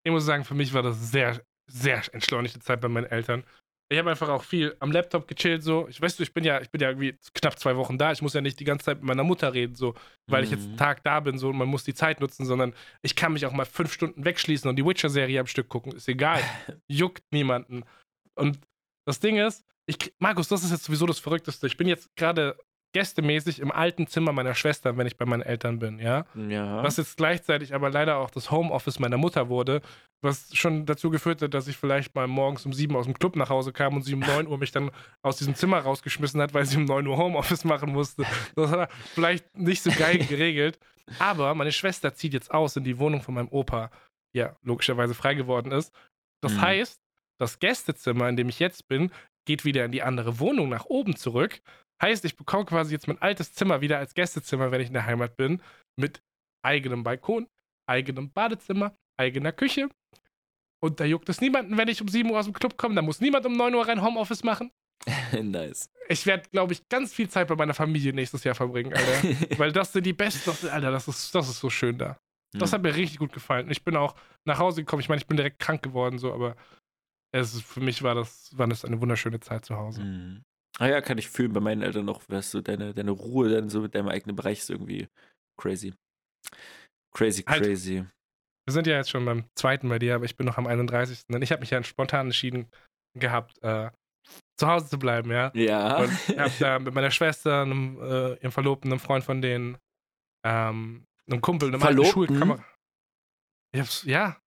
[0.05, 3.45] Ich muss sagen, für mich war das sehr, sehr entschleunigte Zeit bei meinen Eltern.
[3.93, 5.87] Ich habe einfach auch viel am Laptop gechillt, so.
[5.89, 8.11] Ich weiß du, ich bin ja, ich bin ja irgendwie knapp zwei Wochen da.
[8.13, 9.95] Ich muss ja nicht die ganze Zeit mit meiner Mutter reden, so,
[10.27, 10.79] weil ich jetzt einen Mhm.
[10.79, 13.53] Tag da bin, so, und man muss die Zeit nutzen, sondern ich kann mich auch
[13.53, 15.93] mal fünf Stunden wegschließen und die Witcher-Serie am Stück gucken.
[15.93, 16.41] Ist egal.
[16.89, 17.85] Juckt niemanden.
[18.35, 18.59] Und
[19.05, 21.67] das Ding ist, ich, Markus, das ist jetzt sowieso das Verrückteste.
[21.67, 22.57] Ich bin jetzt gerade
[22.93, 26.25] gästemäßig im alten Zimmer meiner Schwester, wenn ich bei meinen Eltern bin, ja.
[26.35, 26.83] Ja.
[26.83, 29.81] Was jetzt gleichzeitig aber leider auch das Homeoffice meiner Mutter wurde,
[30.23, 33.35] was schon dazu geführt hat, dass ich vielleicht mal morgens um sieben aus dem Club
[33.37, 34.91] nach Hause kam und sie um 9 Uhr mich dann
[35.23, 38.25] aus diesem Zimmer rausgeschmissen hat, weil sie um 9 Uhr Homeoffice machen musste.
[38.55, 40.79] Das war vielleicht nicht so geil geregelt.
[41.19, 43.91] Aber meine Schwester zieht jetzt aus in die Wohnung von meinem Opa,
[44.35, 45.93] die ja logischerweise frei geworden ist.
[46.43, 46.61] Das Mhm.
[46.61, 47.01] heißt,
[47.41, 49.11] das Gästezimmer, in dem ich jetzt bin,
[49.45, 51.61] geht wieder in die andere Wohnung nach oben zurück.
[52.03, 55.07] Heißt, ich bekomme quasi jetzt mein altes Zimmer wieder als Gästezimmer, wenn ich in der
[55.07, 55.63] Heimat bin,
[55.97, 56.21] mit
[56.65, 57.47] eigenem Balkon,
[57.89, 59.89] eigenem Badezimmer, eigener Küche.
[60.83, 62.95] Und da juckt es niemanden, wenn ich um 7 Uhr aus dem Club komme.
[62.97, 64.73] Da muss niemand um 9 Uhr rein Homeoffice machen.
[65.41, 65.91] nice.
[66.09, 69.23] Ich werde, glaube ich, ganz viel Zeit bei meiner Familie nächstes Jahr verbringen, Alter.
[69.59, 70.69] Weil das sind die besten.
[70.69, 72.19] Alter, das ist, das ist so schön da.
[72.55, 72.75] Das Hm.
[72.75, 73.71] hat mir richtig gut gefallen.
[73.71, 75.01] Ich bin auch nach Hause gekommen.
[75.01, 76.57] Ich meine, ich bin direkt krank geworden, so, aber
[77.33, 80.03] es für mich war das, war das eine wunderschöne Zeit zu Hause.
[80.03, 80.43] Mhm.
[80.79, 83.69] Ah ja, kann ich fühlen bei meinen Eltern noch, weißt du, deine, deine Ruhe dann
[83.69, 85.09] so mit deinem eigenen Bereich ist irgendwie
[85.61, 85.93] crazy.
[87.15, 87.63] Crazy, Halt.
[87.63, 88.05] crazy.
[88.65, 91.25] Wir sind ja jetzt schon beim zweiten bei dir, aber ich bin noch am 31.
[91.29, 92.71] Und ich habe mich ja spontan entschieden
[93.19, 93.91] gehabt, äh,
[94.59, 95.51] zu Hause zu bleiben, ja.
[95.55, 95.99] Ja.
[95.99, 99.77] Und ich habe da mit meiner Schwester, einem, äh, ihrem Verlobten, einem Freund von denen,
[100.47, 102.65] ähm, einem Kumpel, einem alten Verlobten?
[103.75, 104.39] Ich hab's, ja,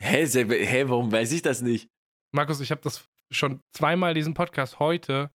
[0.00, 1.88] Hä, Seb- hä, warum weiß ich das nicht?
[2.34, 5.30] Markus, ich habe das schon zweimal diesen Podcast heute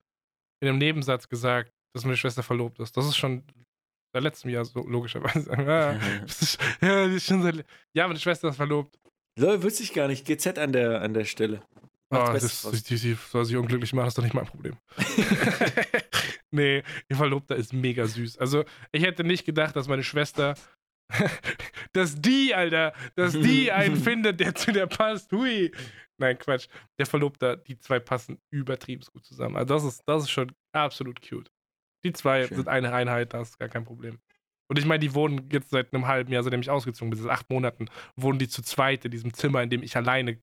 [0.61, 2.95] in einem Nebensatz gesagt, dass meine Schwester verlobt ist.
[2.95, 3.43] Das ist schon
[4.13, 5.51] seit letztem Jahr so, logischerweise.
[5.57, 5.91] Ja,
[6.25, 8.99] ist, ja, die ist schon seit, ja, meine Schwester ist verlobt.
[9.37, 10.25] Lol, wusste ich gar nicht.
[10.25, 11.61] GZ an der, an der Stelle.
[12.11, 14.75] Oh, Bestes das, die, die soll sich unglücklich machen, das ist doch nicht mein Problem.
[16.51, 18.39] nee, ihr Verlobter ist mega süß.
[18.39, 20.55] Also, ich hätte nicht gedacht, dass meine Schwester,
[21.93, 25.31] dass die, Alter, dass die einen findet, der zu der passt.
[25.31, 25.71] Hui.
[26.17, 26.67] Nein, Quatsch.
[26.97, 29.55] Der Verlobter, die zwei passen übertrieben gut zusammen.
[29.55, 31.49] Also, das ist, das ist schon absolut cute.
[32.03, 32.57] Die zwei Schön.
[32.57, 34.19] sind eine Einheit, das ist gar kein Problem.
[34.69, 37.31] Und ich meine, die wohnen jetzt seit einem halben Jahr, seitdem ich ausgezogen bin, seit
[37.31, 40.39] acht Monaten, wohnen die zu zweit in diesem Zimmer, in dem ich alleine,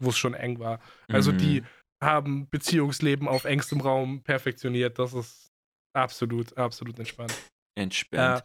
[0.00, 0.80] wo es schon eng war.
[1.08, 1.38] Also Mhm.
[1.38, 1.62] die
[2.02, 4.98] haben Beziehungsleben auf engstem Raum perfektioniert.
[4.98, 5.50] Das ist
[5.92, 7.34] absolut, absolut entspannt.
[7.76, 8.42] Entspannt.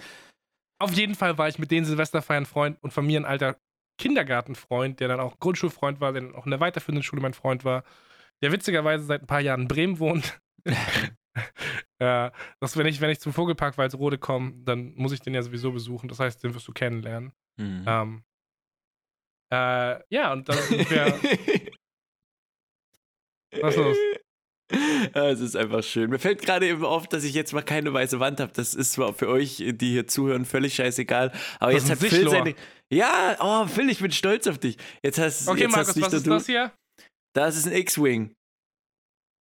[0.79, 3.57] Auf jeden Fall war ich mit den Silvesterfeiern Freund und von mir ein alter
[3.97, 7.65] Kindergartenfreund, der dann auch Grundschulfreund war, der dann auch in der weiterführenden Schule mein Freund
[7.65, 7.83] war,
[8.41, 10.39] der witzigerweise seit ein paar Jahren in Bremen wohnt.
[11.99, 15.41] ja, dass wenn ich, wenn ich zum Vogelpark Walsrode komme, dann muss ich den ja
[15.41, 16.07] sowieso besuchen.
[16.09, 17.33] Das heißt, den wirst du kennenlernen.
[17.57, 17.83] Mhm.
[17.87, 18.23] Ähm,
[19.51, 21.05] äh, ja, und dann sind wir.
[23.61, 23.97] Was ist los?
[25.13, 26.09] Es ist einfach schön.
[26.11, 28.51] Mir fällt gerade eben auf, dass ich jetzt mal keine weiße Wand habe.
[28.53, 31.31] Das ist zwar für euch, die hier zuhören, völlig scheißegal.
[31.59, 32.31] Aber Das jetzt hat Phil Sichlohr.
[32.31, 32.55] seine.
[32.91, 34.77] Ja, oh, Phil, ich bin stolz auf dich.
[35.03, 36.29] Jetzt hast, Okay, jetzt hast Markus, nicht was ist du.
[36.31, 36.71] das hier?
[37.35, 38.33] Das ist ein X-Wing.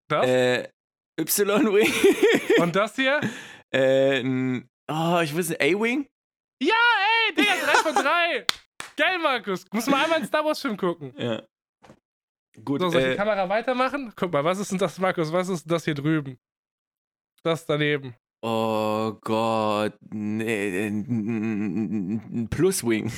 [0.09, 0.27] Das?
[0.27, 0.69] Äh,
[1.21, 1.93] Y-Wing.
[2.63, 3.21] und das hier?
[3.75, 6.07] äh, ein, oh, ich weiß nicht, A-Wing?
[6.63, 6.75] Ja,
[7.29, 8.47] ey, Digga, 3 von 3.
[8.97, 9.65] Geil, Markus.
[9.73, 11.13] Muss mal einmal einen Star Wars-Film gucken.
[11.19, 11.43] Ja.
[12.65, 14.13] Gut, So, soll ich die äh, Kamera weitermachen?
[14.17, 15.33] Guck mal, was ist denn das, Markus?
[15.33, 16.39] Was ist denn das hier drüben?
[17.43, 18.15] Das daneben.
[18.43, 19.95] oh Gott.
[20.11, 23.13] Nee, ein Plus-Wing.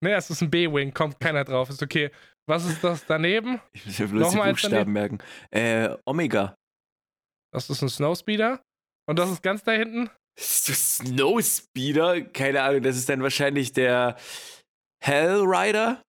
[0.00, 1.70] Ne, es ist ein B-Wing, kommt keiner drauf.
[1.70, 2.10] Ist okay.
[2.46, 3.60] Was ist das daneben?
[3.72, 5.18] Ich muss ja bloß die Buchstaben merken.
[5.50, 6.54] Äh, Omega.
[7.52, 8.62] Das ist ein Snowspeeder.
[9.06, 10.08] Und das ist ganz da hinten.
[10.38, 12.22] Snowspeeder?
[12.22, 14.16] Keine Ahnung, das ist dann wahrscheinlich der
[15.02, 16.02] Hellrider.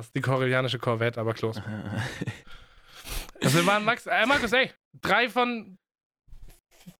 [0.00, 1.62] Das ist die koreanische Corvette, aber close.
[3.42, 4.70] Also wir waren Max, äh, Markus, ey,
[5.00, 5.78] drei von.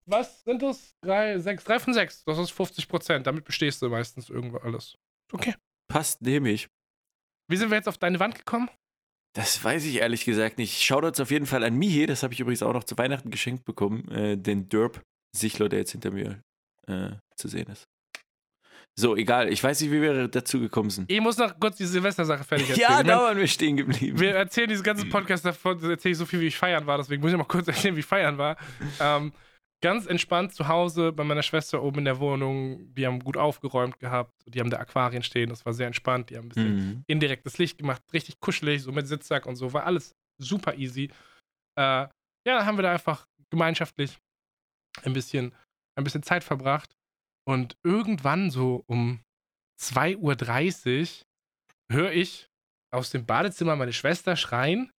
[0.05, 0.95] Was sind das?
[1.01, 2.23] Drei, sechs, drei von sechs.
[2.25, 3.27] Das ist 50 Prozent.
[3.27, 4.97] Damit bestehst du meistens irgendwo alles.
[5.31, 5.53] Okay.
[5.87, 6.67] Passt, nehme ich.
[7.47, 8.69] Wie sind wir jetzt auf deine Wand gekommen?
[9.33, 10.81] Das weiß ich ehrlich gesagt nicht.
[10.81, 13.63] Shoutouts auf jeden Fall an Mihe, das habe ich übrigens auch noch zu Weihnachten geschenkt
[13.65, 14.07] bekommen.
[14.09, 15.03] Äh, den Derp
[15.35, 16.41] Sichler, der jetzt hinter mir
[16.87, 17.85] äh, zu sehen ist.
[18.99, 19.49] So, egal.
[19.51, 21.09] Ich weiß nicht, wie wir dazu gekommen sind.
[21.11, 22.89] Ich muss noch kurz die Silvestersache fertig erzählen.
[22.91, 24.19] Ja, Ich da waren wir stehen geblieben.
[24.19, 26.97] wir erzählen diesen ganzen Podcast davon, erzähle ich so viel, wie ich feiern war.
[26.97, 28.57] Deswegen muss ich mal kurz erzählen, wie ich feiern war.
[28.99, 29.31] Ähm,
[29.81, 32.93] ganz entspannt zu Hause bei meiner Schwester oben in der Wohnung.
[32.93, 34.33] Die haben gut aufgeräumt gehabt.
[34.45, 35.49] Die haben da Aquarien stehen.
[35.49, 36.29] Das war sehr entspannt.
[36.29, 37.03] Die haben ein bisschen Mhm.
[37.07, 38.03] indirektes Licht gemacht.
[38.13, 39.71] Richtig kuschelig, so mit Sitzsack und so.
[39.73, 41.09] War alles super easy.
[41.79, 42.07] Äh,
[42.45, 44.17] ja, haben wir da einfach gemeinschaftlich
[45.03, 45.55] ein bisschen,
[45.95, 46.89] ein bisschen Zeit verbracht.
[47.51, 49.19] Und irgendwann so um
[49.81, 51.25] 2.30 Uhr
[51.91, 52.49] höre ich
[52.93, 54.89] aus dem Badezimmer meine Schwester schreien.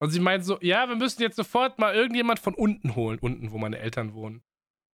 [0.00, 3.50] Und sie meint so, ja, wir müssen jetzt sofort mal irgendjemand von unten holen, unten,
[3.50, 4.42] wo meine Eltern wohnen.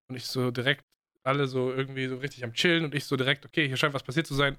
[0.09, 0.83] Und ich so direkt,
[1.25, 4.03] alle so irgendwie so richtig am Chillen und ich so direkt, okay, hier scheint was
[4.03, 4.57] passiert zu sein.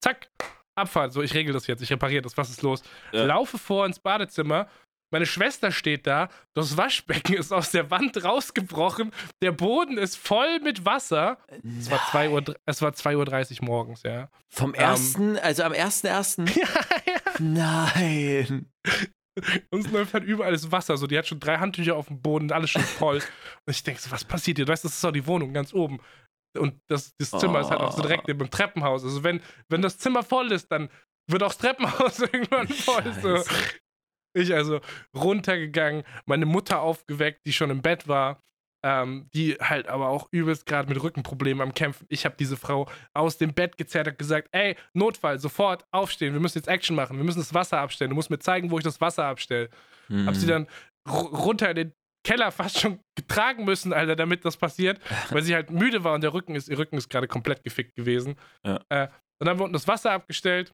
[0.00, 0.30] Zack,
[0.74, 1.12] Abfahrt.
[1.12, 2.82] So, ich regel das jetzt, ich repariere das, was ist los?
[3.12, 3.24] Ja.
[3.24, 4.68] Laufe vor ins Badezimmer.
[5.12, 9.12] Meine Schwester steht da, das Waschbecken ist aus der Wand rausgebrochen,
[9.42, 11.38] der Boden ist voll mit Wasser.
[11.78, 14.28] Es war 2 Uhr, dr- es war 2.30 Uhr morgens, ja.
[14.50, 16.46] Vom ersten, also am ersten ersten.
[16.54, 16.68] ja,
[17.06, 17.20] ja.
[17.38, 18.66] Nein.
[19.70, 20.96] Uns läuft halt überall das Wasser.
[20.96, 23.16] So, die hat schon drei Handtücher auf dem Boden, alles schon voll.
[23.16, 24.66] Und ich denke so, was passiert hier?
[24.66, 26.00] Du weißt, das ist doch die Wohnung ganz oben.
[26.58, 29.04] Und das, das Zimmer ist halt auch so direkt neben dem Treppenhaus.
[29.04, 29.40] Also wenn,
[29.70, 30.90] wenn das Zimmer voll ist, dann
[31.30, 33.04] wird auch das Treppenhaus irgendwann voll.
[33.22, 33.42] So.
[34.34, 34.80] Ich also
[35.16, 38.40] runtergegangen, meine Mutter aufgeweckt, die schon im Bett war,
[38.84, 42.04] ähm, die halt aber auch übelst gerade mit Rückenproblemen am Kämpfen.
[42.08, 46.40] Ich habe diese Frau aus dem Bett gezerrt und gesagt, ey, Notfall, sofort aufstehen, wir
[46.40, 48.84] müssen jetzt Action machen, wir müssen das Wasser abstellen, du musst mir zeigen, wo ich
[48.84, 49.68] das Wasser abstelle.
[50.08, 50.26] Mhm.
[50.26, 50.66] Hab sie dann
[51.08, 51.92] ru- runter in den
[52.26, 55.00] Keller fast schon getragen müssen, Alter, damit das passiert,
[55.30, 57.94] weil sie halt müde war und der Rücken ist, ihr Rücken ist gerade komplett gefickt
[57.94, 58.36] gewesen.
[58.64, 58.76] Ja.
[58.88, 59.08] Äh,
[59.40, 60.72] dann haben wir unten das Wasser abgestellt.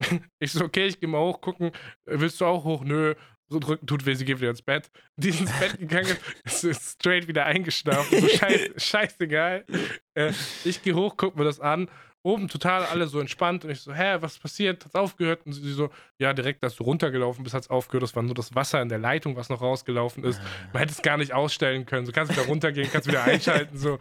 [0.38, 1.72] Ich so, okay, ich geh mal hoch, gucken.
[2.04, 2.84] Willst du auch hoch?
[2.84, 3.14] Nö.
[3.50, 4.90] So Rücken tut weh, sie geht wieder ins Bett.
[5.16, 8.20] Die ist ins Bett gegangen, ist, ist straight wieder eingeschlafen.
[8.20, 9.64] So scheiß, scheißegal.
[10.14, 10.32] Äh,
[10.64, 11.88] ich gehe hoch, guck mir das an.
[12.24, 14.84] Oben total alle so entspannt und ich so, hä, was passiert?
[14.84, 15.46] Hat's aufgehört?
[15.46, 15.88] Und sie so,
[16.18, 18.02] ja, direkt, als du runtergelaufen bist, hat's aufgehört.
[18.02, 20.42] Das war nur das Wasser in der Leitung, was noch rausgelaufen ist.
[20.72, 22.04] Man hätte es gar nicht ausstellen können.
[22.04, 23.78] So kannst du wieder runtergehen, kannst wieder einschalten.
[23.78, 23.98] So.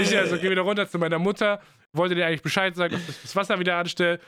[0.00, 1.60] Ich also gehe wieder runter zu meiner Mutter,
[1.92, 4.18] wollte dir eigentlich Bescheid sagen, ob ich das Wasser wieder anstelle.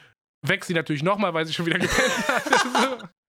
[0.43, 3.11] Weck sie natürlich nochmal, weil sie schon wieder gepennt hatte.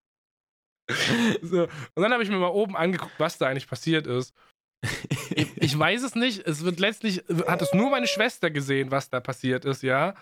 [0.92, 1.48] So.
[1.48, 1.64] So.
[1.96, 4.34] Und dann habe ich mir mal oben angeguckt, was da eigentlich passiert ist.
[5.30, 6.46] Ich, ich weiß es nicht.
[6.46, 10.16] Es wird letztlich, hat es nur meine Schwester gesehen, was da passiert ist, ja.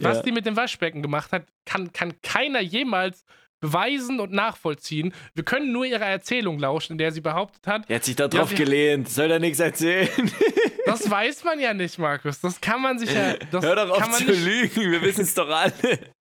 [0.00, 0.22] Was Ja.
[0.22, 3.24] die mit dem Waschbecken gemacht hat, kann, kann keiner jemals
[3.62, 5.14] beweisen und nachvollziehen.
[5.34, 8.28] Wir können nur ihrer Erzählung lauschen, in der sie behauptet hat, Er hat sich da
[8.28, 9.08] drauf wir- gelehnt.
[9.08, 10.08] Soll da nichts erzählen?
[10.84, 12.40] das weiß man ja nicht, Markus.
[12.40, 13.36] Das kann man sich ja.
[13.52, 14.90] Hör doch auf zu nicht, lügen.
[14.92, 15.72] Wir wissen es doch alle.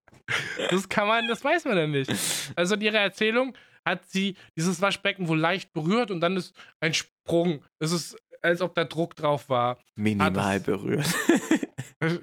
[0.69, 2.09] Das kann man, das weiß man ja nicht.
[2.55, 3.53] Also in ihrer Erzählung
[3.83, 7.61] hat sie dieses Waschbecken wohl leicht berührt und dann ist ein Sprung.
[7.79, 9.77] Es ist als ob da Druck drauf war.
[9.95, 11.05] Minimal berührt.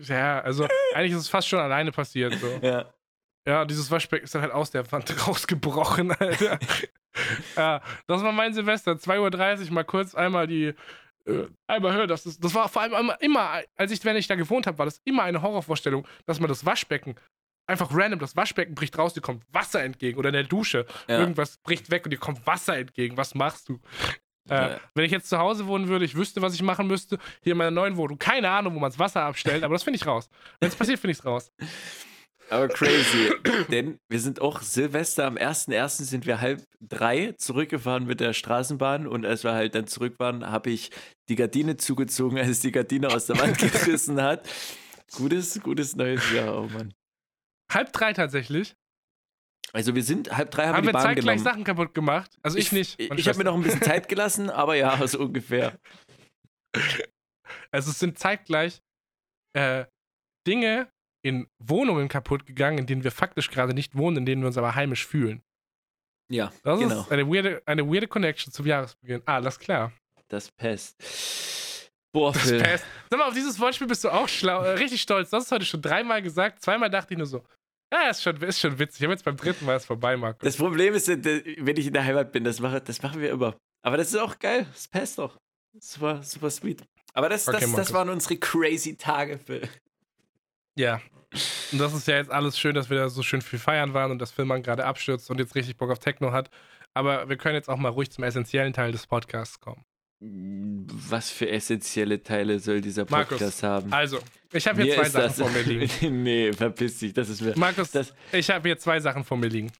[0.04, 2.32] Ja, also eigentlich ist es fast schon alleine passiert.
[2.40, 2.46] So.
[2.66, 2.86] ja.
[3.46, 6.58] Ja, dieses Waschbecken ist dann halt aus der Wand rausgebrochen, Alter.
[7.56, 8.92] ja, das war mein Silvester.
[8.92, 10.74] 2.30 Uhr mal kurz einmal die.
[11.24, 14.26] Äh, einmal hören, das, ist, das war vor allem immer, immer, als ich, wenn ich
[14.26, 17.14] da gewohnt habe, war das immer eine Horrorvorstellung, dass man das Waschbecken
[17.66, 20.18] einfach random, das Waschbecken bricht raus, dir kommt Wasser entgegen.
[20.18, 20.86] Oder in der Dusche.
[21.06, 21.18] Ja.
[21.20, 23.16] Irgendwas bricht weg und dir kommt Wasser entgegen.
[23.16, 23.78] Was machst du?
[24.48, 24.80] Äh, Ja.
[24.94, 27.18] Wenn ich jetzt zu Hause wohnen würde, ich wüsste, was ich machen müsste.
[27.42, 29.96] Hier in meiner neuen Wohnung, keine Ahnung, wo man das Wasser abstellt, aber das finde
[29.96, 30.30] ich raus.
[30.60, 31.52] Wenn es passiert, finde ich es raus.
[32.50, 33.32] Aber crazy.
[33.70, 36.04] Denn wir sind auch Silvester am 1.1.
[36.04, 40.46] sind wir halb drei zurückgefahren mit der Straßenbahn und als wir halt dann zurück waren,
[40.50, 40.90] habe ich
[41.28, 44.48] die Gardine zugezogen, als die Gardine aus der Wand gerissen hat.
[45.12, 46.94] Gutes, gutes neues Jahr, oh Mann.
[47.70, 48.74] Halb drei tatsächlich.
[49.72, 51.44] Also wir sind halb drei haben, Haben wir die Bahn zeitgleich genommen.
[51.44, 52.38] Sachen kaputt gemacht?
[52.42, 52.98] Also ich, nicht.
[52.98, 55.78] Ich, ich habe mir noch ein bisschen Zeit gelassen, aber ja, so ungefähr.
[57.70, 58.80] Also es sind zeitgleich
[59.54, 59.84] äh,
[60.46, 60.90] Dinge
[61.22, 64.56] in Wohnungen kaputt gegangen, in denen wir faktisch gerade nicht wohnen, in denen wir uns
[64.58, 65.42] aber heimisch fühlen.
[66.30, 67.00] Ja, Das genau.
[67.02, 69.22] ist eine weirde, eine weirde Connection zum Jahresbeginn.
[69.26, 69.92] Ah, alles klar.
[70.28, 71.90] Das Pest.
[72.12, 72.62] Boah, Das Phil.
[72.62, 72.84] passt.
[73.10, 75.30] Sag mal, auf dieses Wortspiel bist du auch schlau, äh, richtig stolz.
[75.30, 76.62] Das ist heute schon dreimal gesagt.
[76.62, 77.44] Zweimal dachte ich nur so,
[77.92, 79.04] ja, ist schon, ist schon witzig.
[79.04, 80.44] Aber jetzt beim dritten Mal ist vorbei, Marco.
[80.44, 83.30] Das Problem ist, äh, wenn ich in der Heimat bin, das, mache, das machen wir
[83.30, 83.56] immer.
[83.82, 84.66] Aber das ist auch geil.
[84.72, 85.38] Das passt doch.
[85.80, 86.82] Super, super sweet.
[87.14, 89.66] Aber das, Okay, das, das waren unsere crazy Tage, Phil.
[90.78, 91.00] Ja.
[91.72, 94.10] Und das ist ja jetzt alles schön, dass wir da so schön viel feiern waren
[94.10, 96.48] und dass Filmmann gerade abstürzt und jetzt richtig Bock auf Techno hat.
[96.94, 99.84] Aber wir können jetzt auch mal ruhig zum essentiellen Teil des Podcasts kommen.
[100.20, 103.92] Was für essentielle Teile soll dieser Markus, Podcast haben?
[103.92, 104.18] Also,
[104.52, 106.22] ich habe hier Mir zwei Sachen das- vor mir liegen.
[106.22, 107.12] nee, verpiss dich.
[107.12, 107.56] Das ist mir.
[107.56, 109.70] Markus, Das, ich habe hier zwei Sachen vor mir liegen.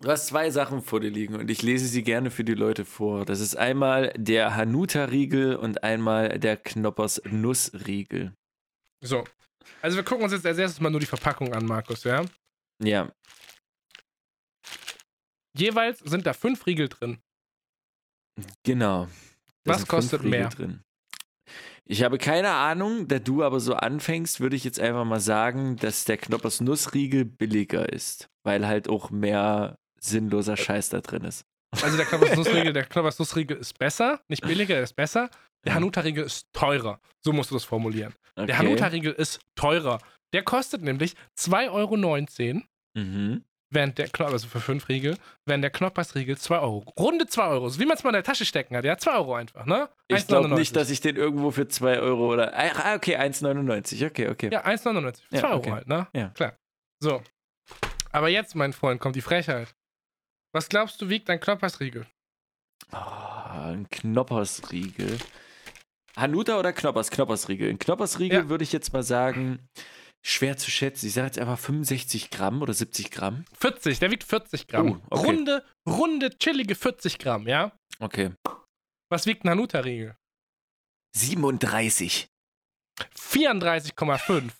[0.00, 2.84] du hast zwei Sachen vor dir liegen und ich lese sie gerne für die Leute
[2.84, 3.24] vor.
[3.24, 8.34] Das ist einmal der Hanuta-Riegel und einmal der Knoppers Nussriegel.
[9.00, 9.24] So.
[9.82, 12.24] Also, wir gucken uns jetzt als erstes mal nur die Verpackung an, Markus, ja?
[12.82, 13.10] Ja,
[15.56, 17.18] Jeweils sind da fünf Riegel drin.
[18.64, 19.08] genau.
[19.62, 20.48] Da Was kostet mehr?
[20.48, 20.82] Drin.
[21.86, 25.76] Ich habe keine Ahnung, da du aber so anfängst, würde ich jetzt einfach mal sagen,
[25.76, 31.44] dass der Knoppers Nussriegel billiger ist, weil halt auch mehr sinnloser Scheiß da drin ist.
[31.82, 35.28] Also, der Knoppers Nussriegel, der Knoppers Nussriegel ist besser, nicht billiger, der ist besser.
[35.64, 35.76] Der Ja.
[35.76, 37.00] Hanuta-Riegel ist teurer.
[37.20, 38.14] So musst du das formulieren.
[38.36, 38.52] Der Okay.
[38.54, 39.98] Hanuta-Riegel ist teurer.
[40.32, 42.62] Der kostet nämlich 2,19 Euro,
[42.96, 43.44] Mhm.
[43.70, 46.80] während der Knoppers, also für fünf Riegel, während der Knoppers-Riegel 2 Euro.
[46.98, 47.68] Runde 2 Euro.
[47.70, 48.84] So wie man es mal in der Tasche stecken hat.
[48.84, 49.88] Ja, 2 Euro einfach, ne?
[50.08, 50.58] Ich glaube 1,99.
[50.58, 52.52] nicht, dass ich den irgendwo für 2 Euro oder.
[52.56, 54.04] Ah, okay, 1,99.
[54.06, 54.50] Okay, okay.
[54.52, 55.22] Ja, 1,99.
[55.30, 55.72] 2 Ja, Euro okay.
[55.72, 56.06] halt, ne?
[56.14, 56.28] Ja.
[56.30, 56.56] Klar.
[57.00, 57.22] So.
[58.12, 59.74] Aber jetzt, mein Freund, kommt die Frechheit.
[60.54, 62.06] Was glaubst du, wiegt ein Knoppersriegel?
[62.92, 65.18] Oh, ein Knoppersriegel.
[66.16, 67.10] Hanuta oder Knoppers?
[67.10, 67.68] Knoppersriegel.
[67.70, 68.48] Ein Knoppersriegel Ja.
[68.48, 69.68] würde ich jetzt mal sagen,
[70.24, 71.06] schwer zu schätzen.
[71.06, 73.44] Ich sage jetzt einfach 65 Gramm oder 70 Gramm.
[73.60, 75.02] 40, der wiegt 40 Gramm.
[75.10, 75.26] Oh, okay.
[75.26, 77.72] Runde, runde, chillige 40 Gramm, ja?
[77.98, 78.30] Okay.
[79.10, 80.16] Was wiegt ein Hanuta-Riegel?
[81.16, 82.28] 37.
[83.18, 84.50] 34,5.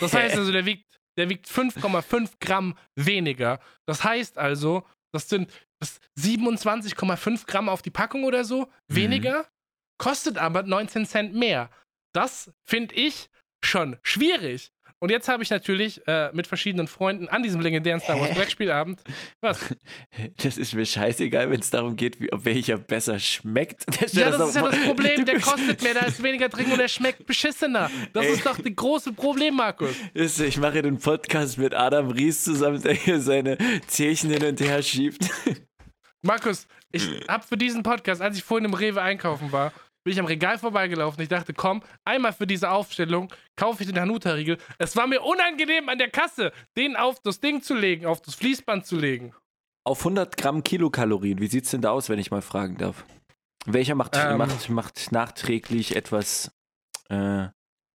[0.00, 3.60] Das heißt also, der wiegt, der wiegt 5,5 Gramm weniger.
[3.86, 4.84] Das heißt also,
[5.14, 5.50] das sind
[5.80, 9.48] das 27,5 Gramm auf die Packung oder so weniger,
[9.96, 11.70] kostet aber 19 Cent mehr.
[12.12, 13.30] Das finde ich
[13.64, 14.73] schon schwierig.
[15.00, 18.34] Und jetzt habe ich natürlich äh, mit verschiedenen Freunden an diesem legendären Star Wars?
[18.34, 19.02] Brettspielabend.
[19.40, 19.60] Was?
[20.42, 23.84] Das ist mir scheißegal, wenn es darum geht, wie, ob welcher besser schmeckt.
[24.12, 25.24] Ja, das ist ja das Problem.
[25.26, 27.90] Der kostet mehr, da ist weniger drin und der schmeckt beschissener.
[28.12, 28.32] Das Ey.
[28.32, 29.94] ist doch das große Problem, Markus.
[30.14, 34.82] Ich mache den Podcast mit Adam Ries zusammen, der hier seine Zählchen hin und her
[34.82, 35.28] schiebt.
[36.22, 39.72] Markus, ich hab für diesen Podcast, als ich vorhin im Rewe einkaufen war,
[40.04, 41.22] bin ich am Regal vorbeigelaufen.
[41.22, 44.58] Ich dachte, komm, einmal für diese Aufstellung kaufe ich den Hanuta-Riegel.
[44.78, 48.34] Es war mir unangenehm an der Kasse, den auf das Ding zu legen, auf das
[48.34, 49.34] Fließband zu legen.
[49.86, 53.04] Auf 100 Gramm Kilokalorien, wie sieht's denn da aus, wenn ich mal fragen darf?
[53.66, 54.36] Welcher macht, Ähm.
[54.38, 56.50] macht, macht nachträglich etwas,
[57.08, 57.48] äh,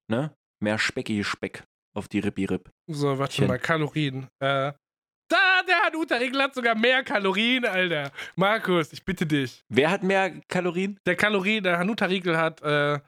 [0.08, 0.34] ne?
[0.62, 1.64] Mehr speckige Speck
[1.94, 2.70] auf die Rippi-Rip?
[2.88, 4.28] So, warte mal, Kalorien.
[4.40, 4.74] Äh,
[5.30, 8.12] da, der Hanuta-Riegel hat sogar mehr Kalorien, Alter.
[8.36, 9.64] Markus, ich bitte dich.
[9.70, 11.00] Wer hat mehr Kalorien?
[11.06, 13.00] Der Kalorien, der Hanuta-Riegel hat, äh,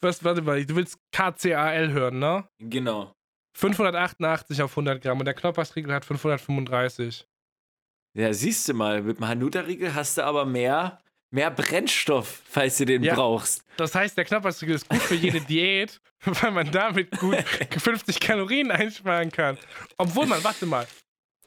[0.00, 2.48] was, warte mal, du willst KCAL hören, ne?
[2.58, 3.12] Genau.
[3.56, 7.26] 588 auf 100 Gramm und der Knoppersriegel hat 535.
[8.16, 11.00] Ja, siehst du mal, mit dem Hanuta-Riegel hast du aber mehr,
[11.30, 13.14] mehr Brennstoff, falls du den Ja.
[13.14, 13.62] brauchst.
[13.76, 17.36] Das heißt, der Knoppersriegel ist gut für jede Diät, weil man damit gut
[17.78, 19.58] 50 Kalorien einsparen kann.
[19.98, 20.86] Obwohl man, warte mal,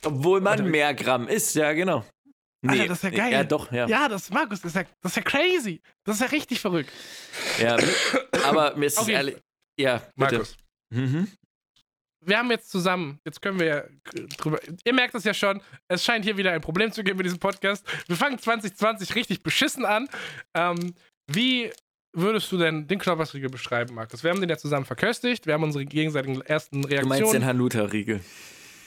[0.06, 2.06] Obwohl man Warte, mehr Gramm isst, ja, genau.
[2.68, 3.32] Alter, das ist ja geil.
[3.32, 3.88] Ja, doch, ja.
[3.88, 5.82] Ja, das ist Markus, das ist ja, das ist ja crazy.
[6.04, 6.92] Das ist ja richtig verrückt.
[7.60, 7.78] Ja,
[8.44, 9.38] aber mir ist es ehrlich.
[9.80, 10.34] Ja, bitte.
[10.36, 10.58] Markus,
[10.94, 11.28] Mhm.
[12.26, 13.84] wir haben jetzt zusammen, jetzt können wir ja
[14.38, 17.26] drüber, ihr merkt es ja schon, es scheint hier wieder ein Problem zu geben mit
[17.26, 17.86] diesem Podcast.
[18.08, 20.08] Wir fangen 2020 richtig beschissen an.
[20.54, 20.94] Ähm,
[21.28, 21.72] wie
[22.14, 24.24] würdest du denn den Knoppersriegel beschreiben, Markus?
[24.24, 27.46] Wir haben den ja zusammen verköstigt, wir haben unsere gegenseitigen ersten Du meinst den Reaktionen.
[27.46, 28.22] Hanuta-Riegel.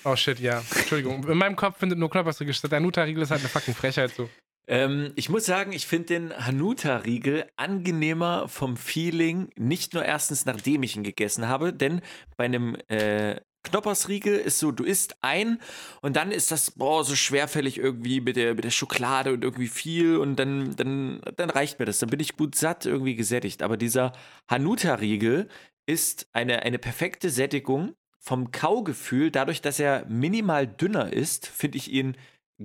[0.05, 0.63] Oh shit, ja.
[0.77, 1.27] Entschuldigung.
[1.29, 2.73] In meinem Kopf findet nur Knoppersriegel statt.
[2.73, 4.29] Der Nuta-Riegel ist halt eine fucking Frechheit so.
[4.67, 10.83] Ähm, ich muss sagen, ich finde den Hanuta-Riegel angenehmer vom Feeling, nicht nur erstens, nachdem
[10.83, 12.01] ich ihn gegessen habe, denn
[12.37, 15.59] bei einem äh, Knoppersriegel ist so, du isst ein
[16.03, 19.69] und dann ist das, boah, so schwerfällig irgendwie mit der, mit der Schokolade und irgendwie
[19.69, 21.99] viel und dann, dann, dann reicht mir das.
[21.99, 23.63] Dann bin ich gut satt, irgendwie gesättigt.
[23.63, 24.13] Aber dieser
[24.51, 25.49] Hanuta-Riegel
[25.87, 27.95] ist eine, eine perfekte Sättigung
[28.25, 29.31] vom Kaugefühl.
[29.31, 32.17] Dadurch, dass er minimal dünner ist, finde ich ihn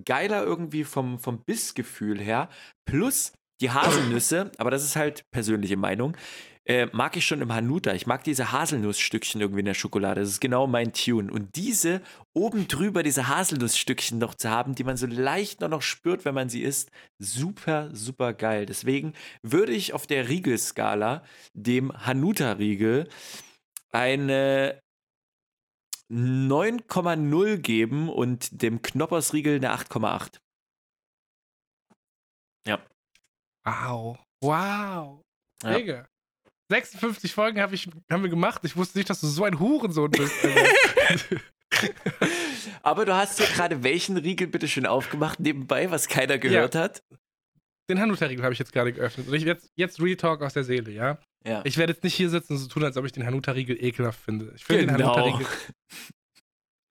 [0.06, 2.50] geiler irgendwie vom, vom Bissgefühl her.
[2.86, 6.16] Plus die Haselnüsse, aber das ist halt persönliche Meinung,
[6.66, 7.94] äh, mag ich schon im Hanuta.
[7.94, 10.22] Ich mag diese Haselnussstückchen irgendwie in der Schokolade.
[10.22, 11.32] Das ist genau mein Tune.
[11.32, 12.02] Und diese
[12.34, 16.36] oben drüber, diese Haselnussstückchen noch zu haben, die man so leicht nur noch spürt, wenn
[16.36, 18.68] man sie isst, super, super geil.
[18.68, 21.24] Deswegen würde ich auf der Riegelskala
[21.54, 23.10] dem Hanuta-Riegel
[23.92, 24.80] eine
[26.12, 30.40] 9,0 geben und dem Knoppersriegel eine 8,8.
[32.68, 32.86] Ja.
[33.64, 34.20] Wow.
[34.42, 35.22] Wow.
[35.64, 35.78] Ja.
[35.78, 36.08] Digga.
[36.72, 38.62] 56 Folgen hab ich, haben wir gemacht.
[38.64, 40.36] Ich wusste nicht, dass du so ein Hurensohn bist.
[42.84, 47.04] Aber du hast ja gerade welchen Riegel bitte schön aufgemacht nebenbei, was keiner gehört hat?
[47.90, 49.28] Den Hanuta-Riegel habe ich jetzt gerade geöffnet.
[49.28, 51.18] Und ich jetzt, jetzt Real Talk aus der Seele, ja?
[51.46, 51.64] Ja.
[51.66, 54.20] Ich werde jetzt nicht hier sitzen und so tun, als ob ich den Hanuta-Riegel ekelhaft
[54.20, 54.54] finde.
[54.56, 55.16] Ich finde den Genau.
[55.16, 55.48] Hanuta-Riegel.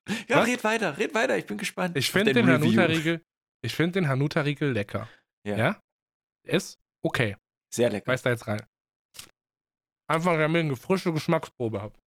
[0.27, 0.47] ja, Was?
[0.47, 1.95] red weiter, red weiter, ich bin gespannt.
[1.95, 2.47] Ich finde den.
[2.47, 3.23] Hanuta-Riegel.
[3.61, 5.09] Ich den Hanuta-Riegel lecker.
[5.43, 5.57] Ja.
[5.57, 5.83] Ja?
[6.43, 7.35] Ist okay.
[7.73, 8.07] Sehr lecker.
[8.11, 8.65] Weiß da jetzt rein.
[10.07, 11.99] Einfach, damit ich eine frische Geschmacksprobe habe.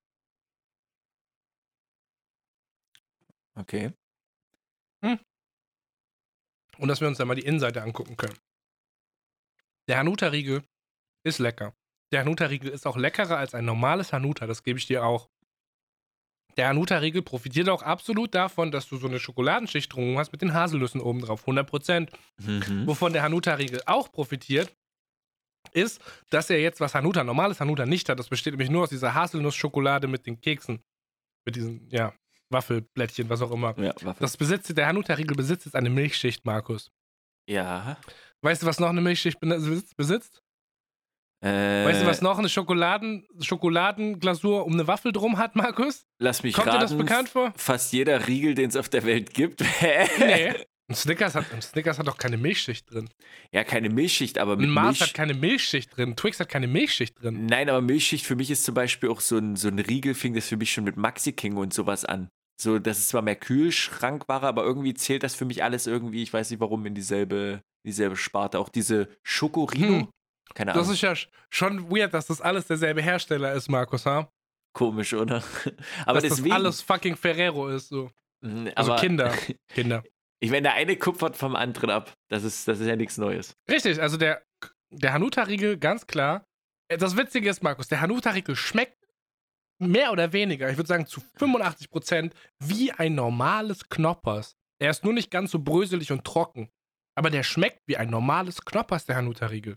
[3.54, 3.92] Okay.
[6.78, 8.38] Und dass wir uns dann mal die Innenseite angucken können.
[9.88, 10.64] Der Hanuta-Riegel
[11.24, 11.76] ist lecker.
[12.12, 15.28] Der Hanuta-Riegel ist auch leckerer als ein normales Hanuta, das gebe ich dir auch.
[16.58, 20.52] Der Hanuta-Riegel profitiert auch absolut davon, dass du so eine Schokoladenschicht drumherum hast mit den
[20.52, 22.10] Haselnüssen oben drauf, 100%.
[22.38, 22.86] Mhm.
[22.86, 24.70] Wovon der Hanuta-Riegel auch profitiert,
[25.72, 28.90] ist, dass er jetzt, was Hanuta, normales Hanuta nicht hat, das besteht nämlich nur aus
[28.90, 30.82] dieser Haselnussschokolade mit den Keksen.
[31.46, 32.12] Mit diesen, ja,
[32.50, 33.78] Waffelblättchen, was auch immer.
[33.78, 33.94] Ja.
[34.18, 36.90] Das besitzt, der Hanuta-Riegel besitzt jetzt eine Milchschicht, Markus.
[37.46, 37.96] ja.
[38.42, 40.41] Weißt du, was noch eine Milchschicht besitzt?
[41.42, 46.06] Äh, Weißt du, was noch eine Schokoladen, Schokoladenglasur um eine Waffel drum hat, Markus?
[46.18, 46.78] Lass mich Kommt raten.
[46.78, 47.52] dir das bekannt vor?
[47.56, 49.62] Fast jeder Riegel, den es auf der Welt gibt.
[50.18, 50.54] Nee.
[50.88, 53.08] Ein Snickers, hat, ein Snickers hat doch keine Milchschicht drin.
[53.52, 55.00] Ja, keine Milchschicht, aber mit Ein Mars Milch.
[55.10, 56.16] hat keine Milchschicht drin.
[56.16, 57.46] Twix hat keine Milchschicht drin.
[57.46, 60.34] Nein, aber Milchschicht für mich ist zum Beispiel auch so ein, so ein Riegel, fing
[60.34, 62.28] das für mich schon mit Maxi King und sowas an.
[62.60, 66.32] So, das ist zwar mehr Kühlschrankware, aber irgendwie zählt das für mich alles irgendwie, ich
[66.32, 68.58] weiß nicht warum, in dieselbe, dieselbe Sparte.
[68.58, 70.00] Auch diese Schokorino.
[70.00, 70.08] Hm.
[70.54, 70.84] Keine Ahnung.
[70.84, 74.30] Das ist ja sch- schon weird, dass das alles derselbe Hersteller ist, Markus, ha?
[74.74, 75.42] komisch, oder?
[76.06, 76.48] aber dass deswegen.
[76.48, 78.10] das alles fucking Ferrero ist, so.
[78.40, 79.34] Mm, Also aber Kinder.
[79.68, 80.02] Kinder.
[80.40, 82.14] Ich meine, der eine kupfert vom anderen ab.
[82.28, 83.54] Das ist, das ist ja nichts Neues.
[83.70, 84.42] Richtig, also der,
[84.90, 86.44] der Hanuta-Riegel, ganz klar.
[86.88, 88.96] Äh, Das Witzige ist, Markus, der Hanuta-Riegel schmeckt
[89.78, 94.56] mehr oder weniger, ich würde sagen zu 85% wie ein normales Knoppers.
[94.80, 96.70] Er ist nur nicht ganz so bröselig und trocken.
[97.14, 99.76] Aber der schmeckt wie ein normales Knoppers, der Hanuta-Riegel.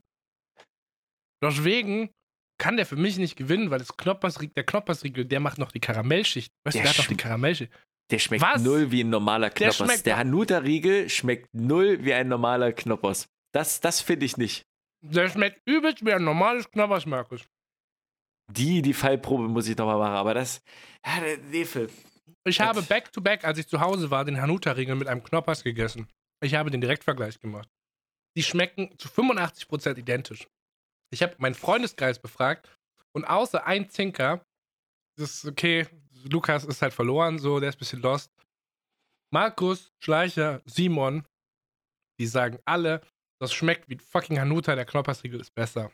[1.44, 2.10] Deswegen
[2.58, 5.80] kann der für mich nicht gewinnen, weil das Knoppersriegel, der Knoppersriegel, der macht noch die
[5.82, 6.52] Karamellschicht.
[6.64, 7.72] Weißt Der du, der hat noch die Karamellschicht.
[8.12, 8.62] Der schmeckt Was?
[8.62, 9.78] null wie ein normaler Der Knoppers.
[10.04, 13.28] Der, schmeckt- Hanuta-Riegel schmeckt null wie ein normaler Knoppers.
[13.54, 14.64] Das, das finde ich nicht.
[15.02, 17.42] Der schmeckt übelst wie ein normales Knoppers, Markus.
[18.52, 20.62] Die, die Fallprobe muss ich nochmal machen, aber das.
[21.06, 21.90] Ja, der Nefe.
[22.48, 26.08] Ich habe back-to-back, als ich zu Hause war, den Hanuta-Riegel mit einem Knoppers gegessen.
[26.44, 27.68] Ich habe den Direktvergleich gemacht.
[28.38, 30.48] Die schmecken zu 85% identisch.
[31.12, 32.70] Ich habe meinen Freundeskreis befragt
[33.14, 34.46] und außer ein Zinker,
[35.18, 35.88] das ist okay,
[36.24, 38.32] Lukas ist halt verloren, so, der ist ein bisschen lost.
[39.32, 41.26] Markus, Schleicher, Simon,
[42.20, 43.02] die sagen alle,
[43.40, 45.92] das schmeckt wie fucking Hanuta, der Knoppersriegel ist besser.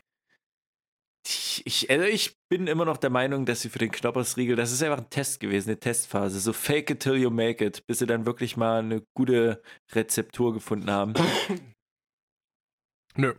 [1.64, 4.82] Ich, also ich bin immer noch der Meinung, dass sie für den Knoppersriegel, das ist
[4.82, 6.40] einfach ein Test gewesen, eine Testphase.
[6.40, 9.62] So fake it till you make it, bis sie dann wirklich mal eine gute
[9.92, 11.14] Rezeptur gefunden haben.
[13.16, 13.34] Nö.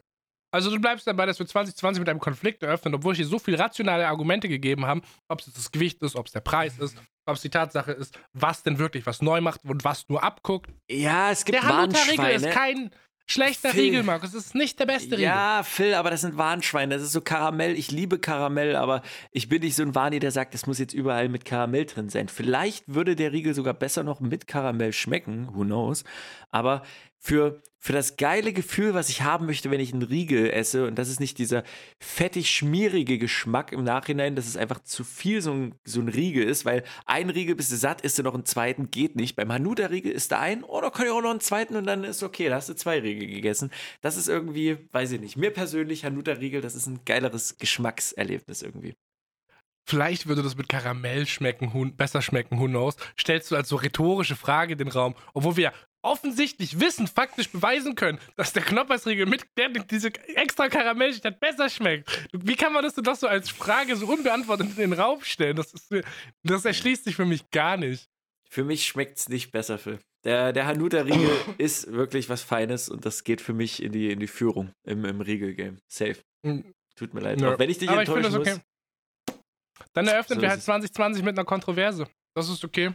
[0.54, 3.40] Also du bleibst dabei, dass wir 2020 mit einem Konflikt eröffnen, obwohl ich dir so
[3.40, 6.96] viele rationale Argumente gegeben haben, ob es das Gewicht ist, ob es der Preis ist,
[7.26, 10.70] ob es die Tatsache ist, was denn wirklich was neu macht und was nur abguckt.
[10.90, 12.34] Ja, es gibt Der Warnschweine.
[12.34, 12.92] ist kein
[13.26, 13.86] schlechter Phil.
[13.86, 14.36] Riegel, Markus.
[14.36, 15.22] Es ist nicht der beste Riegel.
[15.26, 16.94] Ja, Phil, aber das sind Warnschweine.
[16.94, 17.76] Das ist so Karamell.
[17.76, 19.02] Ich liebe Karamell, aber
[19.32, 22.10] ich bin nicht so ein Warni, der sagt, es muss jetzt überall mit Karamell drin
[22.10, 22.28] sein.
[22.30, 25.48] Vielleicht würde der Riegel sogar besser noch mit Karamell schmecken.
[25.56, 26.04] Who knows?
[26.52, 26.84] Aber
[27.24, 30.96] für, für das geile Gefühl, was ich haben möchte, wenn ich einen Riegel esse, und
[30.96, 31.64] das ist nicht dieser
[31.98, 36.44] fettig schmierige Geschmack im Nachhinein, dass es einfach zu viel so ein, so ein Riegel
[36.44, 39.38] ist, weil ein Riegel bist du satt, isst du noch einen zweiten, geht nicht.
[39.38, 42.04] Beim Hanuta-Riegel ist da ein, oh, da kann ich auch noch einen zweiten und dann
[42.04, 43.72] ist okay, da hast du zwei Riegel gegessen.
[44.02, 48.96] Das ist irgendwie, weiß ich nicht, mir persönlich, Hanuta-Riegel, das ist ein geileres Geschmackserlebnis irgendwie.
[49.86, 52.96] Vielleicht würde das mit Karamell schmecken, besser schmecken, who knows.
[53.20, 55.74] Stellst du als so rhetorische Frage in den Raum, obwohl wir
[56.04, 62.28] offensichtlich wissen, faktisch beweisen können, dass der Knoppersriegel mit der diese extra Karamellstadt besser schmeckt.
[62.32, 65.56] Wie kann man das denn doch so als Frage so unbeantwortet in den Raum stellen?
[65.56, 65.94] Das, ist,
[66.44, 68.08] das erschließt sich für mich gar nicht.
[68.50, 70.00] Für mich schmeckt es nicht besser, Phil.
[70.24, 74.20] Der, der Hanuta-Riegel ist wirklich was Feines und das geht für mich in die, in
[74.20, 75.80] die Führung im, im Riegel-Game.
[75.88, 76.18] Safe.
[76.44, 76.74] Mhm.
[76.96, 77.40] Tut mir leid.
[77.40, 77.54] Nö.
[77.54, 78.48] Auch wenn ich dich Aber ich enttäuschen muss.
[78.48, 78.60] okay.
[79.94, 80.66] Dann eröffnen So wir halt es.
[80.66, 82.08] 2020 mit einer Kontroverse.
[82.36, 82.94] Das ist okay.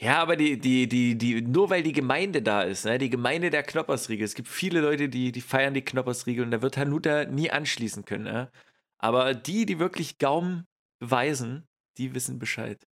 [0.00, 2.98] Ja, aber die, die, die, die, nur weil die Gemeinde da ist, ne?
[2.98, 4.24] die Gemeinde der Knoppersriegel.
[4.24, 8.04] Es gibt viele Leute, die, die feiern die Knoppersriegel und da wird Hanuta nie anschließen
[8.04, 8.24] können.
[8.24, 8.50] Ne?
[8.98, 10.66] Aber die, die wirklich Gaumen
[10.98, 11.66] beweisen,
[11.98, 12.86] die wissen Bescheid.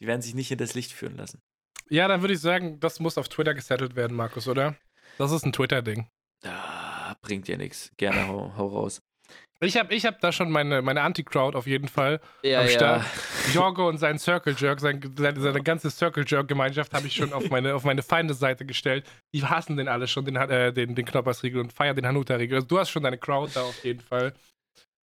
[0.00, 1.40] Die werden sich nicht in das Licht führen lassen.
[1.88, 4.76] Ja, dann würde ich sagen, das muss auf Twitter gesettelt werden, Markus, oder?
[5.18, 6.08] Das ist ein Twitter-Ding.
[6.44, 7.90] Ah, bringt ja nichts.
[7.96, 9.02] Gerne hau, hau raus.
[9.60, 13.04] Ich habe ich hab da schon meine, meine Anti-Crowd auf jeden Fall Ja, am Start.
[13.54, 17.48] Jorgo und sein Circle Jerk, sein, seine, seine ganze Circle Jerk-Gemeinschaft habe ich schon auf
[17.50, 19.06] meine, auf meine Feindesseite gestellt.
[19.32, 22.56] Die hassen den alle schon, den, äh, den, den Knoppersriegel und feiern den Hanuta-Riegel.
[22.56, 24.34] Also du hast schon deine Crowd da auf jeden Fall.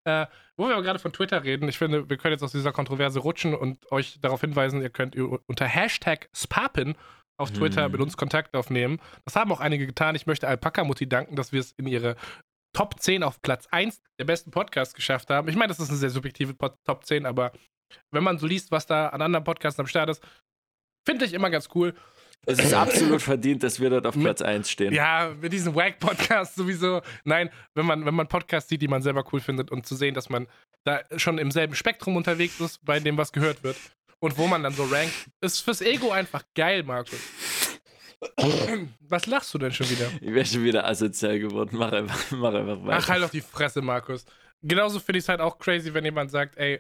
[0.04, 0.26] Äh,
[0.58, 3.20] wo wir aber gerade von Twitter reden, ich finde, wir können jetzt aus dieser Kontroverse
[3.20, 6.96] rutschen und euch darauf hinweisen, ihr könnt unter Hashtag Spapin
[7.38, 7.92] auf Twitter Mhm.
[7.94, 9.00] mit uns Kontakt aufnehmen.
[9.26, 10.14] Das haben auch einige getan.
[10.16, 12.16] Ich möchte Alpaka-Mutti danken, dass wir es in ihre
[12.74, 15.48] Top 10 auf Platz 1 der besten Podcasts geschafft haben.
[15.48, 17.52] Ich meine, das ist eine sehr subjektive Top 10, aber
[18.12, 20.24] wenn man so liest, was da an anderen Podcasts am Start ist,
[21.06, 21.94] finde ich immer ganz cool.
[22.46, 24.94] Es ist absolut verdient, dass wir dort auf Mit- Platz 1 stehen.
[24.94, 27.02] Ja, mit diesen Wack-Podcasts sowieso.
[27.24, 30.16] Nein, wenn man, wenn man Podcasts sieht, die man selber cool findet und zu sehen,
[30.16, 30.48] dass man
[30.84, 33.78] da schon im selben Spektrum unterwegs ist, bei dem was gehört wird
[34.20, 37.20] und wo man dann so rankt, ist fürs Ego einfach geil, Markus.
[39.10, 40.08] Was lachst du denn schon wieder?
[40.22, 41.72] Ich wäre schon wieder asozial geworden.
[41.78, 42.98] Mach einfach, mach einfach weiter.
[43.00, 44.26] Ach, halt doch die Fresse, Markus.
[44.62, 46.80] Genauso finde ich es halt auch crazy, wenn jemand sagt, ey,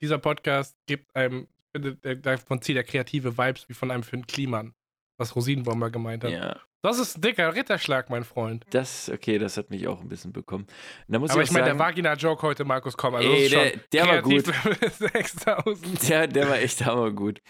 [0.00, 4.26] dieser Podcast gibt einem, finde, der- davon zieht er kreative Vibes wie von einem Finn
[4.26, 4.74] Kliman,
[5.18, 6.32] was Rosinenbomber gemeint hat.
[6.32, 8.66] Ja, Das ist ein dicker Ritterschlag, mein Freund.
[8.70, 10.66] das, okay, das hat mich auch ein bisschen bekommen.
[11.08, 13.70] Da muss Aber ich, ich meine, der Vagina-Joke heute, Markus, komm, also Ey, das der-
[13.70, 14.44] schon der war gut.
[14.52, 16.08] Kreativlevel 6000.
[16.10, 17.40] Der, der war echt hammergut.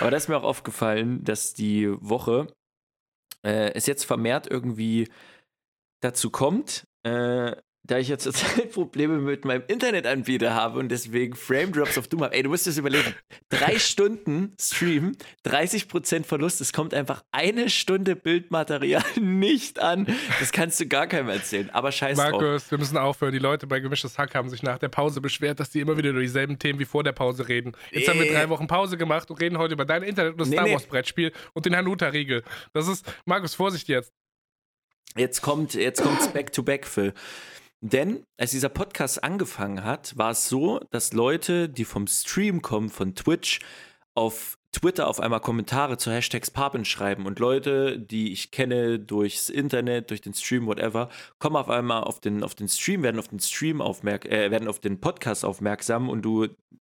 [0.00, 2.48] Aber da ist mir auch aufgefallen, dass die Woche
[3.42, 5.08] äh, es jetzt vermehrt irgendwie
[6.00, 11.72] dazu kommt, äh, da ich ja zurzeit Probleme mit meinem Internetanbieter habe und deswegen Frame
[11.72, 12.34] Drops auf Doom habe.
[12.34, 13.14] Ey, du musst das überlegen.
[13.48, 20.06] Drei Stunden Stream, 30% Verlust, es kommt einfach eine Stunde Bildmaterial nicht an.
[20.38, 21.70] Das kannst du gar keinem erzählen.
[21.70, 22.30] Aber scheiß drauf.
[22.32, 23.32] Markus, wir müssen aufhören.
[23.32, 26.10] Die Leute bei Gemischtes Hack haben sich nach der Pause beschwert, dass die immer wieder
[26.10, 27.72] über dieselben Themen wie vor der Pause reden.
[27.90, 28.32] Jetzt haben wir Äh.
[28.34, 30.72] drei Wochen Pause gemacht und reden heute über dein Internet und das Nee, Star nee.
[30.74, 32.42] Wars Brettspiel und den Hanuta-Riegel.
[32.72, 34.12] Das ist, Markus, Vorsicht jetzt.
[35.16, 37.12] Jetzt kommt, jetzt kommt's back to back, Phil.
[37.84, 42.90] Denn als dieser Podcast angefangen hat, war es so, dass Leute, die vom Stream kommen,
[42.90, 43.58] von Twitch,
[44.14, 47.26] auf Twitter auf einmal Kommentare zu Hashtags Papen schreiben.
[47.26, 51.08] Und Leute, die ich kenne durchs Internet, durch den Stream, whatever,
[51.40, 54.68] kommen auf einmal auf den, auf den Stream, werden auf den Stream aufmerk äh, werden
[54.68, 56.08] auf den Podcast aufmerksam.
[56.08, 56.46] Und du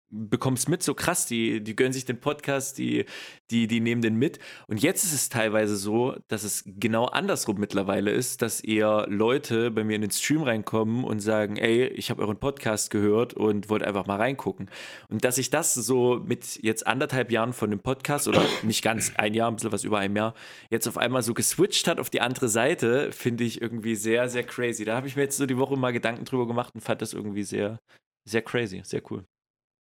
[0.10, 3.06] bekommst mit, so krass, die, die gönnen sich den Podcast, die,
[3.52, 4.40] die, die nehmen den mit.
[4.68, 9.72] Und jetzt ist es teilweise so, dass es genau andersrum mittlerweile ist, dass eher Leute
[9.72, 13.69] bei mir in den Stream reinkommen und sagen, ey, ich habe euren Podcast gehört und
[13.69, 14.69] wollte einfach mal reingucken.
[15.10, 19.14] Und dass sich das so mit jetzt anderthalb Jahren von dem Podcast oder nicht ganz
[19.15, 20.34] ein Jahr, ein bisschen was über einem Jahr,
[20.69, 24.44] jetzt auf einmal so geswitcht hat auf die andere Seite, finde ich irgendwie sehr, sehr
[24.44, 24.86] crazy.
[24.86, 27.14] Da habe ich mir jetzt so die Woche mal Gedanken drüber gemacht und fand das
[27.14, 27.80] irgendwie sehr,
[28.27, 29.26] sehr crazy, sehr cool.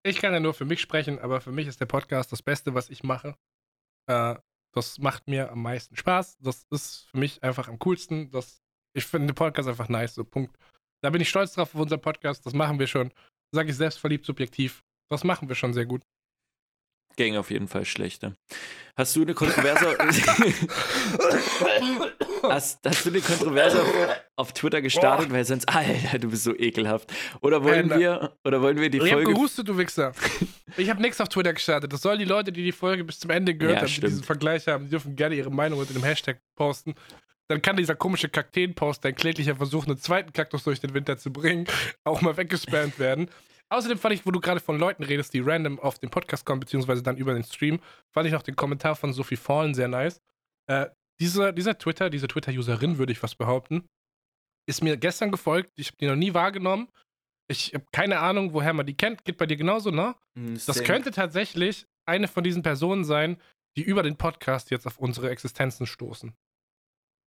[0.07, 2.75] Ich kann ja nur für mich sprechen, aber für mich ist der Podcast das Beste,
[2.75, 3.37] was ich mache.
[4.07, 4.37] Äh,
[4.75, 6.37] das macht mir am meisten Spaß.
[6.41, 8.31] Das ist für mich einfach am coolsten.
[8.31, 8.63] Das,
[8.93, 10.15] ich finde den Podcast einfach nice.
[10.15, 10.57] So, Punkt.
[11.03, 12.45] Da bin ich stolz drauf auf unseren Podcast.
[12.45, 13.13] Das machen wir schon.
[13.51, 14.83] Sage ich selbstverliebt, subjektiv.
[15.09, 16.03] Das machen wir schon sehr gut.
[17.17, 18.35] Ging auf jeden Fall schlechter.
[18.97, 19.97] Hast du eine Kontroverse?
[22.43, 23.89] hast, hast du eine Kontroverse auf,
[24.37, 25.35] auf Twitter gestartet, Boah.
[25.37, 27.13] weil sonst, Alter, du bist so ekelhaft.
[27.41, 30.13] Oder wollen Äh, wir, oder wollen wir die Ich hab Folge gehustet, du Wichser.
[30.77, 31.93] Ich habe nichts auf Twitter gestartet.
[31.93, 34.11] Das sollen die Leute, die die Folge bis zum Ende gehört Ja, haben, die stimmt.
[34.11, 36.97] diesen Vergleich haben, die dürfen gerne ihre Meinung unter dem Hashtag posten.
[37.47, 41.33] Dann kann dieser komische Kakteen-Post, dein kläglicher Versuch, einen zweiten Kaktus durch den Winter zu
[41.33, 41.69] bringen,
[42.03, 43.29] auch mal weggespammt werden.
[43.71, 46.61] Außerdem fand ich, wo du gerade von Leuten redest, die random auf den Podcast kommen,
[46.61, 47.81] beziehungsweise dann über den Stream,
[48.13, 50.21] fand ich noch den Kommentar von Sophie Fallen sehr nice.
[50.71, 50.87] Äh,
[51.21, 53.89] dieser, dieser Twitter, diese Twitter-Userin, würde ich was behaupten,
[54.69, 55.73] ist mir gestern gefolgt.
[55.77, 56.89] Ich habe die noch nie wahrgenommen.
[57.49, 59.25] Ich habe keine Ahnung, woher man die kennt.
[59.25, 60.15] Geht bei dir genauso, ne?
[60.39, 63.41] Hm, Das könnte tatsächlich eine von diesen Personen sein,
[63.77, 66.35] die über den Podcast jetzt auf unsere Existenzen stoßen.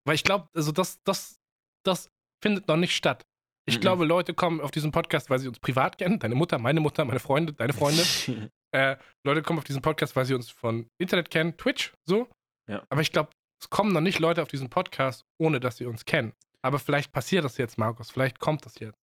[0.05, 1.39] Weil ich glaube, also das, das,
[1.84, 2.09] das
[2.41, 3.26] findet noch nicht statt.
[3.68, 3.81] Ich Mhm.
[3.81, 6.19] glaube, Leute kommen auf diesen Podcast, weil sie uns privat kennen.
[6.19, 8.02] Deine Mutter, meine Mutter, meine Freunde, deine Freunde.
[8.72, 8.95] äh,
[9.26, 12.27] Leute kommen auf diesen Podcast, weil sie uns von Internet kennen, Twitch, so.
[12.69, 12.84] Ja.
[12.89, 13.30] Aber ich glaube,
[13.61, 16.34] es kommen noch nicht Leute auf diesen Podcast, ohne dass sie uns kennen.
[16.61, 18.10] Aber vielleicht passiert das jetzt, Markus.
[18.11, 18.98] Vielleicht kommt das jetzt.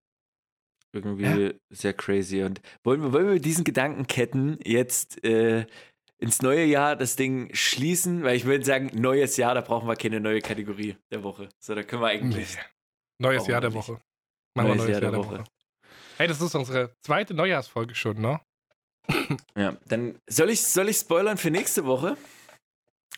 [0.93, 2.43] Irgendwie sehr crazy.
[2.43, 5.65] Und wollen wir, wollen wir mit diesen Gedankenketten jetzt äh,
[6.19, 8.23] ins neue Jahr das Ding schließen?
[8.23, 11.49] Weil ich würde sagen, neues Jahr, da brauchen wir keine neue Kategorie der Woche.
[11.59, 12.57] So, da können wir eigentlich.
[13.19, 13.73] Neues Brauchen Jahr der.
[13.73, 13.99] Woche.
[14.55, 15.43] Machen wir Neues Jahr der Woche.
[16.17, 18.39] Hey, das ist unsere zweite Neujahrsfolge schon, ne?
[19.57, 22.17] Ja, dann soll ich, soll ich spoilern für nächste Woche?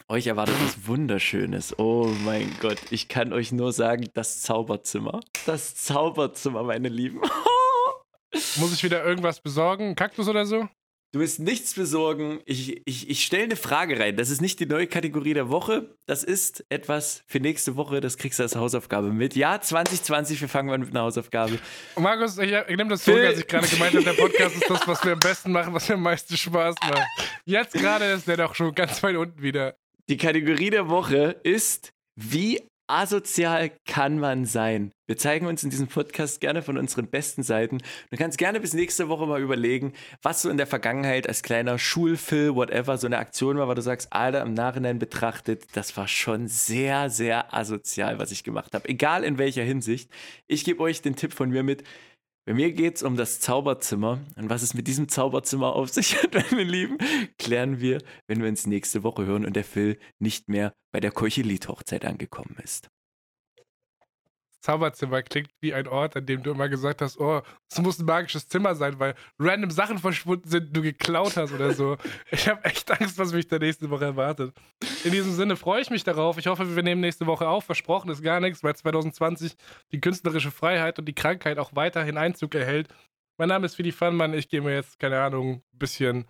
[0.08, 1.78] Euch erwartet was Wunderschönes.
[1.80, 5.20] Oh mein Gott, ich kann euch nur sagen, das Zauberzimmer.
[5.46, 7.22] Das Zauberzimmer, meine Lieben.
[8.58, 9.96] Muss ich wieder irgendwas besorgen?
[9.96, 10.68] Kaktus oder so?
[11.12, 12.40] Du musst nichts besorgen.
[12.46, 14.18] Ich, ich, ich stelle eine Frage rein.
[14.18, 15.96] Das ist nicht die neue Kategorie der Woche.
[16.06, 18.02] Das ist etwas für nächste Woche.
[18.02, 19.36] Das kriegst du als Hausaufgabe mit.
[19.36, 21.58] Ja, 2020, wir fangen an mit einer Hausaufgabe.
[21.96, 24.70] Und Markus, ich, ich nehme das zurück, als ich gerade gemeint habe, der Podcast ist
[24.70, 27.08] das, was wir am besten machen, was mir am meisten Spaß macht.
[27.46, 29.78] Jetzt gerade ist der doch schon ganz weit unten wieder.
[30.10, 34.92] Die Kategorie der Woche ist, wie asozial kann man sein?
[35.08, 37.80] Wir zeigen uns in diesem Podcast gerne von unseren besten Seiten.
[38.10, 41.78] Du kannst gerne bis nächste Woche mal überlegen, was so in der Vergangenheit als kleiner
[41.78, 46.08] Schulfilm, whatever, so eine Aktion war, wo du sagst, Alter, im Nachhinein betrachtet, das war
[46.08, 48.90] schon sehr, sehr asozial, was ich gemacht habe.
[48.90, 50.10] Egal in welcher Hinsicht.
[50.48, 51.84] Ich gebe euch den Tipp von mir mit.
[52.46, 54.20] Bei mir geht es um das Zauberzimmer.
[54.36, 57.00] Und was es mit diesem Zauberzimmer auf sich hat, meine Lieben,
[57.40, 61.12] klären wir, wenn wir uns nächste Woche hören und der Phil nicht mehr bei der
[61.12, 62.90] Keuchelit-Hochzeit angekommen ist.
[64.66, 68.06] Zauberzimmer klingt wie ein Ort, an dem du immer gesagt hast, oh, es muss ein
[68.06, 71.98] magisches Zimmer sein, weil random Sachen verschwunden sind, du geklaut hast oder so.
[72.32, 74.54] Ich habe echt Angst, was mich da nächste Woche erwartet.
[75.04, 76.38] In diesem Sinne freue ich mich darauf.
[76.38, 77.66] Ich hoffe, wir nehmen nächste Woche auf.
[77.66, 79.56] Versprochen ist gar nichts, weil 2020
[79.92, 82.88] die künstlerische Freiheit und die Krankheit auch weiterhin Einzug erhält.
[83.38, 84.34] Mein Name ist Fidi Fannmann.
[84.34, 86.26] Ich gehe mir jetzt, keine Ahnung, ein bisschen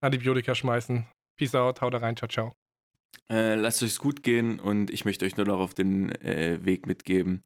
[0.00, 1.06] Antibiotika schmeißen.
[1.38, 2.54] Peace out, haut da rein, ciao, ciao.
[3.30, 6.86] Äh, lasst euch's gut gehen und ich möchte euch nur noch auf den äh, Weg
[6.86, 7.42] mitgeben.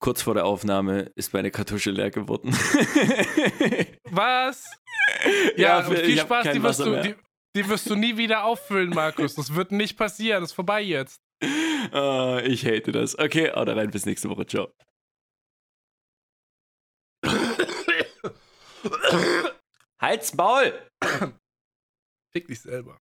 [0.00, 2.52] Kurz vor der Aufnahme ist meine Kartusche leer geworden.
[4.10, 4.64] Was?
[5.56, 7.14] Ja, Phil, viel Spaß, die wirst, du, die,
[7.56, 9.34] die wirst du nie wieder auffüllen, Markus.
[9.34, 10.40] Das wird nicht passieren.
[10.42, 11.20] Das ist vorbei jetzt.
[11.92, 13.18] Ah, ich hate das.
[13.18, 14.46] Okay, haut rein, bis nächste Woche.
[14.46, 14.72] Ciao.
[20.00, 20.72] Halt's Maul!
[22.32, 22.96] Fick dich selber.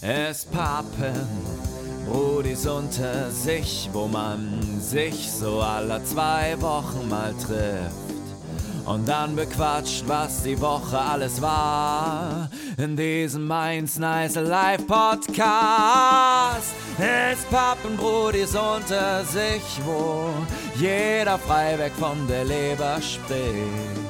[0.00, 1.73] Es pappen
[2.06, 7.94] Brudis unter sich, wo man sich so alle zwei Wochen mal trifft.
[8.84, 12.50] Und dann bequatscht, was die Woche alles war.
[12.76, 16.74] In diesem Mainz Nice Live Podcast.
[16.98, 20.28] Es pappen Brudis unter sich, wo
[20.76, 24.04] jeder frei weg von der Leber spricht.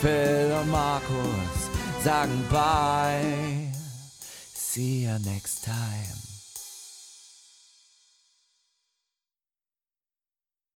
[0.00, 1.70] Phil und Markus
[2.04, 3.72] sagen bye.
[4.54, 6.23] See you next time.